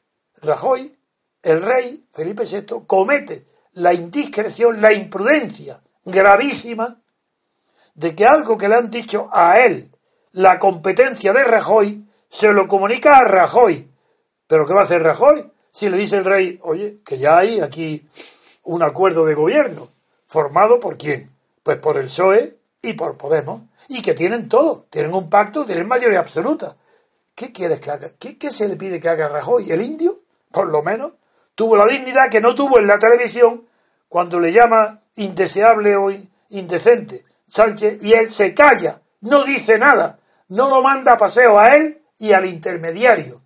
Rajoy, 0.43 0.97
el 1.43 1.63
rey 1.63 2.07
Felipe 2.13 2.45
VI, 2.45 2.85
comete 2.87 3.47
la 3.73 3.95
indiscreción, 3.95 4.81
la 4.81 4.93
imprudencia 4.93 5.81
gravísima 6.05 7.01
de 7.95 8.15
que 8.15 8.27
algo 8.27 8.57
que 8.59 8.69
le 8.69 8.77
han 8.77 8.91
dicho 8.91 9.31
a 9.33 9.61
él, 9.61 9.91
la 10.33 10.59
competencia 10.59 11.33
de 11.33 11.43
Rajoy, 11.45 12.07
se 12.29 12.53
lo 12.53 12.69
comunica 12.69 13.17
a 13.17 13.25
Rajoy. 13.25 13.91
¿Pero 14.47 14.67
qué 14.67 14.75
va 14.75 14.83
a 14.83 14.85
hacer 14.85 15.03
Rajoy? 15.03 15.51
Si 15.71 15.89
le 15.89 15.97
dice 15.97 16.17
el 16.19 16.25
rey, 16.25 16.59
oye, 16.63 16.99
que 17.05 17.19
ya 17.19 17.39
hay 17.39 17.61
aquí 17.61 18.07
un 18.65 18.83
acuerdo 18.83 19.25
de 19.25 19.35
gobierno, 19.35 19.89
formado 20.27 20.81
por 20.81 20.99
quién? 20.99 21.31
Pues 21.63 21.79
por 21.79 21.97
el 21.97 22.07
PSOE 22.07 22.59
y 22.83 22.93
por 22.93 23.17
Podemos, 23.17 23.63
y 23.89 24.03
que 24.03 24.15
tienen 24.15 24.49
todo, 24.49 24.87
tienen 24.91 25.15
un 25.15 25.31
pacto, 25.31 25.65
tienen 25.65 25.89
mayoría 25.89 26.21
absoluta. 26.21 26.77
¿Qué 27.39 27.53
quieres 27.53 27.81
que 27.81 27.93
haga? 27.93 28.11
¿Qué, 28.19 28.51
se 28.51 28.67
le 28.67 28.75
pide 28.75 28.99
que 28.99 29.09
haga 29.09 29.29
Rajoy? 29.29 29.71
¿El 29.71 29.81
indio? 29.81 30.23
Por 30.51 30.69
lo 30.71 30.83
menos. 30.83 31.13
Tuvo 31.55 31.77
la 31.77 31.87
dignidad 31.87 32.29
que 32.29 32.41
no 32.41 32.53
tuvo 32.53 32.81
en 32.81 32.89
la 32.89 32.99
televisión 32.99 33.65
cuando 34.09 34.41
le 34.41 34.53
llama 34.53 35.03
indeseable 35.15 35.95
o 35.95 36.11
indecente 36.49 37.25
Sánchez 37.47 38.03
y 38.03 38.15
él 38.15 38.29
se 38.29 38.55
calla, 38.55 39.03
no 39.21 39.45
dice 39.45 39.79
nada, 39.79 40.19
no 40.49 40.69
lo 40.69 40.83
manda 40.83 41.13
a 41.13 41.19
paseo 41.19 41.61
a 41.61 41.77
él 41.77 42.03
y 42.19 42.33
al 42.33 42.45
intermediario. 42.45 43.41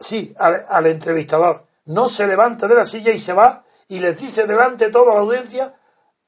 Sí, 0.00 0.34
al, 0.36 0.88
entrevistador. 0.88 1.68
No 1.84 2.08
se 2.08 2.26
levanta 2.26 2.66
de 2.66 2.74
la 2.74 2.84
silla 2.84 3.12
y 3.12 3.18
se 3.18 3.32
va 3.32 3.64
y 3.86 4.00
les 4.00 4.18
dice 4.18 4.48
delante 4.48 4.86
de 4.86 4.90
toda 4.90 5.14
la 5.14 5.20
audiencia, 5.20 5.72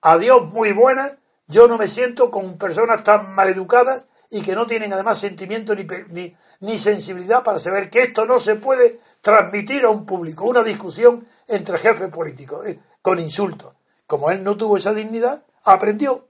adiós, 0.03 0.53
muy 0.53 0.71
buenas, 0.71 1.19
yo 1.49 1.67
no 1.67 1.77
me 1.77 1.89
siento 1.89 2.31
con 2.31 2.59
personas 2.59 3.03
tan 3.03 3.35
maleducadas 3.35 4.07
y 4.31 4.43
que 4.43 4.55
no 4.55 4.67
tienen 4.67 4.93
además 4.93 5.19
sentimiento 5.19 5.75
ni, 5.75 6.37
ni, 6.61 6.79
sensibilidad 6.79 7.43
para 7.43 7.59
saber 7.59 7.91
que 7.91 8.03
esto 8.03 8.27
no 8.27 8.39
se 8.39 8.57
puede 8.57 9.01
transmitir 9.21 9.85
a 9.85 9.91
un 9.91 10.05
público, 10.05 10.45
una 10.45 10.63
discusión 10.63 11.27
entre 11.49 11.79
jefes 11.79 12.09
políticos, 12.11 12.67
eh, 12.67 12.79
con 13.03 13.19
insultos. 13.19 13.75
Como 14.07 14.31
él 14.31 14.43
no 14.43 14.57
tuvo 14.57 14.77
esa 14.77 14.95
dignidad, 14.95 15.45
aprendió 15.65 16.29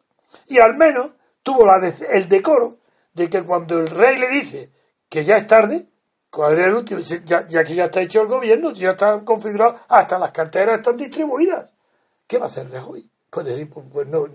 y 0.49 0.59
al 0.59 0.77
menos 0.77 1.13
tuvo 1.43 1.67
el 2.11 2.29
decoro 2.29 2.79
de 3.15 3.31
que 3.31 3.43
cuando 3.45 3.79
el 3.79 3.89
rey 3.89 4.19
le 4.19 4.29
dice 4.29 4.73
que 5.09 5.25
ya 5.25 5.39
es 5.39 5.47
tarde, 5.47 5.89
cuál 6.31 6.59
el 6.59 6.75
último, 6.75 7.01
ya, 7.01 7.47
ya 7.47 7.65
que 7.65 7.75
ya 7.75 7.87
está 7.87 8.01
hecho 8.01 8.21
el 8.21 8.29
gobierno, 8.29 8.73
ya 8.73 8.91
está 8.91 9.25
configurado, 9.25 9.79
hasta 9.89 10.19
las 10.19 10.33
carteras 10.33 10.77
están 10.77 10.97
distribuidas. 10.97 11.73
¿Qué 12.27 12.39
va 12.39 12.47
a 12.47 12.49
hacer 12.49 12.71
Rajoy? 12.71 13.09
Puede 13.37 13.51
decir, 13.51 13.69
pues, 13.69 13.85
pues 13.93 14.07
no, 14.07 14.27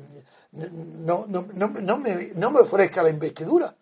no, 0.51 1.25
no, 1.27 1.47
no, 1.55 1.97
me, 1.97 2.33
no 2.35 2.51
me 2.51 2.59
ofrezca 2.59 3.01
la 3.01 3.09
investidura, 3.09 3.75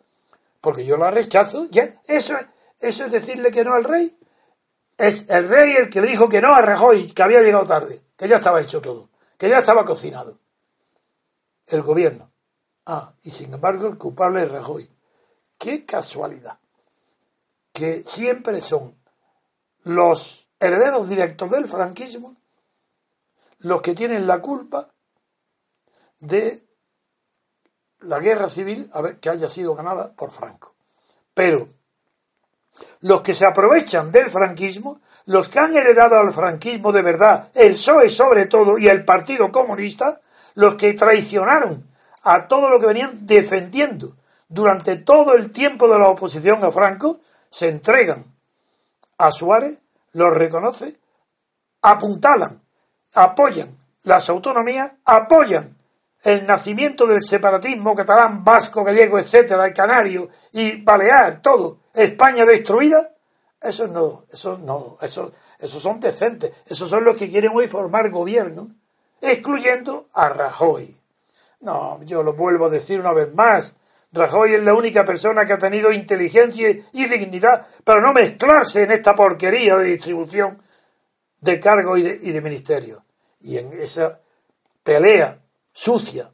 porque 0.61 0.86
yo 0.86 0.95
la 0.95 1.11
rechazo. 1.11 1.67
Ya, 1.72 1.99
eso, 2.07 2.38
eso 2.80 3.03
es 3.03 3.11
decirle 3.11 3.51
que 3.51 3.65
no 3.65 3.74
al 3.74 3.84
rey. 3.84 4.17
Es 4.97 5.26
el 5.28 5.49
rey 5.49 5.76
el 5.76 5.89
que 5.89 5.99
le 5.99 6.07
dijo 6.07 6.30
que 6.30 6.39
no 6.39 6.55
a 6.55 6.61
Rajoy, 6.61 7.11
que 7.11 7.22
había 7.22 7.41
llegado 7.41 7.65
tarde, 7.65 8.01
que 8.15 8.30
ya 8.30 8.38
estaba 8.38 8.61
hecho 8.61 8.80
todo, 8.80 9.09
que 9.38 9.49
ya 9.49 9.59
estaba 9.59 9.84
cocinado. 9.84 10.39
El 11.67 11.82
gobierno. 11.82 12.32
Ah, 12.86 13.13
y 13.24 13.30
sin 13.32 13.53
embargo 13.53 13.88
el 13.88 13.97
culpable 13.97 14.43
es 14.43 14.51
Rajoy. 14.51 14.89
Qué 15.57 15.84
casualidad. 15.86 16.59
Que 17.74 18.05
siempre 18.05 18.61
son 18.61 18.95
los 19.84 20.47
herederos 20.61 21.09
directos 21.09 21.51
del 21.51 21.67
franquismo 21.67 22.38
los 23.57 23.82
que 23.82 23.93
tienen 23.93 24.26
la 24.26 24.39
culpa 24.39 24.93
de 26.20 26.63
la 28.01 28.20
guerra 28.20 28.49
civil 28.49 28.89
a 28.93 29.01
ver, 29.01 29.20
que 29.20 29.30
haya 29.30 29.47
sido 29.47 29.76
ganada 29.76 30.13
por 30.13 30.32
Franco. 30.32 30.76
Pero 31.34 31.67
los 33.01 33.22
que 33.22 33.34
se 33.34 33.45
aprovechan 33.45 34.11
del 34.11 34.30
franquismo, 34.30 35.01
los 35.26 35.49
que 35.49 35.59
han 35.59 35.76
heredado 35.76 36.17
al 36.17 36.34
franquismo 36.34 36.91
de 36.91 37.01
verdad, 37.01 37.49
el 37.55 37.74
PSOE 37.74 38.09
sobre 38.09 38.45
todo 38.45 38.78
y 38.78 38.88
el 38.88 39.05
Partido 39.05 39.51
Comunista, 39.51 40.22
los 40.55 40.76
que 40.76 40.93
traicionaron 40.93 41.89
a 42.24 42.47
todo 42.47 42.70
lo 42.70 42.80
que 42.80 42.88
venían 42.88 43.26
defendiendo 43.26 44.15
durante 44.47 44.97
todo 44.97 45.36
el 45.36 45.51
tiempo 45.51 45.88
de 45.88 45.99
la 45.99 46.09
oposición 46.09 46.63
a 46.63 46.72
Franco, 46.72 47.20
se 47.49 47.67
entregan 47.67 48.26
a 49.17 49.32
Suárez, 49.32 49.84
los 50.13 50.34
reconoce, 50.34 50.99
apuntalan, 51.82 52.61
apoyan 53.13 53.78
las 54.03 54.30
autonomías, 54.30 54.95
apoyan 55.05 55.78
el 56.24 56.45
nacimiento 56.45 57.07
del 57.07 57.24
separatismo 57.24 57.95
catalán, 57.95 58.43
vasco, 58.43 58.84
gallego, 58.84 59.20
etcétera, 59.20 59.65
el 59.65 59.74
canario 59.74 60.30
y 60.51 60.82
balear, 60.82 61.41
todo, 61.41 61.80
España 61.93 62.45
destruida, 62.45 63.13
eso 63.61 63.88
no, 63.88 64.24
eso 64.32 64.57
no, 64.57 64.97
eso, 65.01 65.32
esos 65.59 65.82
son 65.82 65.99
decentes, 65.99 66.51
esos 66.67 66.89
son 66.89 67.03
los 67.03 67.15
que 67.15 67.30
quieren 67.30 67.51
hoy 67.53 67.67
formar 67.67 68.09
gobierno, 68.09 68.70
excluyendo 69.22 70.07
a 70.13 70.30
Rajoy. 70.30 70.95
No, 71.61 72.01
yo 72.03 72.24
lo 72.24 72.34
vuelvo 72.34 72.65
a 72.65 72.70
decir 72.70 72.99
una 72.99 73.13
vez 73.13 73.34
más, 73.34 73.76
Rajoy 74.11 74.55
es 74.55 74.63
la 74.63 74.74
única 74.74 75.05
persona 75.05 75.45
que 75.45 75.53
ha 75.53 75.57
tenido 75.57 75.91
inteligencia 75.91 76.70
y 76.70 77.05
dignidad 77.05 77.67
para 77.84 78.01
no 78.01 78.11
mezclarse 78.11 78.84
en 78.84 78.91
esta 78.91 79.15
porquería 79.15 79.76
de 79.76 79.86
distribución 79.86 80.61
de 81.41 81.59
cargos 81.59 81.99
y 81.99 82.03
de, 82.03 82.20
y 82.24 82.32
de 82.32 82.41
ministerios. 82.41 83.03
Y 83.39 83.57
en 83.57 83.72
esa 83.74 84.20
pelea 84.84 85.39
sucia 85.74 86.32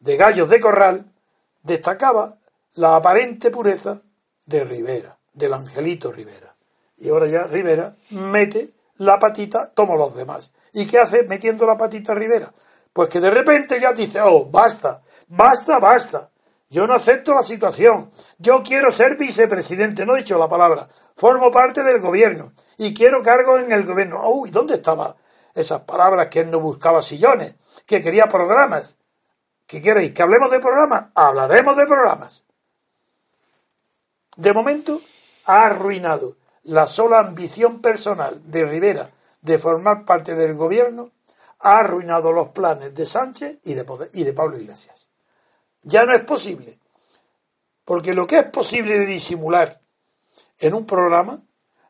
de 0.00 0.16
gallos 0.16 0.48
de 0.48 0.60
corral, 0.60 1.12
destacaba 1.62 2.38
la 2.74 2.96
aparente 2.96 3.50
pureza 3.50 4.02
de 4.46 4.64
Rivera, 4.64 5.18
del 5.32 5.52
Angelito 5.54 6.10
Rivera. 6.10 6.54
Y 6.96 7.08
ahora 7.08 7.26
ya 7.26 7.44
Rivera 7.44 7.94
mete 8.10 8.74
la 8.96 9.18
patita 9.18 9.72
como 9.74 9.96
los 9.96 10.14
demás. 10.14 10.52
¿Y 10.72 10.86
qué 10.86 10.98
hace 10.98 11.24
metiendo 11.24 11.66
la 11.66 11.76
patita 11.76 12.14
Rivera? 12.14 12.52
Pues 12.92 13.08
que 13.08 13.20
de 13.20 13.30
repente 13.30 13.80
ya 13.80 13.92
dice, 13.92 14.20
oh, 14.20 14.46
basta, 14.46 15.02
basta, 15.28 15.78
basta. 15.78 16.30
Yo 16.68 16.86
no 16.86 16.94
acepto 16.94 17.34
la 17.34 17.42
situación. 17.42 18.10
Yo 18.38 18.62
quiero 18.62 18.90
ser 18.90 19.16
vicepresidente, 19.16 20.06
no 20.06 20.16
he 20.16 20.20
dicho 20.20 20.38
la 20.38 20.48
palabra. 20.48 20.88
Formo 21.16 21.50
parte 21.50 21.82
del 21.82 22.00
gobierno 22.00 22.52
y 22.78 22.94
quiero 22.94 23.22
cargo 23.22 23.58
en 23.58 23.72
el 23.72 23.84
gobierno. 23.84 24.22
Uy, 24.30 24.50
¿dónde 24.50 24.74
estaba 24.74 25.14
esas 25.54 25.82
palabras 25.82 26.28
que 26.28 26.40
él 26.40 26.50
no 26.50 26.60
buscaba 26.60 27.02
sillones? 27.02 27.56
que 27.86 28.02
quería 28.02 28.28
programas. 28.28 28.98
¿Qué 29.66 29.80
queréis? 29.80 30.12
¿Que 30.12 30.22
hablemos 30.22 30.50
de 30.50 30.60
programas? 30.60 31.10
Hablaremos 31.14 31.76
de 31.76 31.86
programas. 31.86 32.44
De 34.36 34.52
momento 34.52 35.00
ha 35.46 35.66
arruinado 35.66 36.36
la 36.62 36.86
sola 36.86 37.20
ambición 37.20 37.80
personal 37.80 38.50
de 38.50 38.64
Rivera 38.64 39.10
de 39.40 39.58
formar 39.58 40.04
parte 40.04 40.34
del 40.34 40.54
gobierno, 40.54 41.10
ha 41.58 41.78
arruinado 41.78 42.32
los 42.32 42.48
planes 42.48 42.94
de 42.94 43.06
Sánchez 43.06 43.58
y 43.64 43.74
de, 43.74 44.10
y 44.12 44.24
de 44.24 44.32
Pablo 44.32 44.58
Iglesias. 44.58 45.08
Ya 45.82 46.04
no 46.04 46.14
es 46.14 46.24
posible. 46.24 46.78
Porque 47.84 48.14
lo 48.14 48.26
que 48.26 48.38
es 48.38 48.44
posible 48.44 48.98
de 48.98 49.06
disimular 49.06 49.80
en 50.58 50.74
un 50.74 50.86
programa 50.86 51.42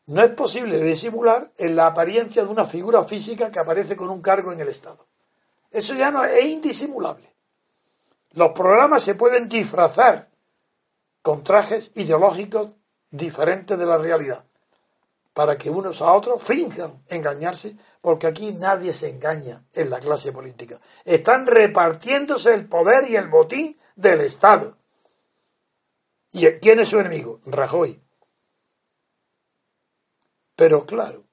no 0.05 0.21
es 0.21 0.31
posible 0.31 0.81
disimular 0.81 1.51
en 1.57 1.75
la 1.75 1.87
apariencia 1.87 2.43
de 2.43 2.49
una 2.49 2.65
figura 2.65 3.03
física 3.03 3.51
que 3.51 3.59
aparece 3.59 3.95
con 3.95 4.09
un 4.09 4.21
cargo 4.21 4.51
en 4.51 4.59
el 4.59 4.67
Estado. 4.67 5.07
Eso 5.71 5.93
ya 5.95 6.11
no 6.11 6.23
es 6.23 6.45
indisimulable. 6.45 7.33
Los 8.31 8.51
programas 8.51 9.03
se 9.03 9.15
pueden 9.15 9.47
disfrazar 9.47 10.29
con 11.21 11.43
trajes 11.43 11.91
ideológicos 11.95 12.71
diferentes 13.09 13.77
de 13.77 13.85
la 13.85 13.97
realidad, 13.97 14.43
para 15.33 15.57
que 15.57 15.69
unos 15.69 16.01
a 16.01 16.13
otros 16.13 16.43
finjan 16.43 17.01
engañarse, 17.07 17.77
porque 18.01 18.27
aquí 18.27 18.51
nadie 18.51 18.91
se 18.91 19.09
engaña 19.09 19.63
en 19.73 19.89
la 19.89 19.99
clase 19.99 20.31
política. 20.31 20.79
Están 21.05 21.47
repartiéndose 21.47 22.53
el 22.53 22.67
poder 22.67 23.09
y 23.09 23.15
el 23.15 23.29
botín 23.29 23.77
del 23.95 24.21
Estado. 24.21 24.77
¿Y 26.31 26.45
quién 26.53 26.79
es 26.79 26.89
su 26.89 26.99
enemigo? 26.99 27.39
Rajoy. 27.45 28.01
Pero 30.55 30.85
claro, 30.85 31.23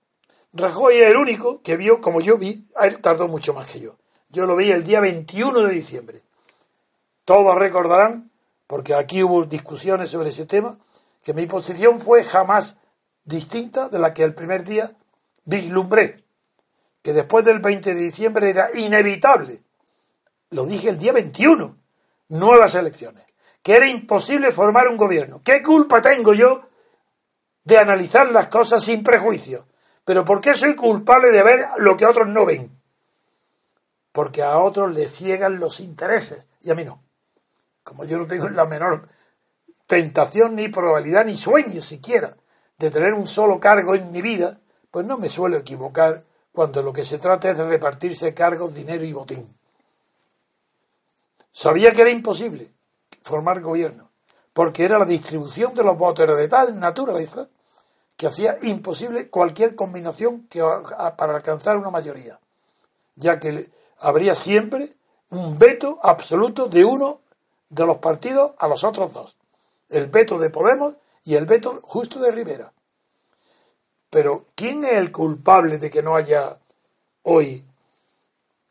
Rajoy 0.53 0.97
es 0.97 1.11
el 1.11 1.17
único 1.17 1.63
que 1.63 1.77
vio, 1.77 2.01
como 2.01 2.21
yo 2.21 2.37
vi, 2.37 2.67
él 2.81 3.01
tardó 3.01 3.29
mucho 3.29 3.55
más 3.55 3.67
que 3.67 3.81
yo. 3.81 3.97
Yo 4.31 4.47
lo 4.47 4.57
vi 4.57 4.71
el 4.71 4.85
día 4.85 5.01
21 5.01 5.61
de 5.61 5.75
diciembre. 5.75 6.23
Todos 7.25 7.57
recordarán, 7.57 8.31
porque 8.67 8.95
aquí 8.95 9.23
hubo 9.23 9.45
discusiones 9.45 10.11
sobre 10.11 10.31
ese 10.31 10.47
tema, 10.47 10.79
que 11.23 11.35
mi 11.35 11.47
posición 11.47 12.01
fue 12.01 12.25
jamás 12.25 12.79
distinta 13.25 13.89
de 13.89 13.99
la 13.99 14.15
que 14.15 14.25
el 14.25 14.35
primer 14.35 14.65
día 14.65 14.93
vislumbré, 15.45 16.25
que 17.03 17.13
después 17.13 17.45
del 17.45 17.61
20 17.61 17.95
de 17.95 18.01
diciembre 18.01 18.51
era 18.51 18.71
inevitable. 18.75 19.63
Lo 20.51 20.67
dije 20.67 20.89
el 20.89 20.99
día 20.99 21.13
21, 21.13 21.77
nuevas 22.29 22.75
elecciones, 22.75 23.25
que 23.63 23.75
era 23.75 23.89
imposible 23.89 24.51
formar 24.51 24.89
un 24.89 24.97
gobierno. 24.97 25.43
¿Qué 25.45 25.63
culpa 25.63 26.03
tengo 26.03 26.35
yo 26.35 26.70
de 27.65 27.79
analizar 27.79 28.31
las 28.31 28.49
cosas 28.49 28.85
sin 28.85 29.03
prejuicio? 29.03 29.67
Pero 30.05 30.25
¿por 30.25 30.41
qué 30.41 30.55
soy 30.55 30.75
culpable 30.75 31.31
de 31.31 31.43
ver 31.43 31.69
lo 31.79 31.97
que 31.97 32.07
otros 32.07 32.29
no 32.29 32.45
ven? 32.45 32.71
Porque 34.13 34.43
a 34.43 34.59
otros 34.59 34.93
les 34.93 35.11
ciegan 35.11 35.61
los 35.61 35.81
intereses 35.81 36.49
y 36.61 36.71
a 36.71 36.75
mí 36.75 36.85
no 36.85 37.03
como 37.83 38.05
yo 38.05 38.19
no 38.19 38.27
tengo 38.27 38.49
la 38.49 38.67
menor 38.67 39.09
tentación 39.87 40.55
ni 40.55 40.69
probabilidad 40.69 41.25
ni 41.25 41.37
sueño 41.37 41.83
siquiera 41.83 42.37
de 42.79 42.91
tener 42.91 43.13
un 43.13 43.27
solo 43.27 43.59
cargo 43.59 43.97
en 43.97 44.13
mi 44.13 44.23
vida, 44.23 44.61
pues 44.91 45.05
no 45.05 45.19
me 45.19 45.29
suelo 45.29 45.57
equivocar 45.57 46.25
cuando 46.53 46.83
lo 46.83 46.93
que 46.93 47.03
se 47.03 47.19
trata 47.19 47.51
es 47.51 47.59
de 47.59 47.65
repartirse 47.65 48.33
cargos, 48.33 48.75
dinero 48.75 49.05
y 49.05 49.13
botín. 49.13 49.55
Sabía 51.51 51.93
que 51.93 52.03
era 52.03 52.11
imposible 52.11 52.73
formar 53.23 53.61
gobierno, 53.61 54.10
porque 54.61 54.85
era 54.85 54.99
la 54.99 55.07
distribución 55.07 55.75
de 55.75 55.83
los 55.83 55.97
votos, 55.97 56.23
era 56.23 56.35
de 56.35 56.47
tal 56.47 56.79
naturaleza 56.79 57.49
que 58.15 58.27
hacía 58.27 58.59
imposible 58.61 59.31
cualquier 59.31 59.75
combinación 59.75 60.47
para 61.17 61.35
alcanzar 61.35 61.79
una 61.79 61.89
mayoría, 61.89 62.39
ya 63.15 63.41
que 63.41 63.71
habría 64.01 64.35
siempre 64.35 64.91
un 65.31 65.57
veto 65.57 65.99
absoluto 66.03 66.67
de 66.67 66.85
uno 66.85 67.23
de 67.71 67.87
los 67.87 67.97
partidos 68.01 68.53
a 68.59 68.69
los 68.69 68.85
otros 68.85 69.15
dos. 69.15 69.39
El 69.89 70.09
veto 70.09 70.39
de 70.39 70.51
Podemos 70.51 70.97
y 71.25 71.37
el 71.37 71.47
veto 71.47 71.81
justo 71.83 72.21
de 72.21 72.31
Rivera. 72.31 72.71
Pero 74.11 74.45
¿quién 74.55 74.85
es 74.85 74.99
el 74.99 75.11
culpable 75.11 75.79
de 75.79 75.89
que 75.89 76.03
no 76.03 76.17
haya 76.17 76.59
hoy 77.23 77.65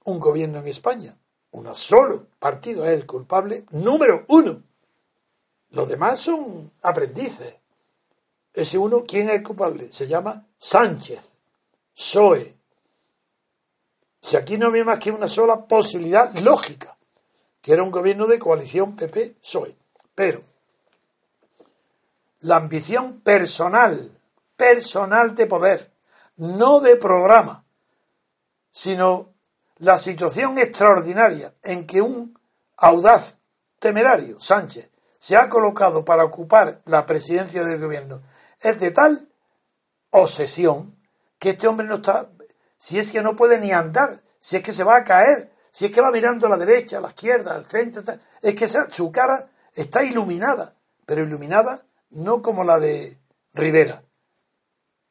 un 0.03 0.19
gobierno 0.19 0.59
en 0.59 0.67
España? 0.67 1.17
Un 1.49 1.73
solo 1.73 2.27
partido 2.37 2.85
es 2.85 2.91
el 2.91 3.07
culpable 3.07 3.65
número 3.71 4.23
uno. 4.27 4.68
Los 5.71 5.87
demás 5.87 6.19
son 6.19 6.71
aprendices. 6.81 7.57
Ese 8.53 8.77
uno, 8.77 9.03
¿quién 9.07 9.29
es 9.29 9.43
culpable? 9.43 9.91
Se 9.91 10.07
llama 10.07 10.45
Sánchez, 10.57 11.21
PSOE. 11.95 12.55
Si 14.21 14.35
aquí 14.35 14.57
no 14.57 14.73
hay 14.73 14.83
más 14.83 14.99
que 14.99 15.11
una 15.11 15.27
sola 15.27 15.65
posibilidad 15.65 16.33
lógica 16.35 16.97
que 17.61 17.73
era 17.73 17.83
un 17.83 17.91
gobierno 17.91 18.27
de 18.27 18.39
coalición 18.39 18.95
PP-PSOE. 18.95 19.75
Pero 20.15 20.41
la 22.41 22.57
ambición 22.57 23.19
personal, 23.21 24.17
personal 24.55 25.35
de 25.35 25.45
poder, 25.45 25.91
no 26.37 26.79
de 26.79 26.95
programa, 26.95 27.65
sino 28.71 29.33
la 29.77 29.97
situación 29.97 30.57
extraordinaria 30.57 31.53
en 31.63 31.85
que 31.85 32.01
un 32.01 32.37
audaz 32.77 33.39
temerario, 33.77 34.39
Sánchez, 34.39 34.89
se 35.19 35.35
ha 35.35 35.49
colocado 35.49 36.03
para 36.03 36.23
ocupar 36.23 36.81
la 36.85 37.05
presidencia 37.05 37.63
del 37.63 37.79
gobierno, 37.79 38.21
es 38.61 38.79
de 38.79 38.91
tal 38.91 39.29
obsesión 40.09 40.97
que 41.37 41.51
este 41.51 41.67
hombre 41.67 41.85
no 41.85 41.95
está, 41.95 42.29
si 42.77 42.97
es 42.97 43.11
que 43.11 43.21
no 43.21 43.35
puede 43.35 43.59
ni 43.59 43.71
andar, 43.71 44.19
si 44.39 44.55
es 44.55 44.63
que 44.63 44.73
se 44.73 44.83
va 44.83 44.95
a 44.95 45.03
caer, 45.03 45.51
si 45.69 45.85
es 45.85 45.91
que 45.91 46.01
va 46.01 46.11
mirando 46.11 46.47
a 46.47 46.49
la 46.49 46.57
derecha, 46.57 46.97
a 46.97 47.01
la 47.01 47.09
izquierda, 47.09 47.53
al 47.53 47.65
centro, 47.65 48.01
es 48.41 48.55
que 48.55 48.67
su 48.67 49.11
cara 49.11 49.49
está 49.73 50.03
iluminada, 50.03 50.73
pero 51.05 51.23
iluminada 51.23 51.85
no 52.11 52.41
como 52.41 52.63
la 52.63 52.79
de 52.79 53.17
Rivera, 53.53 54.03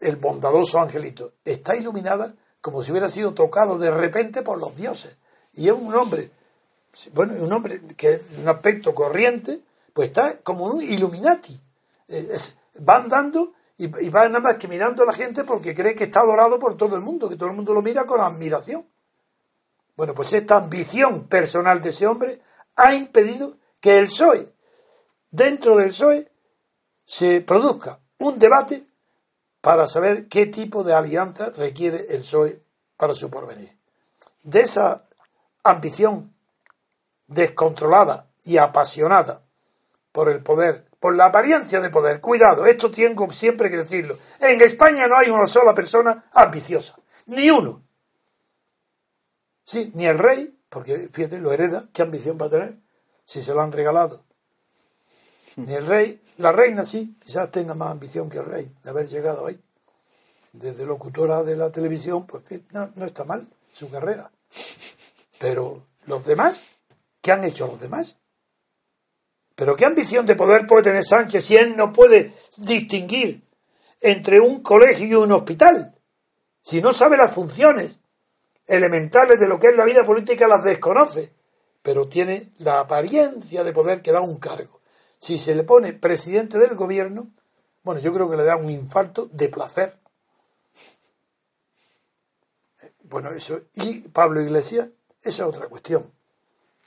el 0.00 0.16
bondadoso 0.16 0.80
angelito, 0.80 1.34
está 1.44 1.76
iluminada 1.76 2.34
como 2.60 2.82
si 2.82 2.90
hubiera 2.90 3.08
sido 3.08 3.34
tocado 3.34 3.78
de 3.78 3.90
repente 3.90 4.42
por 4.42 4.58
los 4.58 4.76
dioses. 4.76 5.18
Y 5.52 5.68
es 5.68 5.74
un 5.74 5.94
hombre, 5.94 6.30
bueno, 7.12 7.34
un 7.42 7.52
hombre 7.52 7.80
que 7.96 8.20
un 8.38 8.48
aspecto 8.48 8.94
corriente, 8.94 9.60
pues 9.98 10.10
está 10.10 10.38
como 10.42 10.66
un 10.66 10.80
Illuminati. 10.80 11.60
Eh, 12.06 12.38
va 12.88 12.98
andando 12.98 13.54
y, 13.76 13.86
y 13.86 14.10
va 14.10 14.28
nada 14.28 14.38
más 14.38 14.54
que 14.54 14.68
mirando 14.68 15.02
a 15.02 15.06
la 15.06 15.12
gente 15.12 15.42
porque 15.42 15.74
cree 15.74 15.96
que 15.96 16.04
está 16.04 16.20
adorado 16.20 16.60
por 16.60 16.76
todo 16.76 16.94
el 16.94 17.02
mundo, 17.02 17.28
que 17.28 17.34
todo 17.34 17.48
el 17.48 17.56
mundo 17.56 17.74
lo 17.74 17.82
mira 17.82 18.06
con 18.06 18.20
admiración. 18.20 18.88
Bueno, 19.96 20.14
pues 20.14 20.32
esta 20.34 20.58
ambición 20.58 21.26
personal 21.26 21.80
de 21.80 21.88
ese 21.88 22.06
hombre 22.06 22.40
ha 22.76 22.94
impedido 22.94 23.56
que 23.80 23.96
el 23.96 24.04
PSOE, 24.04 24.54
dentro 25.32 25.76
del 25.76 25.88
PSOE, 25.88 26.30
se 27.04 27.40
produzca 27.40 27.98
un 28.18 28.38
debate 28.38 28.86
para 29.60 29.88
saber 29.88 30.28
qué 30.28 30.46
tipo 30.46 30.84
de 30.84 30.94
alianza 30.94 31.50
requiere 31.50 32.06
el 32.10 32.20
PSOE 32.20 32.62
para 32.96 33.16
su 33.16 33.28
porvenir. 33.30 33.76
De 34.44 34.60
esa 34.60 35.08
ambición 35.64 36.32
descontrolada 37.26 38.28
y 38.44 38.58
apasionada 38.58 39.42
por 40.12 40.28
el 40.28 40.42
poder, 40.42 40.86
por 41.00 41.14
la 41.14 41.26
apariencia 41.26 41.80
de 41.80 41.90
poder. 41.90 42.20
Cuidado, 42.20 42.66
esto 42.66 42.90
tengo 42.90 43.30
siempre 43.30 43.70
que 43.70 43.76
decirlo. 43.76 44.18
En 44.40 44.60
España 44.60 45.06
no 45.06 45.16
hay 45.16 45.30
una 45.30 45.46
sola 45.46 45.74
persona 45.74 46.28
ambiciosa, 46.32 46.98
ni 47.26 47.50
uno. 47.50 47.82
Sí, 49.64 49.90
ni 49.94 50.06
el 50.06 50.18
rey, 50.18 50.58
porque 50.68 51.08
fíjate, 51.10 51.38
lo 51.38 51.52
hereda, 51.52 51.88
¿qué 51.92 52.02
ambición 52.02 52.38
va 52.40 52.46
a 52.46 52.50
tener 52.50 52.78
si 53.24 53.42
se 53.42 53.52
lo 53.52 53.60
han 53.60 53.72
regalado? 53.72 54.24
Ni 55.56 55.74
el 55.74 55.86
rey, 55.86 56.20
la 56.38 56.52
reina 56.52 56.84
sí, 56.84 57.18
quizás 57.22 57.50
tenga 57.50 57.74
más 57.74 57.90
ambición 57.90 58.30
que 58.30 58.38
el 58.38 58.44
rey 58.44 58.72
de 58.82 58.90
haber 58.90 59.06
llegado 59.08 59.46
ahí. 59.46 59.60
Desde 60.52 60.86
locutora 60.86 61.42
de 61.42 61.56
la 61.56 61.70
televisión, 61.70 62.26
pues 62.26 62.44
no, 62.70 62.90
no 62.94 63.04
está 63.04 63.24
mal 63.24 63.46
su 63.70 63.90
carrera. 63.90 64.30
Pero 65.38 65.82
los 66.06 66.24
demás, 66.24 66.62
¿qué 67.20 67.32
han 67.32 67.44
hecho 67.44 67.66
los 67.66 67.80
demás? 67.80 68.18
Pero 69.58 69.74
qué 69.74 69.86
ambición 69.86 70.24
de 70.24 70.36
poder 70.36 70.68
puede 70.68 70.84
tener 70.84 71.04
Sánchez 71.04 71.44
si 71.44 71.56
él 71.56 71.76
no 71.76 71.92
puede 71.92 72.32
distinguir 72.58 73.42
entre 74.00 74.38
un 74.38 74.62
colegio 74.62 75.04
y 75.04 75.14
un 75.14 75.32
hospital, 75.32 75.96
si 76.62 76.80
no 76.80 76.92
sabe 76.92 77.16
las 77.16 77.34
funciones, 77.34 77.98
elementales 78.68 79.40
de 79.40 79.48
lo 79.48 79.58
que 79.58 79.66
es 79.66 79.76
la 79.76 79.84
vida 79.84 80.06
política 80.06 80.46
las 80.46 80.62
desconoce, 80.62 81.32
pero 81.82 82.06
tiene 82.06 82.52
la 82.58 82.78
apariencia 82.78 83.64
de 83.64 83.72
poder 83.72 84.00
que 84.00 84.12
da 84.12 84.20
un 84.20 84.38
cargo. 84.38 84.80
Si 85.18 85.38
se 85.38 85.56
le 85.56 85.64
pone 85.64 85.92
presidente 85.92 86.56
del 86.58 86.76
gobierno, 86.76 87.32
bueno, 87.82 88.00
yo 88.00 88.14
creo 88.14 88.30
que 88.30 88.36
le 88.36 88.44
da 88.44 88.54
un 88.54 88.70
infarto 88.70 89.28
de 89.32 89.48
placer. 89.48 89.98
Bueno, 93.02 93.32
eso. 93.32 93.62
Y 93.74 94.06
Pablo 94.10 94.40
Iglesias, 94.40 94.92
esa 95.20 95.42
es 95.42 95.48
otra 95.48 95.66
cuestión. 95.66 96.12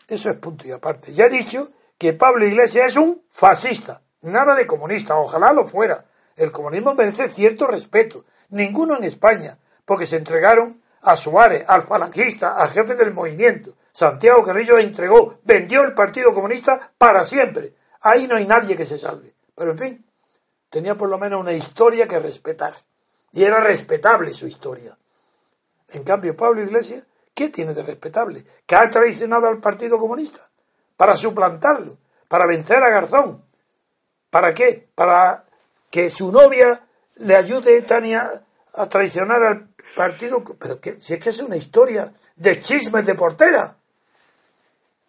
Eso 0.08 0.30
es 0.30 0.38
punto 0.38 0.66
y 0.66 0.72
aparte. 0.72 1.12
Ya 1.12 1.26
he 1.26 1.30
dicho 1.30 1.74
que 2.02 2.14
Pablo 2.14 2.48
Iglesias 2.48 2.88
es 2.88 2.96
un 2.96 3.24
fascista, 3.30 4.02
nada 4.22 4.56
de 4.56 4.66
comunista, 4.66 5.18
ojalá 5.18 5.54
lo 5.54 5.68
fuera. 5.68 6.04
El 6.36 6.52
comunismo 6.52 6.96
merece 6.96 7.30
cierto 7.30 7.68
respeto. 7.68 8.26
Ninguno 8.50 8.98
en 8.98 9.04
España, 9.04 9.60
porque 9.86 10.08
se 10.08 10.18
entregaron 10.18 10.82
a 11.04 11.16
Suárez, 11.16 11.64
al 11.68 11.84
falangista, 11.84 12.56
al 12.56 12.72
jefe 12.72 12.96
del 12.96 13.14
movimiento. 13.14 13.76
Santiago 13.92 14.44
Carrillo 14.44 14.80
entregó, 14.80 15.38
vendió 15.44 15.84
el 15.84 15.94
Partido 15.94 16.34
Comunista 16.34 16.92
para 16.98 17.24
siempre. 17.24 17.76
Ahí 18.02 18.26
no 18.28 18.38
hay 18.38 18.48
nadie 18.48 18.76
que 18.76 18.86
se 18.86 18.98
salve. 18.98 19.36
Pero 19.54 19.70
en 19.70 19.78
fin, 19.78 20.06
tenía 20.72 20.96
por 20.96 21.08
lo 21.08 21.20
menos 21.20 21.40
una 21.40 21.54
historia 21.54 22.08
que 22.08 22.18
respetar. 22.18 22.74
Y 23.32 23.44
era 23.44 23.60
respetable 23.60 24.34
su 24.34 24.48
historia. 24.48 24.98
En 25.90 26.04
cambio, 26.04 26.36
Pablo 26.36 26.64
Iglesias, 26.64 27.08
¿Qué 27.34 27.50
tiene 27.50 27.74
de 27.74 27.84
respetable? 27.84 28.46
¿Que 28.66 28.76
ha 28.76 28.90
traicionado 28.90 29.48
al 29.48 29.60
Partido 29.60 29.98
Comunista? 29.98 30.51
Para 31.02 31.16
suplantarlo, 31.16 31.98
para 32.28 32.46
vencer 32.46 32.84
a 32.84 32.92
Garzón. 32.92 33.44
¿Para 34.30 34.54
qué? 34.54 34.88
Para 34.94 35.44
que 35.90 36.12
su 36.12 36.32
novia 36.32 36.86
le 37.16 37.36
ayude 37.36 37.82
Tania 37.82 38.30
a 38.76 38.86
traicionar 38.86 39.44
al 39.44 39.70
partido. 39.96 40.44
Pero 40.60 40.80
que, 40.80 41.00
si 41.00 41.16
es 41.16 41.20
que 41.20 41.30
es 41.32 41.40
una 41.40 41.58
historia 41.58 42.14
de 42.36 42.60
chismes 42.60 43.04
de 43.04 43.16
portera. 43.16 43.78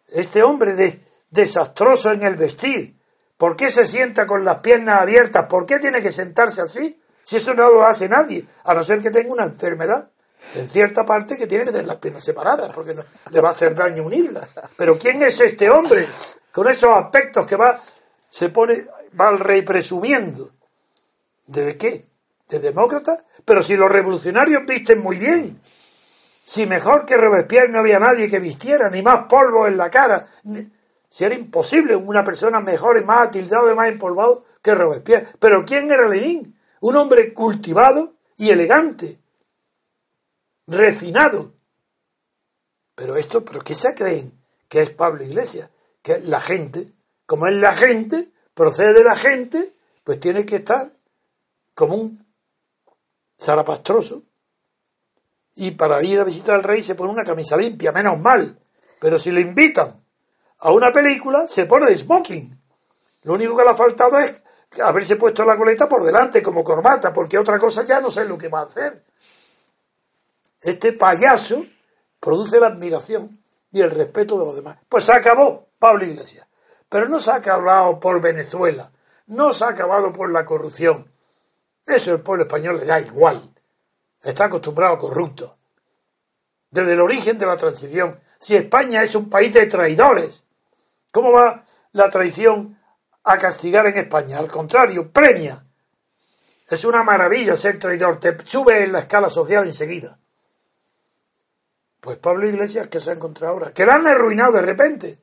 Este 0.08 0.42
hombre 0.42 0.72
de, 0.72 0.98
desastroso 1.28 2.10
en 2.10 2.22
el 2.22 2.36
vestir. 2.36 2.96
¿Por 3.36 3.54
qué 3.54 3.68
se 3.70 3.86
sienta 3.86 4.26
con 4.26 4.46
las 4.46 4.60
piernas 4.60 5.02
abiertas? 5.02 5.44
¿Por 5.44 5.66
qué 5.66 5.78
tiene 5.78 6.00
que 6.00 6.10
sentarse 6.10 6.62
así? 6.62 6.98
Si 7.22 7.36
eso 7.36 7.52
no 7.52 7.70
lo 7.70 7.84
hace 7.84 8.08
nadie, 8.08 8.46
a 8.64 8.72
no 8.72 8.82
ser 8.82 9.02
que 9.02 9.10
tenga 9.10 9.30
una 9.30 9.44
enfermedad 9.44 10.08
en 10.54 10.68
cierta 10.68 11.04
parte 11.04 11.36
que 11.36 11.46
tiene 11.46 11.64
que 11.64 11.72
tener 11.72 11.86
las 11.86 11.96
piernas 11.96 12.24
separadas, 12.24 12.72
porque 12.74 12.94
no, 12.94 13.02
le 13.30 13.40
va 13.40 13.50
a 13.50 13.52
hacer 13.52 13.74
daño 13.74 14.04
unirlas. 14.04 14.60
Pero 14.76 14.98
¿quién 14.98 15.22
es 15.22 15.40
este 15.40 15.70
hombre 15.70 16.06
con 16.50 16.68
esos 16.68 16.90
aspectos 16.90 17.46
que 17.46 17.56
va, 17.56 17.76
se 18.28 18.48
pone, 18.50 18.86
va 19.18 19.28
al 19.28 19.38
rey 19.38 19.62
presumiendo? 19.62 20.50
¿De 21.46 21.76
qué? 21.76 22.06
¿De 22.48 22.58
demócrata? 22.58 23.24
Pero 23.44 23.62
si 23.62 23.76
los 23.76 23.90
revolucionarios 23.90 24.62
visten 24.66 25.00
muy 25.00 25.18
bien, 25.18 25.60
si 26.44 26.66
mejor 26.66 27.06
que 27.06 27.16
Robespierre 27.16 27.68
no 27.68 27.78
había 27.78 27.98
nadie 27.98 28.28
que 28.28 28.38
vistiera, 28.38 28.90
ni 28.90 29.00
más 29.00 29.26
polvo 29.28 29.66
en 29.66 29.76
la 29.76 29.90
cara, 29.90 30.26
si 31.08 31.24
era 31.24 31.34
imposible 31.34 31.96
una 31.96 32.24
persona 32.24 32.60
mejor 32.60 32.98
y 32.98 33.04
más 33.04 33.28
atildado 33.28 33.70
y 33.70 33.74
más 33.74 33.88
empolvado 33.88 34.44
que 34.60 34.74
Robespierre. 34.74 35.28
Pero 35.38 35.64
¿quién 35.64 35.90
era 35.90 36.08
Lenin? 36.08 36.58
Un 36.80 36.96
hombre 36.96 37.32
cultivado 37.32 38.14
y 38.36 38.50
elegante, 38.50 39.21
refinado. 40.66 41.54
Pero 42.94 43.16
esto, 43.16 43.44
¿pero 43.44 43.60
qué 43.60 43.74
se 43.74 43.94
creen? 43.94 44.38
Que 44.68 44.82
es 44.82 44.90
Pablo 44.90 45.24
Iglesias, 45.24 45.70
que 46.02 46.20
la 46.20 46.40
gente, 46.40 46.92
como 47.26 47.46
es 47.46 47.54
la 47.54 47.74
gente, 47.74 48.30
procede 48.54 48.92
de 48.92 49.04
la 49.04 49.16
gente, 49.16 49.74
pues 50.04 50.20
tiene 50.20 50.44
que 50.44 50.56
estar 50.56 50.92
como 51.74 51.94
un 51.94 52.26
zarapastroso. 53.40 54.22
Y 55.54 55.72
para 55.72 56.02
ir 56.02 56.18
a 56.20 56.24
visitar 56.24 56.54
al 56.54 56.62
rey 56.62 56.82
se 56.82 56.94
pone 56.94 57.12
una 57.12 57.24
camisa 57.24 57.56
limpia, 57.56 57.92
menos 57.92 58.18
mal. 58.18 58.58
Pero 59.00 59.18
si 59.18 59.30
le 59.30 59.40
invitan 59.40 60.02
a 60.60 60.70
una 60.70 60.92
película, 60.92 61.46
se 61.48 61.66
pone 61.66 61.86
de 61.86 61.96
smoking. 61.96 62.58
Lo 63.24 63.34
único 63.34 63.56
que 63.56 63.64
le 63.64 63.70
ha 63.70 63.74
faltado 63.74 64.18
es 64.18 64.42
haberse 64.82 65.16
puesto 65.16 65.44
la 65.44 65.56
coleta 65.56 65.88
por 65.88 66.04
delante 66.04 66.42
como 66.42 66.64
corbata, 66.64 67.12
porque 67.12 67.38
otra 67.38 67.58
cosa 67.58 67.84
ya 67.84 68.00
no 68.00 68.10
sé 68.10 68.24
lo 68.24 68.38
que 68.38 68.48
va 68.48 68.60
a 68.60 68.64
hacer. 68.64 69.04
Este 70.62 70.92
payaso 70.92 71.66
produce 72.20 72.60
la 72.60 72.68
admiración 72.68 73.36
y 73.72 73.80
el 73.80 73.90
respeto 73.90 74.38
de 74.38 74.46
los 74.46 74.54
demás. 74.54 74.78
Pues 74.88 75.04
se 75.04 75.12
acabó 75.12 75.68
Pablo 75.78 76.06
Iglesias. 76.06 76.46
Pero 76.88 77.08
no 77.08 77.18
se 77.18 77.32
ha 77.32 77.36
acabado 77.36 77.98
por 77.98 78.20
Venezuela, 78.20 78.92
no 79.26 79.52
se 79.52 79.64
ha 79.64 79.68
acabado 79.68 80.12
por 80.12 80.30
la 80.30 80.44
corrupción. 80.44 81.10
Eso 81.84 82.12
el 82.12 82.20
pueblo 82.20 82.44
español 82.44 82.76
le 82.78 82.86
da 82.86 83.00
igual. 83.00 83.52
Está 84.22 84.44
acostumbrado 84.44 84.94
a 84.94 84.98
corrupto. 84.98 85.56
Desde 86.70 86.92
el 86.92 87.00
origen 87.00 87.38
de 87.38 87.46
la 87.46 87.56
transición. 87.56 88.20
Si 88.38 88.56
España 88.56 89.02
es 89.02 89.14
un 89.14 89.28
país 89.28 89.52
de 89.52 89.66
traidores, 89.66 90.46
¿cómo 91.10 91.32
va 91.32 91.64
la 91.92 92.10
traición 92.10 92.78
a 93.24 93.36
castigar 93.38 93.86
en 93.86 93.96
España? 93.96 94.38
Al 94.38 94.50
contrario, 94.50 95.10
premia. 95.10 95.64
Es 96.68 96.84
una 96.84 97.02
maravilla 97.02 97.56
ser 97.56 97.78
traidor. 97.78 98.20
Te 98.20 98.36
sube 98.44 98.84
en 98.84 98.92
la 98.92 99.00
escala 99.00 99.28
social 99.28 99.66
enseguida. 99.66 100.18
Pues 102.02 102.18
Pablo 102.18 102.48
Iglesias, 102.48 102.88
que 102.88 102.98
se 102.98 103.10
ha 103.10 103.12
encontrado 103.12 103.52
ahora? 103.52 103.72
Que 103.72 103.86
la 103.86 103.94
han 103.94 104.08
arruinado 104.08 104.54
de 104.54 104.62
repente. 104.62 105.20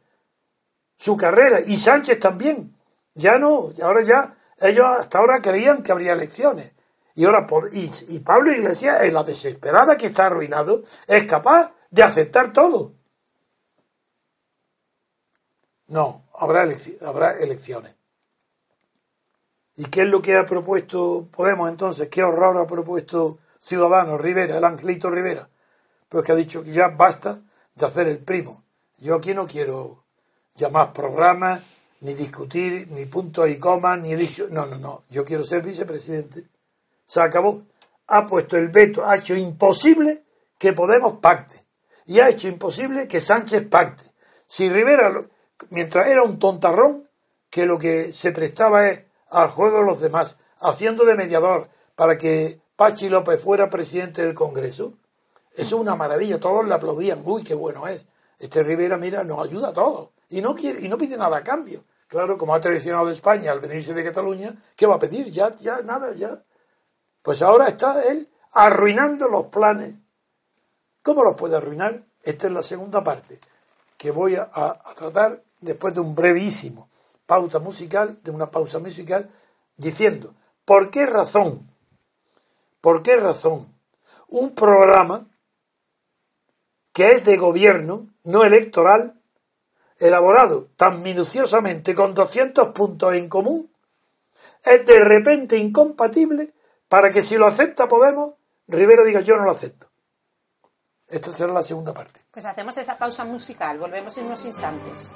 Su 0.95 1.17
carrera. 1.17 1.59
Y 1.59 1.75
Sánchez 1.75 2.17
también. 2.19 2.73
Ya 3.13 3.37
no. 3.37 3.73
Ahora 3.83 4.01
ya. 4.01 4.37
Ellos 4.57 4.87
hasta 4.97 5.17
ahora 5.17 5.41
creían 5.41 5.83
que 5.83 5.91
habría 5.91 6.13
elecciones. 6.13 6.73
Y 7.15 7.25
ahora 7.25 7.45
por. 7.45 7.69
Y, 7.75 8.19
Pablo 8.19 8.53
Iglesias, 8.53 9.03
en 9.03 9.13
la 9.13 9.25
desesperada 9.25 9.97
que 9.97 10.05
está 10.05 10.27
arruinado, 10.27 10.83
es 11.05 11.25
capaz 11.25 11.73
de 11.91 12.01
aceptar 12.01 12.53
todo. 12.53 12.93
No, 15.87 16.29
habrá, 16.33 16.65
habrá 17.01 17.31
elecciones. 17.41 17.93
¿Y 19.75 19.83
qué 19.87 20.03
es 20.03 20.07
lo 20.07 20.21
que 20.21 20.37
ha 20.37 20.45
propuesto 20.45 21.27
Podemos 21.29 21.69
entonces? 21.69 22.07
¿Qué 22.07 22.23
horror 22.23 22.57
ha 22.57 22.65
propuesto 22.65 23.39
Ciudadanos 23.59 24.21
Rivera, 24.21 24.57
el 24.57 24.63
Angelito 24.63 25.09
Rivera? 25.09 25.49
Pues 26.09 26.25
que 26.25 26.31
ha 26.31 26.35
dicho 26.35 26.63
que 26.63 26.71
ya 26.71 26.89
basta 26.89 27.41
de 27.75 27.85
hacer 27.85 28.07
el 28.07 28.19
primo. 28.19 28.63
Yo 28.97 29.15
aquí 29.15 29.33
no 29.33 29.47
quiero 29.47 30.03
llamar 30.55 30.91
programas, 30.91 31.61
ni 32.01 32.13
discutir, 32.13 32.87
ni 32.91 33.05
puntos 33.05 33.49
y 33.49 33.57
comas, 33.57 33.99
ni 33.99 34.13
he 34.13 34.17
dicho, 34.17 34.47
no, 34.49 34.65
no, 34.65 34.77
no, 34.77 35.03
yo 35.09 35.23
quiero 35.25 35.45
ser 35.45 35.63
vicepresidente. 35.63 36.47
Se 37.05 37.21
acabó. 37.21 37.63
Ha 38.07 38.25
puesto 38.25 38.57
el 38.57 38.69
veto, 38.69 39.07
ha 39.07 39.17
hecho 39.17 39.35
imposible 39.35 40.23
que 40.57 40.73
Podemos 40.73 41.19
pacte. 41.19 41.65
Y 42.05 42.19
ha 42.19 42.29
hecho 42.29 42.47
imposible 42.47 43.07
que 43.07 43.21
Sánchez 43.21 43.67
pacte. 43.67 44.03
Si 44.47 44.69
Rivera, 44.69 45.13
mientras 45.69 46.07
era 46.07 46.23
un 46.23 46.39
tontarrón, 46.39 47.07
que 47.49 47.65
lo 47.65 47.77
que 47.77 48.13
se 48.13 48.31
prestaba 48.31 48.89
es 48.89 49.03
al 49.29 49.49
juego 49.49 49.77
de 49.77 49.85
los 49.85 50.01
demás, 50.01 50.37
haciendo 50.59 51.05
de 51.05 51.15
mediador 51.15 51.69
para 51.95 52.17
que 52.17 52.59
Pachi 52.75 53.09
López 53.09 53.41
fuera 53.41 53.69
presidente 53.69 54.23
del 54.23 54.33
Congreso, 54.33 54.97
eso 55.53 55.75
es 55.75 55.81
una 55.81 55.95
maravilla, 55.95 56.39
todos 56.39 56.65
le 56.67 56.73
aplaudían, 56.73 57.21
uy, 57.25 57.43
qué 57.43 57.53
bueno 57.53 57.87
es. 57.87 58.07
Este 58.37 58.63
Rivera, 58.63 58.97
mira, 58.97 59.23
nos 59.23 59.45
ayuda 59.45 59.69
a 59.69 59.73
todos. 59.73 60.09
Y 60.29 60.41
no, 60.41 60.55
quiere, 60.55 60.85
y 60.85 60.87
no 60.87 60.97
pide 60.97 61.17
nada 61.17 61.37
a 61.37 61.43
cambio. 61.43 61.83
Claro, 62.07 62.37
como 62.37 62.55
ha 62.55 62.61
traicionado 62.61 63.07
de 63.07 63.13
España 63.13 63.51
al 63.51 63.59
venirse 63.59 63.93
de 63.93 64.03
Cataluña, 64.03 64.55
¿qué 64.75 64.87
va 64.87 64.95
a 64.95 64.99
pedir? 64.99 65.27
Ya, 65.31 65.53
ya, 65.55 65.81
nada, 65.81 66.13
ya. 66.13 66.43
Pues 67.21 67.41
ahora 67.41 67.67
está 67.67 68.03
él 68.03 68.29
arruinando 68.53 69.27
los 69.27 69.47
planes. 69.47 69.95
¿Cómo 71.03 71.23
los 71.23 71.35
puede 71.35 71.57
arruinar? 71.57 72.01
Esta 72.23 72.47
es 72.47 72.53
la 72.53 72.63
segunda 72.63 73.03
parte 73.03 73.39
que 73.97 74.11
voy 74.11 74.35
a, 74.35 74.49
a 74.53 74.93
tratar 74.95 75.43
después 75.59 75.93
de 75.93 75.99
un 75.99 76.15
brevísimo 76.15 76.89
pauta 77.25 77.59
musical, 77.59 78.19
de 78.23 78.31
una 78.31 78.49
pausa 78.49 78.79
musical, 78.79 79.29
diciendo, 79.77 80.33
¿por 80.65 80.89
qué 80.89 81.05
razón? 81.05 81.69
¿Por 82.81 83.03
qué 83.03 83.17
razón? 83.17 83.71
Un 84.27 84.55
programa 84.55 85.27
que 86.99 87.13
es 87.13 87.23
de 87.23 87.37
gobierno, 87.37 88.09
no 88.25 88.43
electoral, 88.43 89.15
elaborado 89.99 90.67
tan 90.75 91.01
minuciosamente 91.01 91.95
con 91.95 92.13
200 92.13 92.73
puntos 92.73 93.15
en 93.15 93.29
común, 93.29 93.73
es 94.65 94.85
de 94.85 94.99
repente 94.99 95.55
incompatible 95.55 96.53
para 96.89 97.09
que 97.09 97.21
si 97.21 97.37
lo 97.37 97.47
acepta 97.47 97.87
Podemos, 97.87 98.33
Rivera 98.67 99.05
diga 99.05 99.21
yo 99.21 99.37
no 99.37 99.45
lo 99.45 99.51
acepto. 99.51 99.89
Esta 101.07 101.31
será 101.31 101.53
la 101.53 101.63
segunda 101.63 101.93
parte. 101.93 102.19
Pues 102.31 102.43
hacemos 102.43 102.77
esa 102.77 102.97
pausa 102.97 103.23
musical, 103.23 103.79
volvemos 103.79 104.17
en 104.17 104.25
unos 104.25 104.43
instantes. 104.43 105.09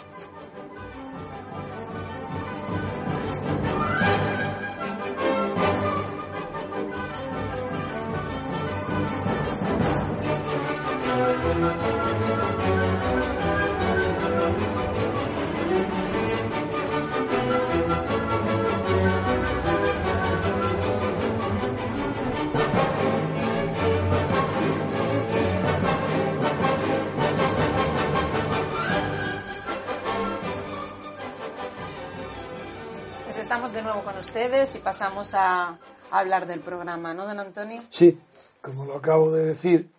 De 33.74 33.82
nuevo 33.82 34.04
con 34.04 34.18
ustedes 34.18 34.76
y 34.76 34.80
pasamos 34.80 35.34
a, 35.34 35.78
hablar 36.12 36.46
del 36.46 36.60
programa, 36.60 37.16
¿no, 37.16 37.26
don 37.26 37.40
Antonio? 37.40 37.82
Sí, 37.90 38.20
como 38.62 38.86
lo 38.86 38.98
acabo 38.98 39.32
de 39.32 39.46
decir, 39.46 39.90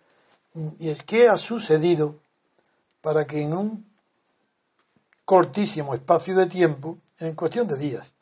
y 0.55 0.89
es 0.89 1.03
que 1.03 1.27
ha 1.27 1.37
sucedido 1.37 2.19
para 3.01 3.27
que 3.27 3.41
en 3.41 3.53
un 3.53 3.95
cortísimo 5.25 5.93
espacio 5.93 6.35
de 6.35 6.45
tiempo, 6.45 6.99
en 7.19 7.35
cuestión 7.35 7.67
de 7.67 7.77
días, 7.77 8.15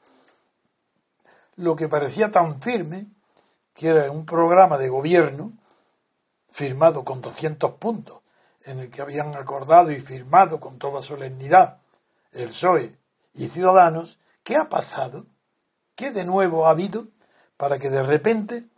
lo 1.56 1.76
que 1.76 1.88
parecía 1.88 2.32
tan 2.32 2.62
firme, 2.62 3.08
que 3.74 3.90
era 3.90 4.12
un 4.12 4.26
programa 4.26 4.78
de 4.78 4.90
gobierno 4.90 5.54
firmado 6.52 7.04
con 7.04 7.22
200 7.22 7.74
puntos, 7.74 8.22
en 8.66 8.80
el 8.80 8.90
que 8.90 9.02
habían 9.02 9.36
acordado 9.36 9.92
y 9.92 10.00
firmado 10.00 10.60
con 10.60 10.78
toda 10.78 11.02
solemnidad 11.02 11.80
el 12.32 12.50
PSOE 12.50 12.98
y 13.34 13.50
Ciudadanos, 13.50 14.20
¿qué 14.44 14.56
ha 14.56 14.70
pasado? 14.70 15.26
¿Qué 15.96 16.12
de 16.12 16.26
nuevo 16.26 16.66
ha 16.66 16.72
habido 16.72 17.08
para 17.58 17.78
que 17.78 17.90
de 17.90 18.04
repente 18.04 18.70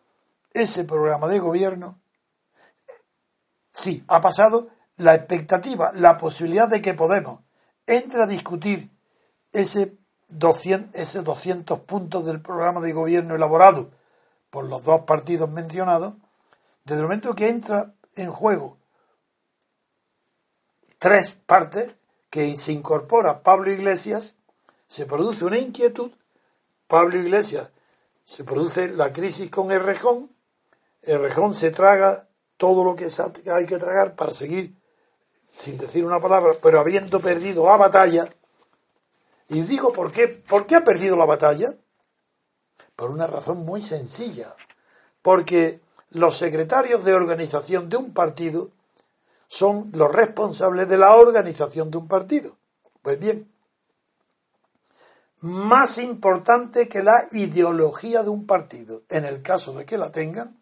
ese 0.51 0.83
programa 0.83 1.27
de 1.27 1.39
gobierno 1.39 1.99
Sí, 3.75 4.05
ha 4.07 4.21
pasado 4.21 4.69
la 4.95 5.15
expectativa, 5.15 5.91
la 5.93 6.17
posibilidad 6.17 6.69
de 6.69 6.81
que 6.81 6.93
Podemos 6.93 7.41
entre 7.85 8.23
a 8.23 8.25
discutir 8.25 8.89
ese 9.51 9.97
200, 10.29 10.95
ese 10.99 11.21
200 11.21 11.81
puntos 11.81 12.25
del 12.25 12.41
programa 12.41 12.79
de 12.79 12.93
gobierno 12.93 13.35
elaborado 13.35 13.89
por 14.49 14.63
los 14.65 14.85
dos 14.85 15.01
partidos 15.01 15.51
mencionados, 15.51 16.15
desde 16.85 17.01
el 17.01 17.07
momento 17.07 17.35
que 17.35 17.49
entra 17.49 17.93
en 18.15 18.31
juego 18.31 18.77
tres 20.97 21.35
partes, 21.45 21.99
que 22.29 22.57
se 22.57 22.71
incorpora 22.71 23.43
Pablo 23.43 23.69
Iglesias, 23.71 24.37
se 24.87 25.05
produce 25.05 25.43
una 25.43 25.59
inquietud, 25.59 26.13
Pablo 26.87 27.19
Iglesias 27.19 27.71
se 28.23 28.45
produce 28.45 28.87
la 28.87 29.11
crisis 29.11 29.49
con 29.49 29.73
el 29.73 29.83
rejón, 29.83 30.33
el 31.01 31.19
rejón 31.19 31.53
se 31.55 31.71
traga 31.71 32.29
todo 32.57 32.83
lo 32.83 32.95
que 32.95 33.09
hay 33.51 33.65
que 33.65 33.77
tragar 33.77 34.15
para 34.15 34.33
seguir 34.33 34.75
sin 35.55 35.77
decir 35.77 36.05
una 36.05 36.19
palabra, 36.19 36.53
pero 36.61 36.79
habiendo 36.79 37.19
perdido 37.19 37.65
la 37.65 37.77
batalla. 37.77 38.27
Y 39.47 39.61
digo, 39.61 39.93
¿por 39.93 40.11
qué? 40.11 40.27
¿Por 40.27 40.65
qué 40.65 40.75
ha 40.75 40.83
perdido 40.83 41.15
la 41.15 41.25
batalla? 41.25 41.67
Por 42.95 43.09
una 43.09 43.25
razón 43.25 43.65
muy 43.65 43.81
sencilla. 43.81 44.53
Porque 45.21 45.79
los 46.09 46.37
secretarios 46.37 47.05
de 47.05 47.13
organización 47.13 47.89
de 47.89 47.97
un 47.97 48.13
partido 48.13 48.69
son 49.47 49.91
los 49.93 50.11
responsables 50.11 50.89
de 50.89 50.97
la 50.97 51.15
organización 51.15 51.89
de 51.89 51.97
un 51.97 52.07
partido. 52.07 52.57
Pues 53.01 53.17
bien, 53.19 53.49
más 55.39 55.99
importante 55.99 56.89
que 56.89 57.03
la 57.03 57.27
ideología 57.31 58.23
de 58.23 58.29
un 58.29 58.45
partido, 58.45 59.03
en 59.09 59.25
el 59.25 59.41
caso 59.41 59.73
de 59.73 59.85
que 59.85 59.97
la 59.97 60.11
tengan, 60.11 60.59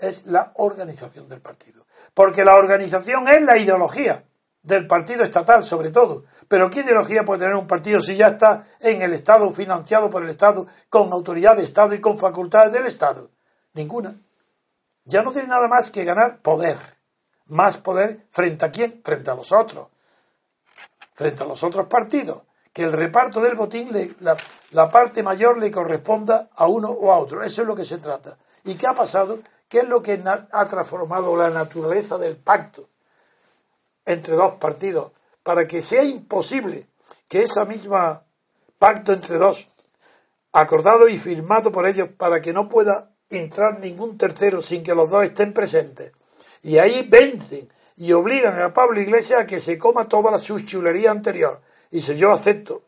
es 0.00 0.26
la 0.26 0.52
organización 0.56 1.28
del 1.28 1.40
partido. 1.40 1.84
Porque 2.14 2.44
la 2.44 2.56
organización 2.56 3.28
es 3.28 3.42
la 3.42 3.58
ideología 3.58 4.24
del 4.62 4.86
partido 4.86 5.24
estatal, 5.24 5.64
sobre 5.64 5.90
todo. 5.90 6.24
Pero 6.48 6.70
¿qué 6.70 6.80
ideología 6.80 7.24
puede 7.24 7.40
tener 7.40 7.54
un 7.54 7.66
partido 7.66 8.00
si 8.00 8.16
ya 8.16 8.28
está 8.28 8.66
en 8.80 9.02
el 9.02 9.12
Estado, 9.12 9.50
financiado 9.52 10.10
por 10.10 10.22
el 10.22 10.30
Estado, 10.30 10.66
con 10.88 11.12
autoridad 11.12 11.56
de 11.56 11.64
Estado 11.64 11.94
y 11.94 12.00
con 12.00 12.18
facultades 12.18 12.72
del 12.72 12.86
Estado? 12.86 13.30
Ninguna. 13.74 14.14
Ya 15.04 15.22
no 15.22 15.32
tiene 15.32 15.48
nada 15.48 15.68
más 15.68 15.90
que 15.90 16.04
ganar 16.04 16.40
poder. 16.40 16.76
Más 17.46 17.76
poder 17.76 18.26
frente 18.30 18.64
a 18.64 18.70
quién? 18.70 19.00
Frente 19.04 19.30
a 19.30 19.34
los 19.34 19.52
otros. 19.52 19.88
Frente 21.14 21.42
a 21.42 21.46
los 21.46 21.62
otros 21.62 21.86
partidos 21.86 22.42
que 22.72 22.84
el 22.84 22.92
reparto 22.92 23.40
del 23.40 23.56
botín, 23.56 23.90
la, 24.20 24.36
la, 24.70 24.90
parte 24.90 25.22
mayor 25.22 25.58
le 25.58 25.70
corresponda 25.70 26.50
a 26.54 26.66
uno 26.66 26.88
o 26.88 27.10
a 27.10 27.18
otro. 27.18 27.42
Eso 27.42 27.62
es 27.62 27.68
lo 27.68 27.74
que 27.74 27.84
se 27.84 27.98
trata. 27.98 28.36
¿Y 28.64 28.74
qué 28.74 28.86
ha 28.86 28.94
pasado? 28.94 29.40
¿Qué 29.70 29.78
es 29.78 29.88
lo 29.88 30.02
que 30.02 30.20
ha 30.50 30.66
transformado 30.66 31.36
la 31.36 31.48
naturaleza 31.48 32.18
del 32.18 32.36
pacto 32.36 32.88
entre 34.04 34.34
dos 34.34 34.54
partidos 34.54 35.12
para 35.44 35.68
que 35.68 35.80
sea 35.80 36.02
imposible 36.02 36.88
que 37.28 37.44
esa 37.44 37.64
misma 37.64 38.26
pacto 38.80 39.12
entre 39.12 39.38
dos, 39.38 39.88
acordado 40.50 41.08
y 41.08 41.16
firmado 41.16 41.70
por 41.70 41.86
ellos 41.86 42.08
para 42.18 42.42
que 42.42 42.52
no 42.52 42.68
pueda 42.68 43.12
entrar 43.28 43.78
ningún 43.78 44.18
tercero 44.18 44.60
sin 44.60 44.82
que 44.82 44.92
los 44.92 45.08
dos 45.08 45.22
estén 45.22 45.52
presentes? 45.52 46.14
Y 46.62 46.78
ahí 46.78 47.06
vencen 47.08 47.70
y 47.94 48.12
obligan 48.12 48.60
a 48.60 48.74
Pablo 48.74 49.00
Iglesias 49.00 49.42
a 49.42 49.46
que 49.46 49.60
se 49.60 49.78
coma 49.78 50.08
toda 50.08 50.32
la 50.32 50.40
chulería 50.40 51.12
anterior 51.12 51.60
y 51.92 51.98
dice, 51.98 52.16
yo 52.16 52.32
acepto, 52.32 52.82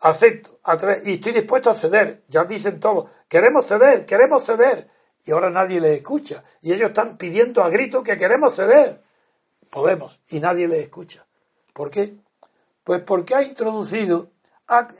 acepto, 0.00 0.58
y 1.04 1.14
estoy 1.14 1.32
dispuesto 1.34 1.70
a 1.70 1.76
ceder. 1.76 2.24
Ya 2.26 2.44
dicen 2.46 2.80
todos, 2.80 3.08
queremos 3.28 3.64
ceder, 3.66 4.04
queremos 4.06 4.44
ceder. 4.44 4.88
Y 5.24 5.32
ahora 5.32 5.50
nadie 5.50 5.80
les 5.80 5.98
escucha. 5.98 6.42
Y 6.62 6.72
ellos 6.72 6.88
están 6.88 7.16
pidiendo 7.16 7.62
a 7.62 7.68
grito 7.68 8.02
que 8.02 8.16
queremos 8.16 8.54
ceder. 8.54 9.02
Podemos, 9.70 10.20
y 10.30 10.40
nadie 10.40 10.66
les 10.66 10.84
escucha. 10.84 11.26
¿Por 11.72 11.90
qué? 11.90 12.16
Pues 12.84 13.02
porque 13.02 13.34
ha 13.34 13.42
introducido 13.42 14.30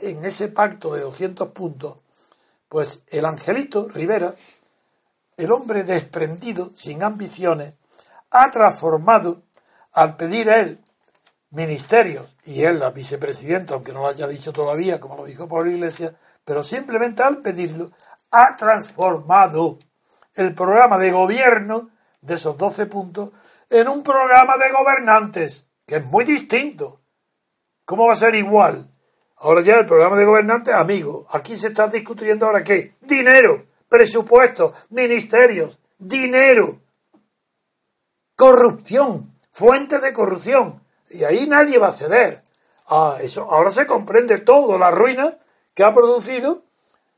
en 0.01 0.25
ese 0.25 0.49
pacto 0.49 0.95
de 0.95 1.01
200 1.03 1.49
puntos, 1.49 1.99
pues 2.69 3.03
el 3.09 3.25
angelito 3.25 3.89
Rivera, 3.89 4.35
el 5.37 5.53
hombre 5.53 5.85
desprendido, 5.85 6.71
sin 6.75 7.03
ambiciones, 7.03 7.77
ha 8.31 8.51
transformado, 8.51 9.43
al 9.93 10.17
pedir 10.17 10.51
a 10.51 10.61
él 10.61 10.79
ministerios, 11.51 12.37
y 12.45 12.63
él, 12.63 12.79
la 12.79 12.91
vicepresidenta, 12.91 13.75
aunque 13.75 13.93
no 13.93 14.03
lo 14.03 14.09
haya 14.09 14.29
dicho 14.29 14.53
todavía, 14.53 15.01
como 15.01 15.17
lo 15.17 15.25
dijo 15.25 15.49
Pablo 15.49 15.71
Iglesias, 15.71 16.15
pero 16.45 16.63
simplemente 16.63 17.23
al 17.23 17.39
pedirlo, 17.39 17.91
ha 18.31 18.55
transformado 18.57 19.79
el 20.41 20.55
programa 20.55 20.99
de 20.99 21.11
gobierno 21.11 21.91
de 22.21 22.35
esos 22.35 22.57
12 22.57 22.87
puntos 22.87 23.31
en 23.69 23.89
un 23.89 24.03
programa 24.03 24.57
de 24.57 24.73
gobernantes, 24.73 25.69
que 25.87 25.97
es 25.97 26.05
muy 26.05 26.25
distinto. 26.25 27.01
¿Cómo 27.85 28.07
va 28.07 28.15
a 28.15 28.17
ser 28.17 28.35
igual? 28.35 28.91
Ahora 29.37 29.63
ya 29.63 29.79
el 29.79 29.87
programa 29.87 30.17
de 30.17 30.25
gobernantes, 30.25 30.75
amigo, 30.75 31.27
aquí 31.31 31.57
se 31.57 31.69
está 31.69 31.89
discutiendo 31.89 32.47
ahora 32.47 32.63
qué? 32.63 32.95
Dinero, 33.01 33.67
presupuestos, 33.89 34.75
ministerios, 34.91 35.81
dinero, 35.99 36.81
corrupción, 38.37 39.39
fuente 39.51 39.99
de 39.99 40.13
corrupción. 40.13 40.83
Y 41.09 41.25
ahí 41.25 41.47
nadie 41.47 41.79
va 41.79 41.89
a 41.89 41.93
ceder. 41.93 42.43
Ah, 42.87 43.17
eso, 43.21 43.51
ahora 43.51 43.71
se 43.71 43.87
comprende 43.87 44.39
todo 44.39 44.79
la 44.79 44.91
ruina 44.91 45.39
que 45.75 45.85
ha 45.85 45.95
producido 45.95 46.65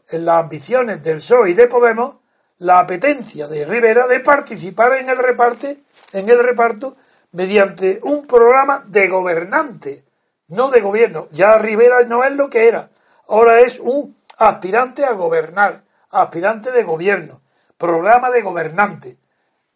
en 0.09 0.25
las 0.25 0.45
ambiciones 0.45 1.03
del 1.03 1.17
PSOE 1.17 1.51
y 1.51 1.55
de 1.55 1.67
Podemos 1.67 2.17
la 2.63 2.79
apetencia 2.79 3.49
de 3.49 3.65
Rivera 3.65 4.07
de 4.07 4.21
participar 4.21 4.93
en 4.95 5.09
el 5.09 5.19
reparte, 5.19 5.83
en 6.13 6.29
el 6.29 6.39
reparto 6.39 6.97
mediante 7.33 7.99
un 8.05 8.25
programa 8.27 8.85
de 8.87 9.09
gobernante, 9.09 10.05
no 10.47 10.71
de 10.71 10.81
gobierno. 10.81 11.27
Ya 11.33 11.59
Rivera 11.59 12.05
no 12.07 12.23
es 12.23 12.33
lo 12.33 12.49
que 12.49 12.69
era. 12.69 12.91
Ahora 13.29 13.61
es 13.61 13.81
un 13.81 14.17
aspirante 14.39 15.05
a 15.05 15.13
gobernar, 15.13 15.83
aspirante 16.11 16.71
de 16.71 16.85
gobierno, 16.85 17.41
programa 17.77 18.31
de 18.31 18.43
gobernante. 18.43 19.19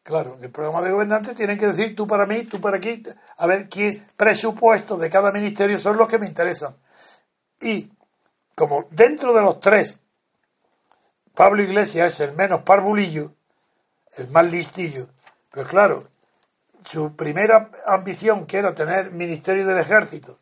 Claro, 0.04 0.38
el 0.40 0.50
programa 0.50 0.80
de 0.82 0.92
gobernantes 0.92 1.34
tienen 1.34 1.58
que 1.58 1.66
decir 1.66 1.96
tú 1.96 2.06
para 2.06 2.24
mí, 2.24 2.44
tú 2.44 2.60
para 2.60 2.76
aquí, 2.76 3.02
a 3.36 3.46
ver 3.48 3.68
qué 3.68 4.00
presupuestos 4.16 5.00
de 5.00 5.10
cada 5.10 5.32
ministerio 5.32 5.78
son 5.78 5.96
los 5.96 6.06
que 6.06 6.20
me 6.20 6.26
interesan. 6.26 6.76
Y 7.60 7.90
como 8.54 8.86
dentro 8.92 9.34
de 9.34 9.42
los 9.42 9.58
tres, 9.58 10.00
Pablo 11.36 11.62
Iglesias 11.62 12.14
es 12.14 12.20
el 12.20 12.34
menos 12.34 12.62
parvulillo, 12.62 13.30
el 14.16 14.28
más 14.30 14.50
listillo, 14.50 15.06
pues 15.50 15.68
claro, 15.68 16.02
su 16.82 17.14
primera 17.14 17.70
ambición 17.84 18.46
que 18.46 18.56
era 18.56 18.74
tener 18.74 19.10
Ministerio 19.10 19.66
del 19.66 19.76
Ejército, 19.76 20.38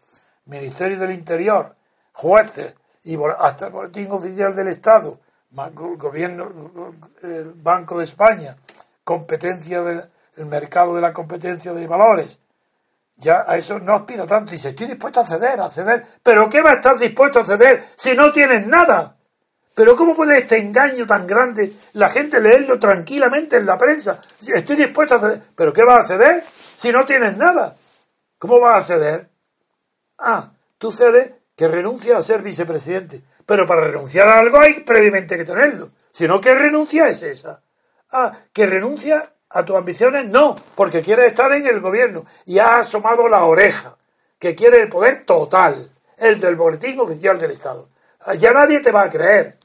Ministerio 0.47 0.97
del 0.97 1.11
Interior, 1.11 1.75
jueces 2.13 2.77
y 3.03 3.19
hasta 3.41 3.67
el 3.67 3.73
Boletín 3.73 4.13
Oficial 4.13 4.55
del 4.55 4.69
Estado, 4.69 5.19
gobierno, 5.51 6.95
el 7.23 7.53
Banco 7.55 7.99
de 7.99 8.05
España, 8.05 8.57
competencia 9.03 9.83
del 9.83 10.09
mercado 10.47 10.95
de 10.95 11.01
la 11.01 11.13
competencia 11.13 11.73
de 11.73 11.89
valores. 11.89 12.41
Ya 13.17 13.45
a 13.49 13.57
eso 13.57 13.81
no 13.81 13.95
aspira 13.95 14.29
tanto. 14.29 14.53
Y 14.53 14.57
Dice, 14.57 14.71
estoy 14.71 14.87
dispuesto 14.87 15.21
a 15.21 15.27
ceder, 15.27 15.61
a 15.61 15.71
ceder. 15.71 16.07
¿Pero 16.23 16.49
qué 16.49 16.63
va 16.63 16.71
a 16.71 16.75
estar 16.75 16.99
dispuesto 16.99 17.41
a 17.41 17.45
ceder 17.45 17.85
si 17.97 18.15
no 18.15 18.33
tienes 18.33 18.67
nada? 18.67 19.17
¿Pero 19.75 19.97
cómo 19.97 20.15
puede 20.15 20.39
este 20.39 20.59
engaño 20.59 21.07
tan 21.07 21.27
grande 21.27 21.73
la 21.95 22.09
gente 22.09 22.41
leerlo 22.41 22.79
tranquilamente 22.79 23.57
en 23.57 23.67
la 23.67 23.77
prensa? 23.77 24.21
Estoy 24.41 24.77
dispuesto 24.77 25.17
a 25.17 25.21
ceder. 25.21 25.43
¿Pero 25.57 25.73
qué 25.73 25.83
va 25.85 26.01
a 26.01 26.07
ceder 26.07 26.45
si 26.77 26.93
no 26.93 27.05
tienes 27.05 27.37
nada? 27.37 27.75
¿Cómo 28.39 28.61
vas 28.61 28.85
a 28.85 28.95
ceder? 28.95 29.29
Ah, 30.19 30.53
tú 30.79 30.93
cedes 30.93 31.33
que 31.57 31.67
renuncia 31.67 32.17
a 32.17 32.23
ser 32.23 32.43
vicepresidente. 32.43 33.23
Pero 33.47 33.67
para 33.67 33.83
renunciar 33.83 34.29
a 34.29 34.39
algo 34.39 34.59
hay 34.59 34.81
previamente 34.81 35.37
que 35.37 35.45
tenerlo. 35.45 35.91
Si 36.13 36.29
no, 36.29 36.41
¿qué 36.41 36.55
renuncia 36.55 37.09
es 37.09 37.23
esa? 37.23 37.61
Ah, 38.13 38.33
que 38.53 38.67
renuncia 38.67 39.33
a 39.51 39.65
tus 39.65 39.77
ambiciones, 39.77 40.27
no, 40.27 40.57
porque 40.75 41.03
quiere 41.03 41.27
estar 41.27 41.53
en 41.53 41.67
el 41.67 41.81
gobierno 41.81 42.25
y 42.47 42.59
ha 42.59 42.79
asomado 42.79 43.29
la 43.29 43.45
oreja, 43.45 43.97
que 44.39 44.55
quiere 44.55 44.81
el 44.81 44.89
poder 44.89 45.25
total, 45.25 45.91
el 46.19 46.41
del 46.41 46.57
boletín 46.57 46.99
oficial 47.01 47.39
del 47.39 47.53
Estado. 47.53 47.89
Ah, 48.21 48.35
ya 48.35 48.53
nadie 48.53 48.81
te 48.81 48.93
va 48.93 49.03
a 49.03 49.11
creer. 49.11 49.59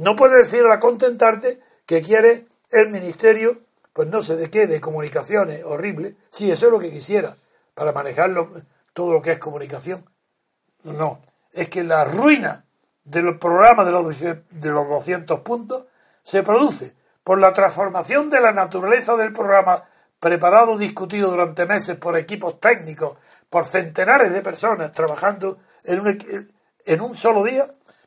No 0.00 0.16
puedes 0.16 0.50
decir 0.50 0.66
a 0.66 0.80
contentarte 0.80 1.60
que 1.84 2.00
quiere 2.00 2.46
el 2.70 2.88
ministerio, 2.88 3.58
pues 3.92 4.08
no 4.08 4.22
sé 4.22 4.34
de 4.34 4.50
qué, 4.50 4.66
de 4.66 4.80
comunicaciones, 4.80 5.62
horrible. 5.62 6.16
Sí, 6.30 6.50
eso 6.50 6.66
es 6.66 6.72
lo 6.72 6.78
que 6.78 6.90
quisiera, 6.90 7.36
para 7.74 7.92
manejar 7.92 8.32
todo 8.94 9.12
lo 9.12 9.20
que 9.20 9.32
es 9.32 9.38
comunicación. 9.38 10.08
No, 10.84 11.20
es 11.52 11.68
que 11.68 11.84
la 11.84 12.04
ruina 12.06 12.64
del 13.04 13.38
programa 13.38 13.84
de 13.84 13.92
los, 13.92 14.18
de 14.18 14.70
los 14.70 14.88
200 14.88 15.40
puntos 15.40 15.84
se 16.22 16.42
produce 16.42 16.94
por 17.22 17.38
la 17.38 17.52
transformación 17.52 18.30
de 18.30 18.40
la 18.40 18.52
naturaleza 18.52 19.16
del 19.16 19.34
programa 19.34 19.84
preparado, 20.18 20.78
discutido 20.78 21.30
durante 21.30 21.66
meses 21.66 21.98
por 21.98 22.16
equipos 22.16 22.58
técnicos, 22.58 23.18
por 23.50 23.66
centenares 23.66 24.32
de 24.32 24.40
personas 24.40 24.92
trabajando 24.92 25.58
en 25.84 26.00
un, 26.00 26.48
en 26.86 27.00
un 27.02 27.14
solo 27.14 27.44
día, 27.44 27.64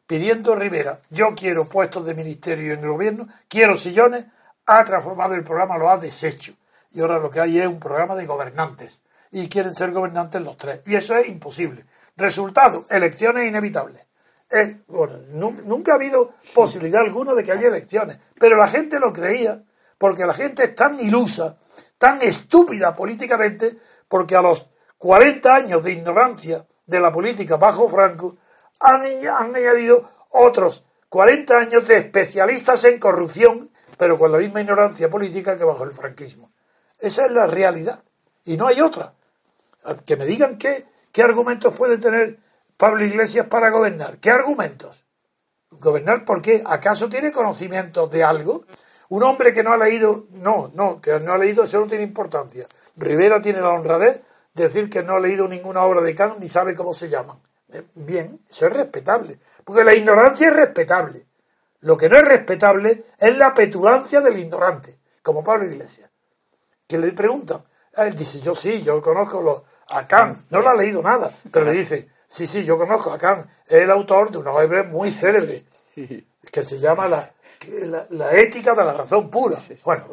pidiendo 0.08 0.56
Rivera, 0.56 1.00
yo 1.10 1.34
quiero 1.36 1.68
puestos 1.68 2.06
de 2.06 2.14
ministerio 2.14 2.74
en 2.74 2.82
el 2.82 2.90
gobierno, 2.90 3.28
quiero 3.48 3.78
sillones, 3.78 4.28
ha 4.66 4.84
transformado 4.84 5.34
el 5.36 5.44
programa, 5.44 5.78
lo 5.78 5.90
ha 5.90 5.98
deshecho. 5.98 6.54
Y 6.92 7.02
ahora 7.02 7.20
lo 7.20 7.32
que 7.32 7.40
hay 7.40 7.60
es 7.60 7.68
un 7.68 7.80
programa 7.80 8.16
de 8.16 8.26
gobernantes. 8.26 9.02
y 9.32 9.50
quieren 9.50 9.74
ser 9.74 9.92
gobernantes 9.92 10.40
los 10.44 10.56
tres. 10.58 10.82
Y 10.86 10.94
eso 10.94 11.16
es 11.16 11.28
imposible. 11.28 11.86
Resultado, 12.16 12.86
elecciones 12.92 13.48
inevitables. 13.48 14.06
Es, 14.48 14.86
bueno, 14.86 15.18
nunca 15.32 15.94
ha 15.94 15.96
habido 15.96 16.36
posibilidad 16.54 17.02
alguna 17.02 17.34
de 17.34 17.44
que 17.44 17.52
haya 17.52 17.68
elecciones, 17.68 18.20
pero 18.40 18.56
la 18.56 18.68
gente 18.68 19.00
lo 19.00 19.12
creía, 19.12 19.64
porque 19.98 20.26
la 20.26 20.36
gente 20.36 20.66
es 20.66 20.76
tan 20.76 21.00
ilusa, 21.00 21.58
tan 21.98 22.22
estúpida 22.22 22.96
políticamente, 22.96 23.76
porque 24.08 24.36
a 24.36 24.44
los 24.44 24.70
40 25.00 25.56
años 25.56 25.84
de 25.84 25.94
ignorancia 25.94 26.68
de 26.86 27.00
la 27.00 27.12
política 27.12 27.58
bajo 27.58 27.90
Franco 27.90 28.38
han, 28.84 29.56
añadido 29.56 30.10
otros 30.30 30.86
40 31.10 31.58
años 31.58 31.88
de 31.88 31.98
especialistas 31.98 32.84
en 32.86 33.00
corrupción, 33.00 33.72
pero 33.98 34.18
con 34.18 34.32
la 34.32 34.40
misma 34.40 34.62
ignorancia 34.62 35.10
política 35.10 35.58
que 35.58 35.64
bajo 35.64 35.84
el 35.84 35.94
franquismo. 35.94 36.52
Esa 37.00 37.26
es 37.26 37.32
la 37.32 37.48
realidad. 37.48 38.04
Y 38.46 38.58
no 38.58 38.68
hay 38.68 38.82
otra. 38.82 39.14
Que 40.06 40.18
me 40.18 40.26
digan 40.26 40.58
qué, 40.58 40.86
qué 41.12 41.24
argumentos 41.24 41.76
puede 41.76 41.98
tener 41.98 42.40
Pablo 42.78 43.06
Iglesias 43.06 43.48
para 43.48 43.70
gobernar. 43.70 44.18
¿Qué 44.18 44.32
argumentos? 44.32 45.06
¿Gobernar 45.70 46.26
por 46.26 46.42
qué? 46.42 46.64
¿Acaso 46.66 47.10
tiene 47.10 47.32
conocimiento 47.32 48.08
de 48.08 48.24
algo? 48.24 48.66
Un 49.10 49.24
hombre 49.24 49.54
que 49.54 49.64
no 49.64 49.74
ha 49.74 49.78
leído, 49.78 50.26
no, 50.32 50.72
no, 50.74 51.00
que 51.00 51.20
no 51.20 51.34
ha 51.34 51.38
leído, 51.38 51.64
eso 51.64 51.80
no 51.80 51.88
tiene 51.88 52.04
importancia. 52.04 52.68
Rivera 52.96 53.42
tiene 53.42 53.62
la 53.62 53.70
honradez 53.70 54.22
de 54.54 54.64
decir 54.64 54.90
que 54.90 55.04
no 55.04 55.16
ha 55.16 55.20
leído 55.20 55.48
ninguna 55.48 55.84
obra 55.84 56.02
de 56.02 56.16
Kant 56.16 56.40
ni 56.40 56.50
sabe 56.50 56.76
cómo 56.76 56.94
se 56.94 57.10
llaman. 57.10 57.38
Bien, 57.96 58.40
eso 58.50 58.68
es 58.68 58.74
respetable. 58.74 59.40
Porque 59.64 59.84
la 59.84 59.94
ignorancia 59.94 60.48
es 60.48 60.54
respetable. 60.54 61.26
Lo 61.82 61.98
que 61.98 62.10
no 62.10 62.18
es 62.18 62.24
respetable 62.24 63.06
es 63.20 63.38
la 63.38 63.54
petulancia 63.54 64.22
del 64.22 64.38
ignorante, 64.38 65.00
como 65.22 65.44
Pablo 65.44 65.66
Iglesias. 65.66 66.10
Que 66.88 66.98
le 66.98 67.12
preguntan, 67.12 67.64
él 67.98 68.16
dice, 68.16 68.40
yo 68.40 68.56
sí, 68.56 68.82
yo 68.82 69.02
conozco 69.02 69.66
a 69.90 70.08
Kant, 70.08 70.50
no 70.52 70.62
lo 70.62 70.70
ha 70.70 70.76
leído 70.76 71.02
nada, 71.02 71.30
pero 71.52 71.66
le 71.66 71.74
dice, 71.74 72.10
sí, 72.28 72.48
sí, 72.48 72.64
yo 72.64 72.78
conozco 72.78 73.12
a 73.12 73.18
Kant, 73.18 73.48
es 73.68 73.82
el 73.82 73.92
autor 73.92 74.32
de 74.32 74.38
una 74.38 74.52
obra 74.52 74.84
muy 74.84 75.12
célebre, 75.12 75.66
que 75.96 76.64
se 76.64 76.80
llama 76.80 77.08
la, 77.08 77.34
la, 78.10 78.32
ética 78.34 78.74
de 78.74 78.84
la 78.84 78.94
razón 78.94 79.30
pura. 79.30 79.58
Bueno, 79.84 80.06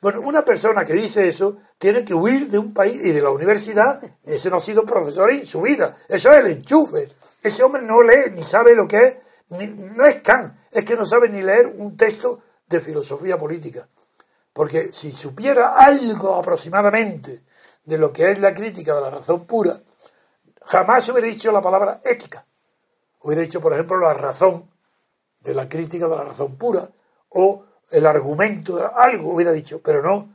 bueno, 0.00 0.20
una 0.20 0.44
persona 0.44 0.84
que 0.84 0.92
dice 0.92 1.26
eso 1.26 1.56
tiene 1.76 2.04
que 2.04 2.14
huir 2.14 2.48
de 2.48 2.58
un 2.58 2.72
país 2.72 3.00
y 3.02 3.10
de 3.10 3.20
la 3.20 3.30
universidad. 3.30 4.00
Ese 4.24 4.50
no 4.50 4.56
ha 4.56 4.60
sido 4.60 4.84
profesor 4.84 5.30
en 5.30 5.44
su 5.44 5.60
vida. 5.60 5.96
Eso 6.08 6.32
es 6.32 6.38
el 6.38 6.46
enchufe. 6.52 7.08
Ese 7.42 7.62
hombre 7.62 7.82
no 7.82 8.02
lee 8.02 8.30
ni 8.32 8.42
sabe 8.42 8.74
lo 8.74 8.86
que 8.86 8.98
es. 8.98 9.16
no 9.48 10.06
es 10.06 10.16
Kant, 10.22 10.54
es 10.70 10.84
que 10.84 10.94
no 10.94 11.04
sabe 11.04 11.28
ni 11.28 11.42
leer 11.42 11.66
un 11.66 11.96
texto 11.96 12.42
de 12.68 12.80
filosofía 12.80 13.36
política. 13.36 13.88
Porque 14.52 14.92
si 14.92 15.12
supiera 15.12 15.74
algo 15.74 16.34
aproximadamente 16.34 17.44
de 17.84 17.98
lo 17.98 18.12
que 18.12 18.30
es 18.30 18.38
la 18.38 18.52
crítica 18.52 18.94
de 18.94 19.00
la 19.00 19.10
razón 19.10 19.46
pura, 19.46 19.80
jamás 20.64 21.08
hubiera 21.08 21.28
dicho 21.28 21.50
la 21.50 21.62
palabra 21.62 22.00
ética. 22.04 22.44
Hubiera 23.20 23.42
dicho, 23.42 23.60
por 23.60 23.72
ejemplo, 23.72 23.98
la 23.98 24.14
razón 24.14 24.70
de 25.40 25.54
la 25.54 25.68
crítica 25.68 26.06
de 26.06 26.16
la 26.16 26.24
razón 26.24 26.56
pura 26.56 26.88
o 27.30 27.64
el 27.90 28.06
argumento 28.06 28.92
algo, 28.94 29.34
hubiera 29.34 29.52
dicho, 29.52 29.80
pero 29.82 30.02
no, 30.02 30.28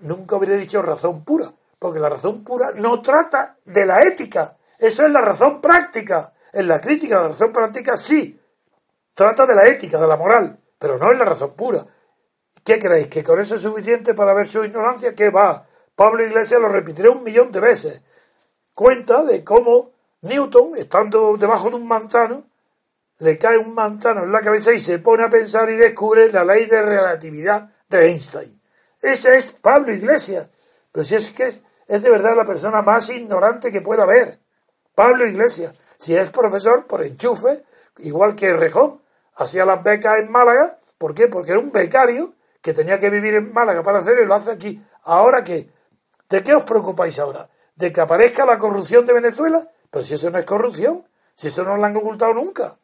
nunca 0.00 0.36
hubiera 0.36 0.56
dicho 0.56 0.82
razón 0.82 1.24
pura, 1.24 1.52
porque 1.78 2.00
la 2.00 2.08
razón 2.08 2.44
pura 2.44 2.72
no 2.74 3.00
trata 3.02 3.56
de 3.64 3.86
la 3.86 4.02
ética, 4.02 4.56
esa 4.78 5.06
es 5.06 5.12
la 5.12 5.20
razón 5.20 5.60
práctica. 5.60 6.32
En 6.52 6.68
la 6.68 6.78
crítica 6.80 7.16
de 7.16 7.22
la 7.22 7.28
razón 7.28 7.52
práctica 7.52 7.96
sí, 7.96 8.40
trata 9.14 9.46
de 9.46 9.54
la 9.54 9.68
ética, 9.68 9.98
de 9.98 10.06
la 10.06 10.16
moral, 10.16 10.58
pero 10.78 10.98
no 10.98 11.12
es 11.12 11.18
la 11.18 11.24
razón 11.24 11.54
pura. 11.54 11.84
¿Qué 12.64 12.78
creéis? 12.78 13.08
¿Que 13.08 13.22
con 13.22 13.38
eso 13.40 13.56
es 13.56 13.62
suficiente 13.62 14.14
para 14.14 14.34
ver 14.34 14.48
su 14.48 14.64
ignorancia? 14.64 15.14
¿Qué 15.14 15.30
va? 15.30 15.66
Pablo 15.94 16.24
Iglesias 16.24 16.60
lo 16.60 16.68
repetiré 16.68 17.08
un 17.08 17.22
millón 17.22 17.52
de 17.52 17.60
veces. 17.60 18.02
Cuenta 18.74 19.22
de 19.24 19.44
cómo 19.44 19.92
Newton, 20.22 20.76
estando 20.76 21.36
debajo 21.36 21.70
de 21.70 21.76
un 21.76 21.86
mantano, 21.86 22.44
le 23.18 23.38
cae 23.38 23.58
un 23.58 23.74
mantano 23.74 24.24
en 24.24 24.32
la 24.32 24.40
cabeza 24.40 24.72
y 24.72 24.78
se 24.78 24.98
pone 24.98 25.24
a 25.24 25.30
pensar 25.30 25.68
y 25.70 25.76
descubre 25.76 26.30
la 26.30 26.44
ley 26.44 26.66
de 26.66 26.82
relatividad 26.82 27.70
de 27.88 28.08
Einstein. 28.08 28.60
Ese 29.00 29.36
es 29.36 29.52
Pablo 29.52 29.92
Iglesias. 29.92 30.48
Pero 30.92 31.04
si 31.04 31.14
es 31.14 31.30
que 31.30 31.44
es, 31.44 31.62
es 31.86 32.02
de 32.02 32.10
verdad 32.10 32.36
la 32.36 32.44
persona 32.44 32.82
más 32.82 33.08
ignorante 33.10 33.70
que 33.70 33.80
pueda 33.80 34.02
haber. 34.02 34.40
Pablo 34.94 35.26
Iglesias. 35.26 35.74
Si 35.98 36.16
es 36.16 36.30
profesor 36.30 36.86
por 36.86 37.02
enchufe, 37.02 37.64
igual 37.98 38.34
que 38.34 38.52
Rejón, 38.52 39.02
hacía 39.36 39.64
las 39.64 39.82
becas 39.82 40.18
en 40.18 40.30
Málaga. 40.30 40.78
¿Por 40.98 41.14
qué? 41.14 41.28
Porque 41.28 41.52
era 41.52 41.60
un 41.60 41.72
becario 41.72 42.34
que 42.60 42.74
tenía 42.74 42.98
que 42.98 43.10
vivir 43.10 43.34
en 43.34 43.52
Málaga 43.52 43.82
para 43.82 43.98
hacerlo 43.98 44.22
y 44.22 44.26
lo 44.26 44.34
hace 44.34 44.50
aquí. 44.50 44.82
¿Ahora 45.04 45.44
qué? 45.44 45.70
¿De 46.28 46.42
qué 46.42 46.54
os 46.54 46.64
preocupáis 46.64 47.18
ahora? 47.18 47.48
¿De 47.76 47.92
que 47.92 48.00
aparezca 48.00 48.44
la 48.44 48.58
corrupción 48.58 49.06
de 49.06 49.12
Venezuela? 49.12 49.70
Pero 49.90 50.04
si 50.04 50.14
eso 50.14 50.30
no 50.30 50.38
es 50.38 50.44
corrupción, 50.44 51.06
si 51.34 51.48
eso 51.48 51.62
no 51.62 51.76
lo 51.76 51.84
han 51.84 51.96
ocultado 51.96 52.34
nunca. 52.34 52.78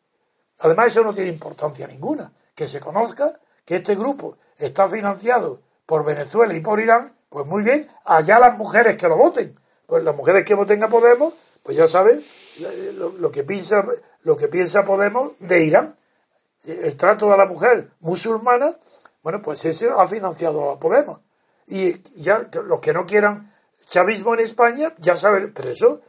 Además, 0.62 0.88
eso 0.88 1.02
no 1.02 1.14
tiene 1.14 1.30
importancia 1.30 1.86
ninguna. 1.86 2.32
Que 2.54 2.66
se 2.66 2.80
conozca 2.80 3.38
que 3.64 3.76
este 3.76 3.94
grupo 3.94 4.36
está 4.58 4.88
financiado 4.88 5.60
por 5.86 6.04
Venezuela 6.04 6.54
y 6.54 6.60
por 6.60 6.80
Irán, 6.80 7.14
pues 7.28 7.46
muy 7.46 7.62
bien, 7.62 7.88
allá 8.04 8.38
las 8.38 8.56
mujeres 8.56 8.96
que 8.96 9.08
lo 9.08 9.16
voten. 9.16 9.58
Pues 9.86 10.02
las 10.02 10.16
mujeres 10.16 10.44
que 10.44 10.54
voten 10.54 10.82
a 10.82 10.88
Podemos, 10.88 11.34
pues 11.62 11.76
ya 11.76 11.86
saben 11.86 12.22
lo, 13.18 13.30
que 13.30 13.44
piensa, 13.44 13.84
lo 14.22 14.36
que 14.36 14.48
piensa 14.48 14.84
Podemos 14.84 15.32
de 15.38 15.64
Irán. 15.64 15.96
El 16.64 16.96
trato 16.96 17.30
de 17.30 17.36
la 17.36 17.46
mujer 17.46 17.90
musulmana 18.00 18.76
bueno, 19.22 19.40
pues 19.40 19.64
ese 19.64 19.88
ha 19.96 20.06
financiado 20.08 20.70
a 20.70 20.80
Podemos. 20.80 21.20
Y 21.66 22.02
ya 22.20 22.48
los 22.64 22.80
que 22.80 22.92
no 22.92 23.06
quieran 23.06 23.52
chavismo 23.86 24.34
en 24.34 24.40
España, 24.40 24.94
ya 24.98 25.16
saben, 25.16 25.52
pero 25.54 25.70
eso 25.70 26.00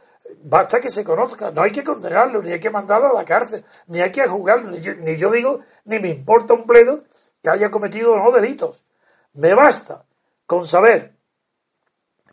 basta 0.44 0.78
que 0.78 0.90
se 0.90 1.04
conozca, 1.04 1.50
no 1.50 1.62
hay 1.62 1.70
que 1.70 1.82
condenarlo, 1.82 2.42
ni 2.42 2.52
hay 2.52 2.60
que 2.60 2.70
mandarlo 2.70 3.08
a 3.08 3.14
la 3.14 3.24
cárcel, 3.24 3.64
ni 3.86 4.00
hay 4.00 4.12
que 4.12 4.26
juzgarlo, 4.26 4.70
ni 4.70 5.16
yo, 5.16 5.30
digo, 5.30 5.60
ni 5.84 5.98
me 5.98 6.10
importa 6.10 6.52
un 6.54 6.66
pledo 6.66 7.04
que 7.42 7.50
haya 7.50 7.70
cometido 7.70 8.16
no 8.16 8.30
delitos. 8.30 8.84
Me 9.32 9.54
basta 9.54 10.04
con 10.46 10.66
saber, 10.66 11.14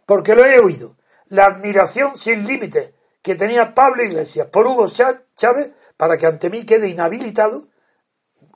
porque 0.06 0.36
lo 0.36 0.46
he 0.46 0.60
oído, 0.60 0.98
la 1.28 1.46
admiración 1.46 2.18
sin 2.18 2.46
límite 2.46 2.94
que 3.22 3.36
tenía 3.36 3.74
Pablo 3.74 4.04
Iglesias 4.04 4.48
por 4.48 4.68
Hugo 4.68 4.88
Chávez 4.90 5.72
para 5.96 6.18
que 6.18 6.26
ante 6.26 6.50
mí 6.50 6.66
quede 6.66 6.90
inhabilitado, 6.90 7.70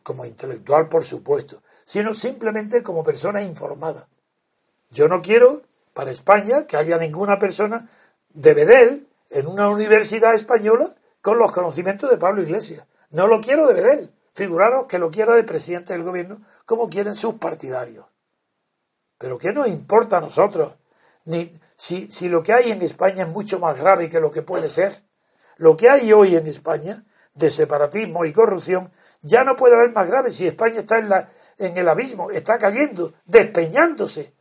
como 0.04 0.26
intelectual 0.26 0.90
por 0.90 1.06
supuesto, 1.06 1.64
sino 1.86 2.14
simplemente 2.14 2.84
como 2.84 3.06
persona 3.06 3.42
informada. 3.42 4.10
Yo 4.90 5.08
no 5.08 5.22
quiero 5.22 5.62
para 5.94 6.12
España 6.12 6.68
que 6.68 6.76
haya 6.76 6.98
ninguna 6.98 7.40
persona 7.40 7.88
de 8.30 8.54
Bedel 8.54 9.08
en 9.30 9.48
una 9.48 9.70
universidad 9.70 10.34
española 10.34 10.90
con 11.22 11.38
los 11.38 11.52
conocimientos 11.52 12.10
de 12.10 12.18
Pablo 12.18 12.44
Iglesias. 12.44 12.88
No 13.10 13.28
lo 13.28 13.42
quiero 13.42 13.68
de 13.68 13.74
Bedel. 13.74 14.12
Figuraros 14.34 14.86
que 14.86 15.00
lo 15.00 15.10
quiera 15.10 15.34
de 15.34 15.44
presidente 15.44 15.94
del 15.94 16.04
gobierno 16.04 16.42
como 16.66 16.90
quieren 16.90 17.16
sus 17.16 17.36
partidarios. 17.36 18.06
Pero 19.18 19.38
¿qué 19.38 19.54
nos 19.54 19.68
importa 19.68 20.18
a 20.18 20.22
nosotros? 20.22 20.76
Ni, 21.24 21.54
si, 21.78 22.12
si 22.12 22.28
lo 22.28 22.44
que 22.44 22.54
hay 22.54 22.72
en 22.72 22.82
España 22.82 23.24
es 23.24 23.30
mucho 23.30 23.60
más 23.60 23.78
grave 23.78 24.10
que 24.10 24.20
lo 24.20 24.32
que 24.32 24.42
puede 24.42 24.70
ser. 24.70 24.94
Lo 25.58 25.78
que 25.78 25.90
hay 25.90 26.12
hoy 26.12 26.36
en 26.36 26.48
España 26.48 27.02
de 27.34 27.50
separatismo 27.50 28.26
y 28.26 28.34
corrupción 28.34 28.92
ya 29.22 29.44
no 29.44 29.56
puede 29.56 29.76
haber 29.76 29.94
más 29.94 30.08
grave 30.08 30.32
si 30.32 30.48
España 30.48 30.80
está 30.80 31.00
en, 31.00 31.10
la, 31.10 31.30
en 31.58 31.78
el 31.78 31.88
abismo, 31.88 32.30
está 32.32 32.58
cayendo, 32.58 33.14
despeñándose. 33.26 34.35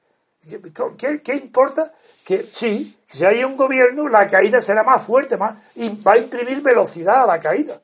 ¿Qué, 0.96 1.34
importa? 1.34 1.92
Que 2.24 2.48
sí, 2.52 2.98
si 3.06 3.24
hay 3.24 3.44
un 3.44 3.56
gobierno, 3.56 4.08
la 4.08 4.26
caída 4.26 4.60
será 4.60 4.82
más 4.82 5.02
fuerte, 5.02 5.36
más, 5.36 5.56
y 5.74 5.88
va 6.02 6.12
a 6.12 6.18
imprimir 6.18 6.60
velocidad 6.60 7.22
a 7.22 7.26
la 7.26 7.38
caída, 7.38 7.80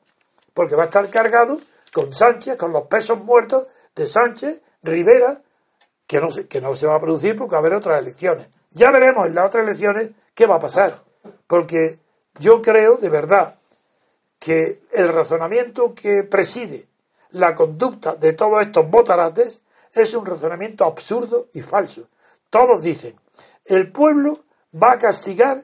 porque 0.53 0.75
va 0.75 0.83
a 0.83 0.85
estar 0.85 1.09
cargado 1.09 1.59
con 1.93 2.13
Sánchez, 2.13 2.57
con 2.57 2.71
los 2.71 2.83
pesos 2.83 3.23
muertos 3.23 3.67
de 3.95 4.07
Sánchez, 4.07 4.61
Rivera, 4.83 5.41
que 6.07 6.19
no, 6.19 6.31
se, 6.31 6.47
que 6.47 6.61
no 6.61 6.75
se 6.75 6.87
va 6.87 6.95
a 6.95 7.01
producir 7.01 7.35
porque 7.35 7.51
va 7.51 7.57
a 7.57 7.61
haber 7.61 7.73
otras 7.73 8.01
elecciones. 8.01 8.49
Ya 8.71 8.91
veremos 8.91 9.27
en 9.27 9.35
las 9.35 9.45
otras 9.45 9.63
elecciones 9.63 10.11
qué 10.33 10.45
va 10.45 10.55
a 10.55 10.59
pasar, 10.59 11.03
porque 11.47 11.99
yo 12.39 12.61
creo 12.61 12.97
de 12.97 13.09
verdad 13.09 13.55
que 14.39 14.81
el 14.91 15.07
razonamiento 15.09 15.93
que 15.93 16.23
preside 16.23 16.87
la 17.31 17.55
conducta 17.55 18.15
de 18.15 18.33
todos 18.33 18.61
estos 18.61 18.89
botarates 18.89 19.61
es 19.93 20.13
un 20.13 20.25
razonamiento 20.25 20.85
absurdo 20.85 21.47
y 21.53 21.61
falso. 21.61 22.07
Todos 22.51 22.83
dicen, 22.83 23.19
el 23.63 23.91
pueblo 23.93 24.43
va 24.75 24.91
a 24.91 24.97
castigar 24.97 25.63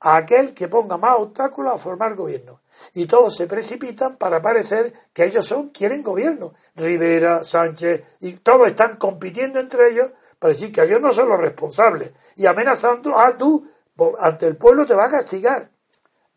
a 0.00 0.16
aquel 0.16 0.54
que 0.54 0.66
ponga 0.66 0.98
más 0.98 1.16
obstáculos 1.18 1.72
a 1.72 1.78
formar 1.78 2.16
gobierno. 2.16 2.62
Y 2.94 3.06
todos 3.06 3.36
se 3.36 3.46
precipitan 3.46 4.16
para 4.16 4.42
parecer 4.42 4.92
que 5.12 5.24
ellos 5.24 5.46
son, 5.46 5.70
quieren 5.70 6.02
gobierno. 6.02 6.52
Rivera, 6.74 7.44
Sánchez, 7.44 8.02
y 8.20 8.32
todos 8.34 8.66
están 8.66 8.96
compitiendo 8.96 9.60
entre 9.60 9.90
ellos 9.90 10.12
para 10.40 10.52
decir 10.52 10.72
que 10.72 10.82
ellos 10.82 11.00
no 11.00 11.12
son 11.12 11.28
los 11.28 11.38
responsables. 11.38 12.12
Y 12.34 12.46
amenazando, 12.46 13.16
ah, 13.16 13.36
tú, 13.38 13.70
ante 14.18 14.46
el 14.46 14.56
pueblo 14.56 14.84
te 14.84 14.94
va 14.94 15.04
a 15.04 15.10
castigar. 15.10 15.70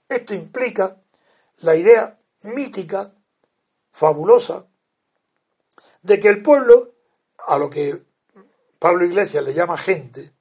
Esto 0.08 0.36
implica 0.36 0.98
la 1.58 1.76
idea 1.76 2.16
mítica 2.44 3.12
fabulosa 3.92 4.68
de 6.04 6.20
que 6.20 6.28
el 6.28 6.44
pueblo, 6.44 6.94
a 7.48 7.58
lo 7.58 7.72
que 7.72 8.09
Pablo 8.80 9.06
Iglesias 9.06 9.44
le 9.44 9.54
llama 9.54 9.78
gente, 9.78 10.32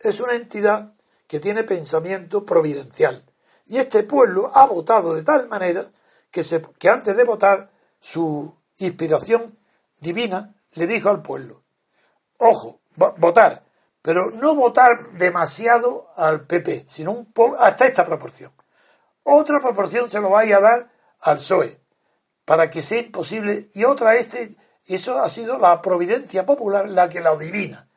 es 0.00 0.18
una 0.20 0.34
entidad 0.34 0.94
que 1.26 1.40
tiene 1.40 1.62
pensamiento 1.62 2.44
providencial. 2.44 3.24
Y 3.66 3.78
este 3.78 4.02
pueblo 4.02 4.50
ha 4.54 4.66
votado 4.66 5.14
de 5.14 5.22
tal 5.22 5.48
manera 5.48 5.84
que, 6.30 6.42
se, 6.42 6.62
que 6.78 6.88
antes 6.88 7.16
de 7.16 7.24
votar 7.24 7.70
su 8.00 8.54
inspiración 8.78 9.56
divina 10.00 10.54
le 10.72 10.86
dijo 10.86 11.10
al 11.10 11.22
pueblo, 11.22 11.62
ojo, 12.38 12.80
votar, 12.96 13.64
pero 14.00 14.30
no 14.30 14.54
votar 14.54 15.12
demasiado 15.12 16.10
al 16.16 16.46
PP, 16.46 16.86
sino 16.88 17.12
un 17.12 17.32
hasta 17.58 17.86
esta 17.86 18.04
proporción. 18.04 18.52
Otra 19.22 19.60
proporción 19.60 20.10
se 20.10 20.20
lo 20.20 20.30
vaya 20.30 20.56
a 20.56 20.60
dar 20.60 20.92
al 21.20 21.36
PSOE, 21.36 21.80
para 22.44 22.68
que 22.68 22.82
sea 22.82 23.00
imposible, 23.00 23.68
y 23.74 23.84
otra 23.84 24.16
este, 24.16 24.56
eso 24.86 25.18
ha 25.20 25.28
sido 25.28 25.58
la 25.58 25.80
providencia 25.80 26.44
popular 26.44 26.88
la 26.88 27.08
que 27.08 27.20
la 27.20 27.30
adivina. 27.30 27.88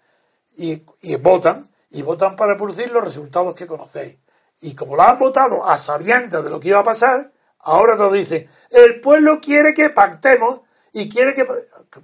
Y, 0.57 0.83
votan, 1.17 1.69
y 1.89 2.01
votan 2.01 2.36
para 2.36 2.55
producir 2.55 2.89
los 2.91 3.03
resultados 3.03 3.55
que 3.55 3.67
conocéis. 3.67 4.19
Y 4.61 4.73
como 4.73 4.95
la 4.95 5.09
han 5.09 5.19
votado 5.19 5.67
a 5.67 5.77
sabiendas 5.77 6.43
de 6.43 6.49
lo 6.49 6.59
que 6.59 6.69
iba 6.69 6.79
a 6.79 6.83
pasar, 6.83 7.33
ahora 7.59 7.95
nos 7.95 8.13
dicen, 8.13 8.49
el 8.71 9.01
pueblo 9.01 9.41
quiere 9.41 9.73
que 9.73 9.89
pactemos 9.89 10.61
y 10.93 11.09
quiere 11.09 11.33
que... 11.33 11.45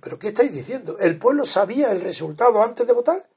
¿Pero 0.01 0.19
qué 0.19 0.29
estáis 0.29 0.53
diciendo? 0.53 0.97
¿El 0.99 1.17
pueblo 1.17 1.45
sabía 1.45 1.91
el 1.91 2.01
resultado 2.01 2.61
antes 2.61 2.85
de 2.85 2.93
votar? 2.93 3.29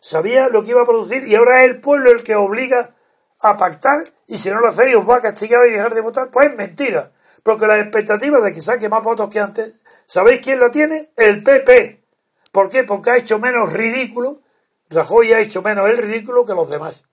Sabía 0.00 0.48
lo 0.48 0.62
que 0.62 0.70
iba 0.70 0.82
a 0.82 0.86
producir 0.86 1.26
y 1.26 1.34
ahora 1.34 1.62
es 1.62 1.70
el 1.70 1.80
pueblo 1.80 2.10
el 2.10 2.22
que 2.22 2.34
obliga 2.34 2.94
a 3.40 3.58
pactar 3.58 4.04
y 4.26 4.38
si 4.38 4.50
no 4.50 4.60
lo 4.60 4.68
hacéis 4.68 4.96
os 4.96 5.08
va 5.08 5.16
a 5.16 5.20
castigar 5.20 5.66
y 5.66 5.72
dejar 5.72 5.94
de 5.94 6.00
votar. 6.00 6.30
Pues 6.30 6.50
es 6.50 6.56
mentira. 6.56 7.12
Porque 7.42 7.66
la 7.66 7.78
expectativa 7.78 8.40
de 8.40 8.52
que 8.52 8.60
saque 8.60 8.88
más 8.88 9.02
votos 9.02 9.30
que 9.30 9.40
antes, 9.40 9.79
¿sabéis 10.10 10.40
quién 10.40 10.58
la 10.58 10.72
tiene? 10.72 11.12
El 11.16 11.44
PP. 11.44 12.02
¿Por 12.50 12.68
qué? 12.68 12.82
Porque 12.82 13.10
ha 13.10 13.16
hecho 13.16 13.38
menos 13.38 13.72
ridículo, 13.72 14.40
Rajoy 14.88 15.32
ha 15.32 15.40
hecho 15.40 15.62
menos 15.62 15.88
el 15.88 15.98
ridículo 15.98 16.44
que 16.44 16.52
los 16.52 16.68
demás. 16.68 17.06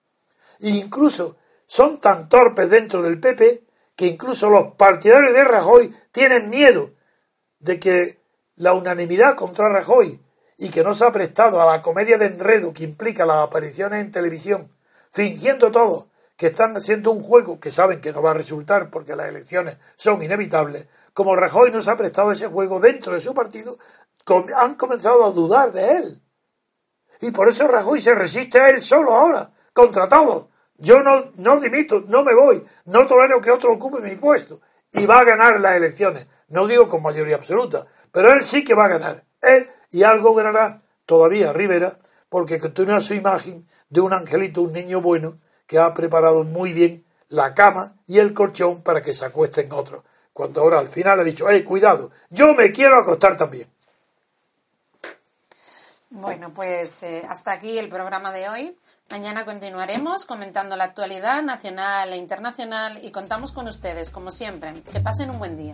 Incluso 0.61 1.37
son 1.67 2.01
tan 2.01 2.27
torpes 2.27 2.71
dentro 2.71 3.03
del 3.03 3.19
PP 3.19 3.63
que 3.95 4.07
incluso 4.07 4.49
los 4.49 4.73
partidarios 4.73 5.31
de 5.33 5.43
Rajoy 5.43 5.95
tienen 6.11 6.49
miedo 6.49 6.89
de 7.59 7.79
que 7.79 8.19
la 8.55 8.73
unanimidad 8.73 9.35
contra 9.35 9.69
Rajoy 9.69 10.19
y 10.57 10.69
que 10.69 10.83
no 10.83 10.95
se 10.95 11.05
ha 11.05 11.11
prestado 11.11 11.61
a 11.61 11.71
la 11.71 11.83
comedia 11.83 12.17
de 12.17 12.25
enredo 12.25 12.73
que 12.73 12.83
implica 12.83 13.27
las 13.27 13.45
apariciones 13.45 14.01
en 14.01 14.09
televisión, 14.09 14.75
fingiendo 15.11 15.71
todo 15.71 16.09
que 16.35 16.47
están 16.47 16.75
haciendo 16.75 17.11
un 17.11 17.23
juego 17.23 17.59
que 17.59 17.69
saben 17.69 18.01
que 18.01 18.11
no 18.11 18.23
va 18.23 18.31
a 18.31 18.35
resultar 18.35 18.89
porque 18.89 19.15
las 19.15 19.27
elecciones 19.27 19.77
son 19.95 20.21
inevitables, 20.23 20.87
como 21.17 21.35
Rajoy 21.35 21.71
no 21.71 21.81
se 21.81 21.89
ha 21.89 21.97
prestado 21.97 22.31
ese 22.31 22.45
juego 22.45 22.79
dentro 22.79 23.15
de 23.15 23.21
su 23.21 23.33
partido, 23.33 23.79
han 24.55 24.75
comenzado 24.75 25.25
a 25.25 25.31
dudar 25.31 25.71
de 25.71 25.97
él. 25.97 26.21
Y 27.21 27.31
por 27.31 27.49
eso 27.49 27.67
Rajoy 27.67 27.99
se 27.99 28.13
resiste 28.13 28.59
a 28.59 28.69
él 28.69 28.83
solo 28.83 29.15
ahora, 29.15 29.51
contra 29.73 30.07
todos. 30.07 30.45
Yo 30.75 30.99
no, 31.01 31.31
no 31.37 31.59
dimito, 31.59 32.03
no 32.07 32.23
me 32.23 32.35
voy, 32.35 32.63
no 32.85 33.07
tolero 33.07 33.41
que 33.41 33.49
otro 33.49 33.73
ocupe 33.73 33.99
mi 33.99 34.15
puesto. 34.15 34.61
Y 34.91 35.07
va 35.07 35.21
a 35.21 35.23
ganar 35.23 35.59
las 35.59 35.77
elecciones. 35.77 36.27
No 36.49 36.67
digo 36.67 36.87
con 36.87 37.01
mayoría 37.01 37.37
absoluta, 37.37 37.87
pero 38.11 38.31
él 38.31 38.43
sí 38.43 38.63
que 38.63 38.75
va 38.75 38.85
a 38.85 38.89
ganar. 38.89 39.25
Él 39.41 39.67
y 39.89 40.03
algo 40.03 40.35
ganará 40.35 40.83
todavía 41.07 41.51
Rivera, 41.51 41.97
porque 42.29 42.59
continúa 42.59 43.01
su 43.01 43.15
imagen 43.15 43.65
de 43.89 44.01
un 44.01 44.13
angelito, 44.13 44.61
un 44.61 44.73
niño 44.73 45.01
bueno, 45.01 45.33
que 45.65 45.79
ha 45.79 45.95
preparado 45.95 46.43
muy 46.43 46.73
bien 46.73 47.07
la 47.27 47.55
cama 47.55 47.95
y 48.05 48.19
el 48.19 48.35
colchón 48.35 48.83
para 48.83 49.01
que 49.01 49.15
se 49.15 49.25
acuesten 49.25 49.71
otros. 49.71 50.03
Cuando 50.37 50.61
ahora 50.61 50.77
al 50.77 50.87
final 50.87 51.19
ha 51.19 51.23
dicho, 51.23 51.49
¡eh, 51.49 51.63
cuidado! 51.63 52.11
Yo 52.29 52.53
me 52.53 52.71
quiero 52.71 52.99
acostar 52.99 53.35
también. 53.35 53.67
Bueno, 56.11 56.53
pues 56.53 57.01
eh, 57.01 57.25
hasta 57.27 57.53
aquí 57.53 57.79
el 57.79 57.89
programa 57.89 58.31
de 58.31 58.47
hoy. 58.47 58.77
Mañana 59.09 59.45
continuaremos 59.45 60.25
comentando 60.25 60.75
la 60.75 60.83
actualidad 60.83 61.41
nacional 61.41 62.13
e 62.13 62.17
internacional 62.17 63.03
y 63.03 63.09
contamos 63.09 63.51
con 63.51 63.67
ustedes, 63.67 64.11
como 64.11 64.29
siempre. 64.29 64.83
Que 64.83 64.99
pasen 64.99 65.31
un 65.31 65.39
buen 65.39 65.57
día. 65.57 65.73